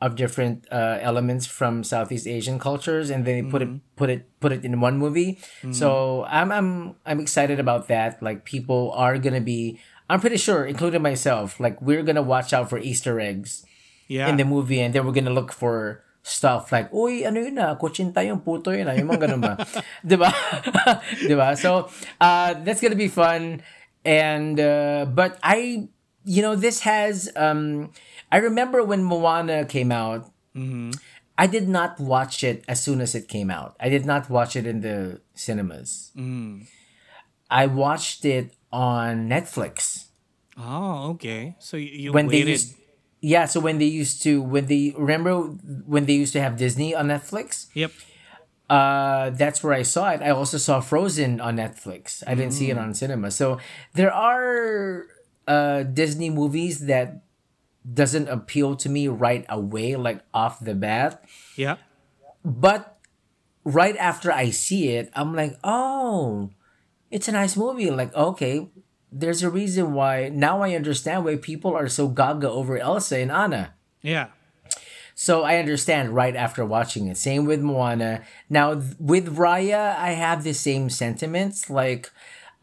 of 0.02 0.16
different 0.16 0.64
uh, 0.72 0.98
elements 1.04 1.46
from 1.46 1.84
Southeast 1.84 2.26
Asian 2.28 2.58
cultures, 2.60 3.10
and 3.12 3.26
they 3.28 3.44
put 3.44 3.62
it 3.62 3.70
put 4.00 4.10
it 4.10 4.24
put 4.40 4.52
it 4.56 4.64
in 4.64 4.80
one 4.80 4.98
movie. 4.98 5.40
So 5.72 6.24
I'm 6.32 6.52
I'm 6.52 6.96
I'm 7.06 7.20
excited 7.20 7.60
about 7.60 7.88
that. 7.92 8.24
Like 8.24 8.46
people 8.48 8.92
are 8.96 9.20
gonna 9.20 9.44
be 9.44 9.80
I'm 10.10 10.20
pretty 10.24 10.38
sure, 10.42 10.66
including 10.66 11.04
myself, 11.04 11.60
like 11.60 11.78
we're 11.84 12.02
gonna 12.04 12.24
watch 12.26 12.54
out 12.54 12.70
for 12.72 12.80
Easter 12.80 13.20
eggs 13.20 13.66
Yeah. 14.10 14.26
in 14.26 14.42
the 14.42 14.46
movie, 14.48 14.82
and 14.82 14.90
then 14.90 15.06
we're 15.06 15.14
gonna 15.14 15.30
look 15.36 15.54
for 15.54 16.02
stuff 16.26 16.72
like, 16.74 16.90
uy, 16.90 17.26
ano 17.30 17.40
yun 17.46 17.56
na, 17.62 17.78
kutsinta 17.78 18.26
yung 18.26 18.42
puto 18.42 18.74
yun 18.74 18.90
na, 18.90 18.98
yung 18.98 19.06
mga 19.06 19.30
ganun 19.30 19.42
ba? 19.42 19.54
diba? 20.06 20.30
diba? 21.30 21.54
So, 21.58 21.90
uh, 22.20 22.58
that's 22.66 22.82
gonna 22.82 22.98
be 22.98 23.08
fun. 23.08 23.62
And, 24.02 24.58
uh, 24.60 25.06
but 25.14 25.38
I, 25.46 25.88
you 26.26 26.42
know, 26.42 26.56
this 26.58 26.82
has, 26.90 27.30
um, 27.38 27.92
I 28.32 28.38
remember 28.38 28.84
when 28.84 29.04
Moana 29.04 29.66
came 29.66 29.92
out, 29.92 30.32
I 31.38 31.48
did 31.48 31.70
not 31.70 32.00
watch 32.00 32.44
it 32.44 32.64
as 32.68 32.82
soon 32.84 33.02
as 33.02 33.16
it 33.16 33.28
came 33.28 33.50
out. 33.50 33.76
I 33.80 33.90
did 33.90 34.06
not 34.06 34.30
watch 34.30 34.56
it 34.56 34.68
in 34.68 34.82
the 34.82 35.22
cinemas. 35.34 36.12
I 37.50 37.66
watched 37.66 38.26
it 38.26 38.54
on 38.72 39.28
Netflix. 39.30 40.10
Oh, 40.58 41.12
okay. 41.16 41.56
So 41.60 41.78
you 41.78 42.12
when 42.12 42.28
they 42.28 42.44
used 42.44 42.76
yeah 43.22 43.46
so 43.46 43.60
when 43.60 43.80
they 43.80 43.86
used 43.86 44.22
to 44.24 44.42
when 44.42 44.66
they 44.68 44.94
remember 44.98 45.40
when 45.88 46.06
they 46.06 46.14
used 46.14 46.34
to 46.34 46.42
have 46.42 46.58
disney 46.58 46.94
on 46.96 47.08
netflix? 47.08 47.68
Yep. 47.74 47.92
uh 48.70 49.30
that's 49.32 49.64
where 49.64 49.74
i 49.74 49.82
saw 49.84 50.12
it. 50.12 50.22
I 50.22 50.30
also 50.30 50.58
saw 50.58 50.80
frozen 50.80 51.40
on 51.40 51.56
netflix. 51.58 52.24
I 52.28 52.36
didn't 52.36 52.52
see 52.54 52.70
it 52.70 52.78
on 52.78 52.94
cinema. 52.94 53.32
So 53.32 53.58
there 53.94 54.14
are 54.14 55.08
uh 55.48 55.84
disney 55.84 56.30
movies 56.30 56.86
that 56.92 57.24
doesn't 57.94 58.28
appeal 58.28 58.76
to 58.76 58.90
me 58.90 59.08
right 59.08 59.46
away 59.50 59.96
like 59.96 60.22
off 60.34 60.60
the 60.60 60.76
bat 60.76 61.24
Yeah. 61.56 61.78
but 62.44 62.98
right 63.64 63.96
after 63.98 64.32
I 64.32 64.50
see 64.52 64.90
it, 64.90 65.12
I'm 65.14 65.36
like, 65.36 65.58
oh, 65.64 66.50
it's 67.12 67.28
a 67.28 67.32
nice 67.32 67.56
movie. 67.58 67.92
Like, 67.92 68.14
okay, 68.16 68.68
there's 69.12 69.44
a 69.44 69.50
reason 69.50 69.94
why 69.94 70.30
now 70.30 70.62
I 70.62 70.74
understand 70.76 71.26
why 71.26 71.36
people 71.36 71.76
are 71.76 71.88
so 71.90 72.08
gaga 72.08 72.50
over 72.50 72.78
Elsa 72.78 73.18
and 73.20 73.32
Anna. 73.32 73.74
Yeah. 74.02 74.28
So 75.14 75.44
I 75.44 75.58
understand 75.58 76.16
right 76.16 76.36
after 76.36 76.64
watching 76.66 77.08
it. 77.08 77.18
Same 77.18 77.46
with 77.46 77.60
Moana. 77.62 78.22
Now 78.50 78.76
th- 78.76 78.96
with 79.00 79.36
Raya, 79.36 79.96
I 79.98 80.12
have 80.12 80.44
the 80.44 80.54
same 80.54 80.90
sentiments. 80.90 81.70
Like, 81.70 82.10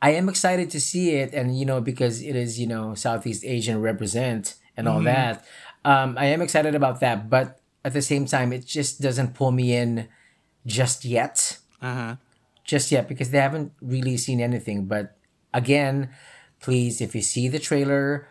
I 0.00 0.10
am 0.12 0.28
excited 0.28 0.70
to 0.70 0.80
see 0.80 1.10
it, 1.16 1.34
and 1.34 1.58
you 1.58 1.66
know 1.66 1.80
because 1.80 2.22
it 2.22 2.34
is 2.34 2.58
you 2.58 2.66
know 2.66 2.94
Southeast 2.94 3.44
Asian 3.44 3.80
represent 3.82 4.54
and 4.76 4.88
all 4.88 5.02
that. 5.02 5.44
Um, 5.84 6.16
I 6.18 6.26
am 6.26 6.42
excited 6.42 6.74
about 6.74 7.00
that, 7.00 7.30
but 7.30 7.60
at 7.84 7.92
the 7.92 8.02
same 8.02 8.26
time, 8.26 8.52
it 8.52 8.66
just 8.66 9.00
doesn't 9.00 9.34
pull 9.34 9.52
me 9.52 9.74
in 9.74 10.08
just 10.66 11.04
yet. 11.04 11.58
Uh 11.80 11.94
huh. 11.94 12.16
Just 12.64 12.90
yet 12.90 13.08
because 13.08 13.30
they 13.30 13.38
haven't 13.38 13.72
really 13.80 14.16
seen 14.16 14.40
anything. 14.40 14.86
But 14.86 15.16
again, 15.54 16.10
please, 16.60 17.00
if 17.00 17.14
you 17.14 17.22
see 17.22 17.48
the 17.48 17.60
trailer, 17.60 18.26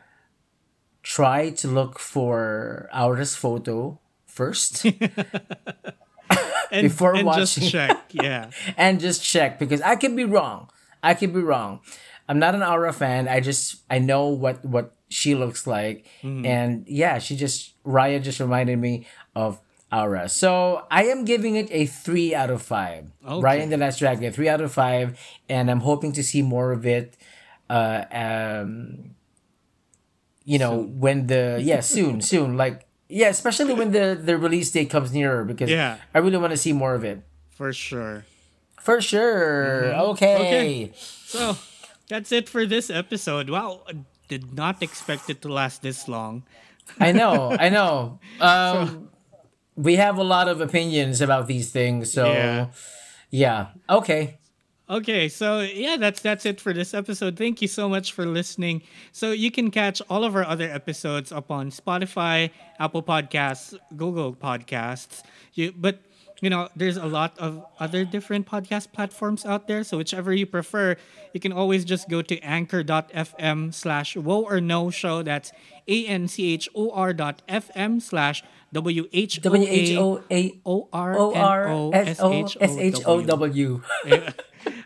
try 1.04 1.52
to 1.52 1.68
look 1.68 2.00
for 2.00 2.90
Aura's 2.94 3.36
photo 3.36 4.00
first. 4.26 4.86
And, 6.72 6.90
Before 6.90 7.16
and 7.16 7.26
watching. 7.26 7.46
just 7.46 7.72
check. 7.72 8.12
Yeah. 8.12 8.50
and 8.78 9.00
just 9.00 9.24
check 9.24 9.60
because 9.60 9.82
I 9.82 9.96
could 9.96 10.16
be 10.16 10.26
wrong. 10.26 10.70
I 11.02 11.14
could 11.14 11.34
be 11.34 11.40
wrong. 11.40 11.80
I'm 12.28 12.40
not 12.40 12.56
an 12.56 12.64
Aura 12.64 12.92
fan. 12.94 13.28
I 13.28 13.40
just 13.40 13.82
I 13.90 14.00
know 14.00 14.28
what 14.30 14.64
what 14.66 14.96
she 15.10 15.36
looks 15.36 15.68
like, 15.68 16.06
and 16.24 16.86
yeah, 16.88 17.20
she 17.20 17.36
just 17.36 17.74
Raya 17.86 18.22
just 18.22 18.40
reminded 18.40 18.80
me 18.80 19.06
of 19.36 19.60
Aura. 19.94 20.28
So 20.30 20.86
I 20.90 21.06
am 21.06 21.26
giving 21.26 21.56
it 21.56 21.68
a 21.72 21.86
three 21.86 22.34
out 22.34 22.50
of 22.50 22.62
five. 22.62 23.06
Okay. 23.26 23.42
Raya 23.46 23.62
and 23.64 23.72
the 23.72 23.78
Last 23.78 24.00
Dragon, 24.00 24.32
three 24.34 24.50
out 24.50 24.62
of 24.62 24.72
five, 24.74 25.20
and 25.48 25.70
I'm 25.70 25.82
hoping 25.82 26.12
to 26.14 26.24
see 26.24 26.42
more 26.42 26.72
of 26.72 26.86
it. 26.86 27.16
Uh, 27.70 28.06
um, 28.12 29.12
you 30.44 30.58
know 30.60 30.82
when 30.82 31.28
the 31.28 31.60
yeah 31.62 31.80
soon 31.82 32.22
soon 32.32 32.58
like 32.58 32.86
yeah 33.10 33.30
especially 33.30 33.74
when 33.74 33.92
the 33.92 34.20
the 34.22 34.38
release 34.38 34.70
date 34.72 34.90
comes 34.90 35.12
nearer 35.14 35.44
because 35.44 35.70
Yeah. 35.70 35.98
I 36.14 36.20
really 36.20 36.38
want 36.38 36.52
to 36.52 36.58
see 36.58 36.74
more 36.74 36.94
of 36.96 37.04
it. 37.04 37.22
For 37.52 37.72
sure. 37.74 38.26
For 38.80 39.02
sure. 39.02 39.94
Okay. 40.14 40.36
Okay. 40.36 40.92
So 40.96 41.58
that's 42.10 42.32
it 42.32 42.50
for 42.50 42.66
this 42.66 42.90
episode. 42.90 43.50
Wow. 43.50 43.82
I 43.88 43.94
Did 44.28 44.54
not 44.58 44.82
expect 44.82 45.30
it 45.30 45.42
to 45.44 45.50
last 45.54 45.82
this 45.82 46.08
long. 46.08 46.44
I 47.00 47.12
know. 47.12 47.52
I 47.60 47.70
know. 47.70 48.20
Um, 48.42 49.10
we 49.76 49.98
have 49.98 50.18
a 50.18 50.24
lot 50.24 50.48
of 50.48 50.62
opinions 50.62 51.22
about 51.22 51.46
these 51.48 51.70
things, 51.72 52.12
so 52.12 52.32
Yeah. 52.32 52.68
yeah. 53.30 53.68
Okay. 53.90 54.38
Okay, 54.88 55.30
so 55.30 55.62
yeah, 55.62 55.98
that's 55.98 56.22
that's 56.22 56.46
it 56.46 56.62
for 56.62 56.72
this 56.72 56.94
episode. 56.94 57.38
Thank 57.38 57.62
you 57.62 57.68
so 57.68 57.90
much 57.90 58.14
for 58.14 58.26
listening. 58.26 58.84
So 59.12 59.32
you 59.32 59.50
can 59.50 59.72
catch 59.72 60.00
all 60.10 60.24
of 60.24 60.36
our 60.36 60.46
other 60.46 60.70
episodes 60.70 61.32
up 61.32 61.50
on 61.50 61.72
Spotify, 61.72 62.52
Apple 62.78 63.02
Podcasts, 63.02 63.74
Google 63.98 64.34
Podcasts. 64.38 65.24
You 65.58 65.74
but 65.74 66.02
you 66.46 66.52
know, 66.52 66.70
there's 66.76 66.96
a 66.96 67.08
lot 67.08 67.34
of 67.40 67.66
other 67.80 68.06
different 68.06 68.46
podcast 68.46 68.92
platforms 68.94 69.48
out 69.48 69.68
there. 69.68 69.84
So 69.84 69.98
whichever 69.98 70.32
you 70.32 70.46
prefer, 70.46 70.96
you 71.34 71.40
can 71.40 71.52
always 71.52 71.84
just 71.84 72.08
go 72.08 72.22
to 72.22 72.40
anchor.fm 72.42 73.74
slash 73.74 74.16
whoa 74.16 74.44
or 74.44 74.62
no 74.62 74.92
show. 74.92 75.24
That's 75.24 75.52
A 75.88 76.06
N 76.06 76.28
C 76.28 76.54
H 76.54 76.70
O 76.76 76.92
R 76.92 77.14
dot 77.14 77.42
FM 77.50 78.00
slash 78.00 78.44
W 78.74 79.10
H 79.12 79.40
O 79.40 79.42
W 79.42 79.66
H 79.68 79.90
A 79.90 80.00
O 80.00 80.24
A 80.30 80.62
O 80.68 80.88
R 80.94 81.18
O 81.18 81.32
N 81.32 81.42
R 81.42 81.68
O 81.68 81.90
S 81.90 82.20
O 82.22 82.44
S 82.44 82.58
S 82.62 82.78
H 82.78 83.02
O 83.08 83.22
W. 83.26 83.82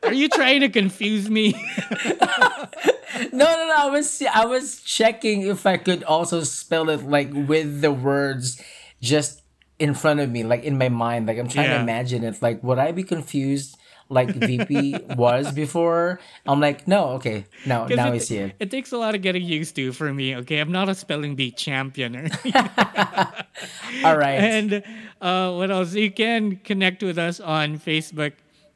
Are 0.03 0.13
you 0.13 0.29
trying 0.29 0.61
to 0.61 0.69
confuse 0.69 1.29
me? 1.29 1.59
No, 3.33 3.43
no, 3.43 3.67
no. 3.67 3.75
I 3.75 3.89
was 3.89 4.23
I 4.33 4.45
was 4.45 4.79
checking 4.81 5.41
if 5.41 5.65
I 5.65 5.75
could 5.75 6.03
also 6.03 6.43
spell 6.43 6.89
it 6.89 7.03
like 7.03 7.27
with 7.33 7.81
the 7.81 7.91
words 7.91 8.61
just 9.01 9.41
in 9.79 9.93
front 9.93 10.19
of 10.19 10.29
me, 10.29 10.43
like 10.43 10.63
in 10.63 10.77
my 10.77 10.89
mind. 10.89 11.25
Like 11.27 11.37
I'm 11.39 11.47
trying 11.47 11.69
Yeah. 11.69 11.77
to 11.77 11.83
imagine 11.83 12.23
it. 12.23 12.41
Like 12.41 12.61
would 12.63 12.77
I 12.79 12.91
be 12.91 13.03
confused 13.03 13.77
like 14.09 14.29
VP 14.29 14.97
was 15.15 15.51
before? 15.51 16.19
I'm 16.45 16.59
like, 16.59 16.87
no, 16.87 17.09
okay. 17.21 17.45
Now 17.65 17.87
'Cause 17.87 17.95
now 17.97 18.11
I 18.11 18.17
see 18.17 18.37
it. 18.37 18.55
It 18.59 18.71
takes 18.71 18.91
a 18.91 18.97
lot 18.97 19.15
of 19.15 19.21
getting 19.21 19.43
used 19.43 19.75
to 19.75 19.91
for 19.93 20.11
me. 20.13 20.35
Okay, 20.37 20.59
I'm 20.59 20.71
not 20.71 20.89
a 20.89 20.95
spelling 20.95 21.35
bee 21.35 21.51
champion. 21.51 22.15
or 22.15 22.29
All 24.03 24.17
right. 24.17 24.39
and 24.39 24.83
uh, 25.21 25.53
what 25.53 25.69
else? 25.71 25.93
You 25.93 26.11
can 26.11 26.57
connect 26.57 27.03
with 27.03 27.17
us 27.17 27.39
on 27.39 27.77
Facebook, 27.79 28.33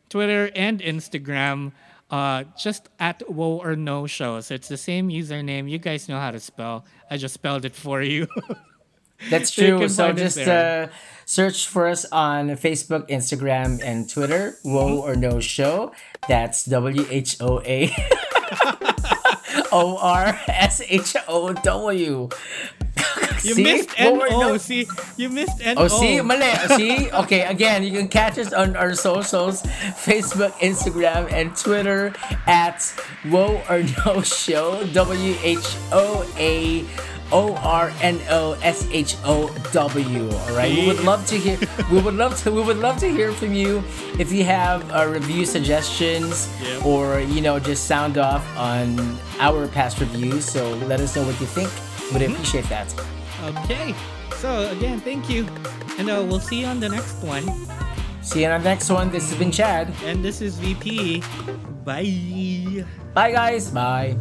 Twitter, 0.10 0.52
and 0.56 0.80
Instagram. 0.82 1.72
Uh, 2.12 2.44
just 2.56 2.90
at 3.00 3.24
Whoa 3.28 3.58
or 3.58 3.76
No 3.76 4.06
Shows. 4.06 4.52
It's 4.52 4.68
the 4.68 4.78
same 4.78 5.10
username. 5.10 5.68
You 5.68 5.80
guys 5.80 6.08
know 6.08 6.20
how 6.20 6.30
to 6.30 6.40
spell. 6.40 6.86
I 7.10 7.18
just 7.18 7.34
spelled 7.34 7.66
it 7.66 7.74
for 7.76 8.04
you. 8.04 8.28
That's 9.30 9.52
true. 9.52 9.88
So 9.90 10.14
just 10.14 10.38
uh, 10.40 10.88
search 11.26 11.68
for 11.68 11.88
us 11.88 12.06
on 12.12 12.50
Facebook, 12.52 13.08
Instagram, 13.10 13.82
and 13.84 14.10
Twitter. 14.10 14.58
Whoa 14.64 15.00
or 15.00 15.16
no 15.16 15.40
show. 15.40 15.92
That's 16.28 16.66
W 16.66 17.06
H 17.10 17.38
O 17.42 17.62
A 17.66 17.88
O 19.74 19.98
R 19.98 20.40
S 20.48 20.82
H 20.88 21.16
O 21.28 21.52
W. 21.54 22.30
you 23.44 23.56
See? 23.56 23.64
missed 23.64 23.90
Whoa 24.00 24.20
n-no 24.22 24.58
See, 24.58 24.88
you 25.18 25.30
missed 25.30 25.60
N 25.62 25.76
Oh, 25.78 25.88
see, 25.90 26.22
mali. 26.22 26.52
See, 26.78 27.12
okay. 27.12 27.42
Again, 27.46 27.84
you 27.84 27.92
can 27.92 28.08
catch 28.08 28.38
us 28.38 28.54
on 28.54 28.76
our 28.78 28.94
socials: 28.94 29.64
Facebook, 30.06 30.54
Instagram, 30.62 31.32
and 31.34 31.56
Twitter 31.58 32.14
at 32.48 32.82
Whoa 33.28 33.60
or 33.70 33.84
No 34.06 34.22
Show. 34.22 34.86
W 34.94 35.36
H 35.44 35.66
O 35.92 36.24
A 36.38 36.86
O 37.34 37.56
R 37.56 37.92
N 38.02 38.22
O 38.30 38.54
S 38.62 38.88
H 38.92 39.18
O 39.26 39.50
W. 39.74 40.30
All 40.32 40.56
right. 40.56 40.72
We 40.72 40.86
would 40.88 41.04
love 41.04 41.26
to 41.28 41.36
hear. 41.36 41.58
We 41.92 42.00
would 42.00 42.14
love 42.16 42.38
to. 42.44 42.52
We 42.52 42.62
would 42.62 42.78
love 42.78 42.98
to 43.00 43.10
hear 43.10 43.32
from 43.34 43.54
you 43.54 43.84
if 44.22 44.32
you 44.32 44.44
have 44.46 44.86
uh, 44.94 45.08
review 45.10 45.46
suggestions 45.46 46.48
Yep. 46.62 46.86
or 46.86 47.20
you 47.20 47.42
know 47.42 47.58
just 47.60 47.86
sound 47.90 48.18
off 48.18 48.46
on 48.56 49.18
our 49.42 49.63
past 49.68 50.00
reviews. 50.00 50.46
So 50.46 50.74
let 50.88 51.00
us 51.00 51.16
know 51.16 51.24
what 51.24 51.40
you 51.40 51.48
think. 51.48 51.70
Would 52.12 52.22
appreciate 52.22 52.66
that. 52.70 52.94
Okay. 53.44 53.96
So 54.36 54.70
again, 54.72 55.00
thank 55.00 55.30
you, 55.30 55.48
and 55.98 56.10
uh, 56.10 56.24
we'll 56.28 56.40
see 56.40 56.62
you 56.62 56.66
on 56.68 56.80
the 56.80 56.90
next 56.90 57.24
one. 57.24 57.44
See 58.22 58.44
you 58.44 58.50
on 58.50 58.62
the 58.62 58.70
next 58.70 58.90
one. 58.90 59.12
This 59.12 59.30
has 59.30 59.38
been 59.38 59.52
Chad. 59.52 59.94
And 60.04 60.24
this 60.24 60.42
is 60.42 60.58
VP. 60.58 61.24
Bye. 61.84 62.86
Bye, 63.14 63.32
guys. 63.32 63.70
Bye. 63.70 64.18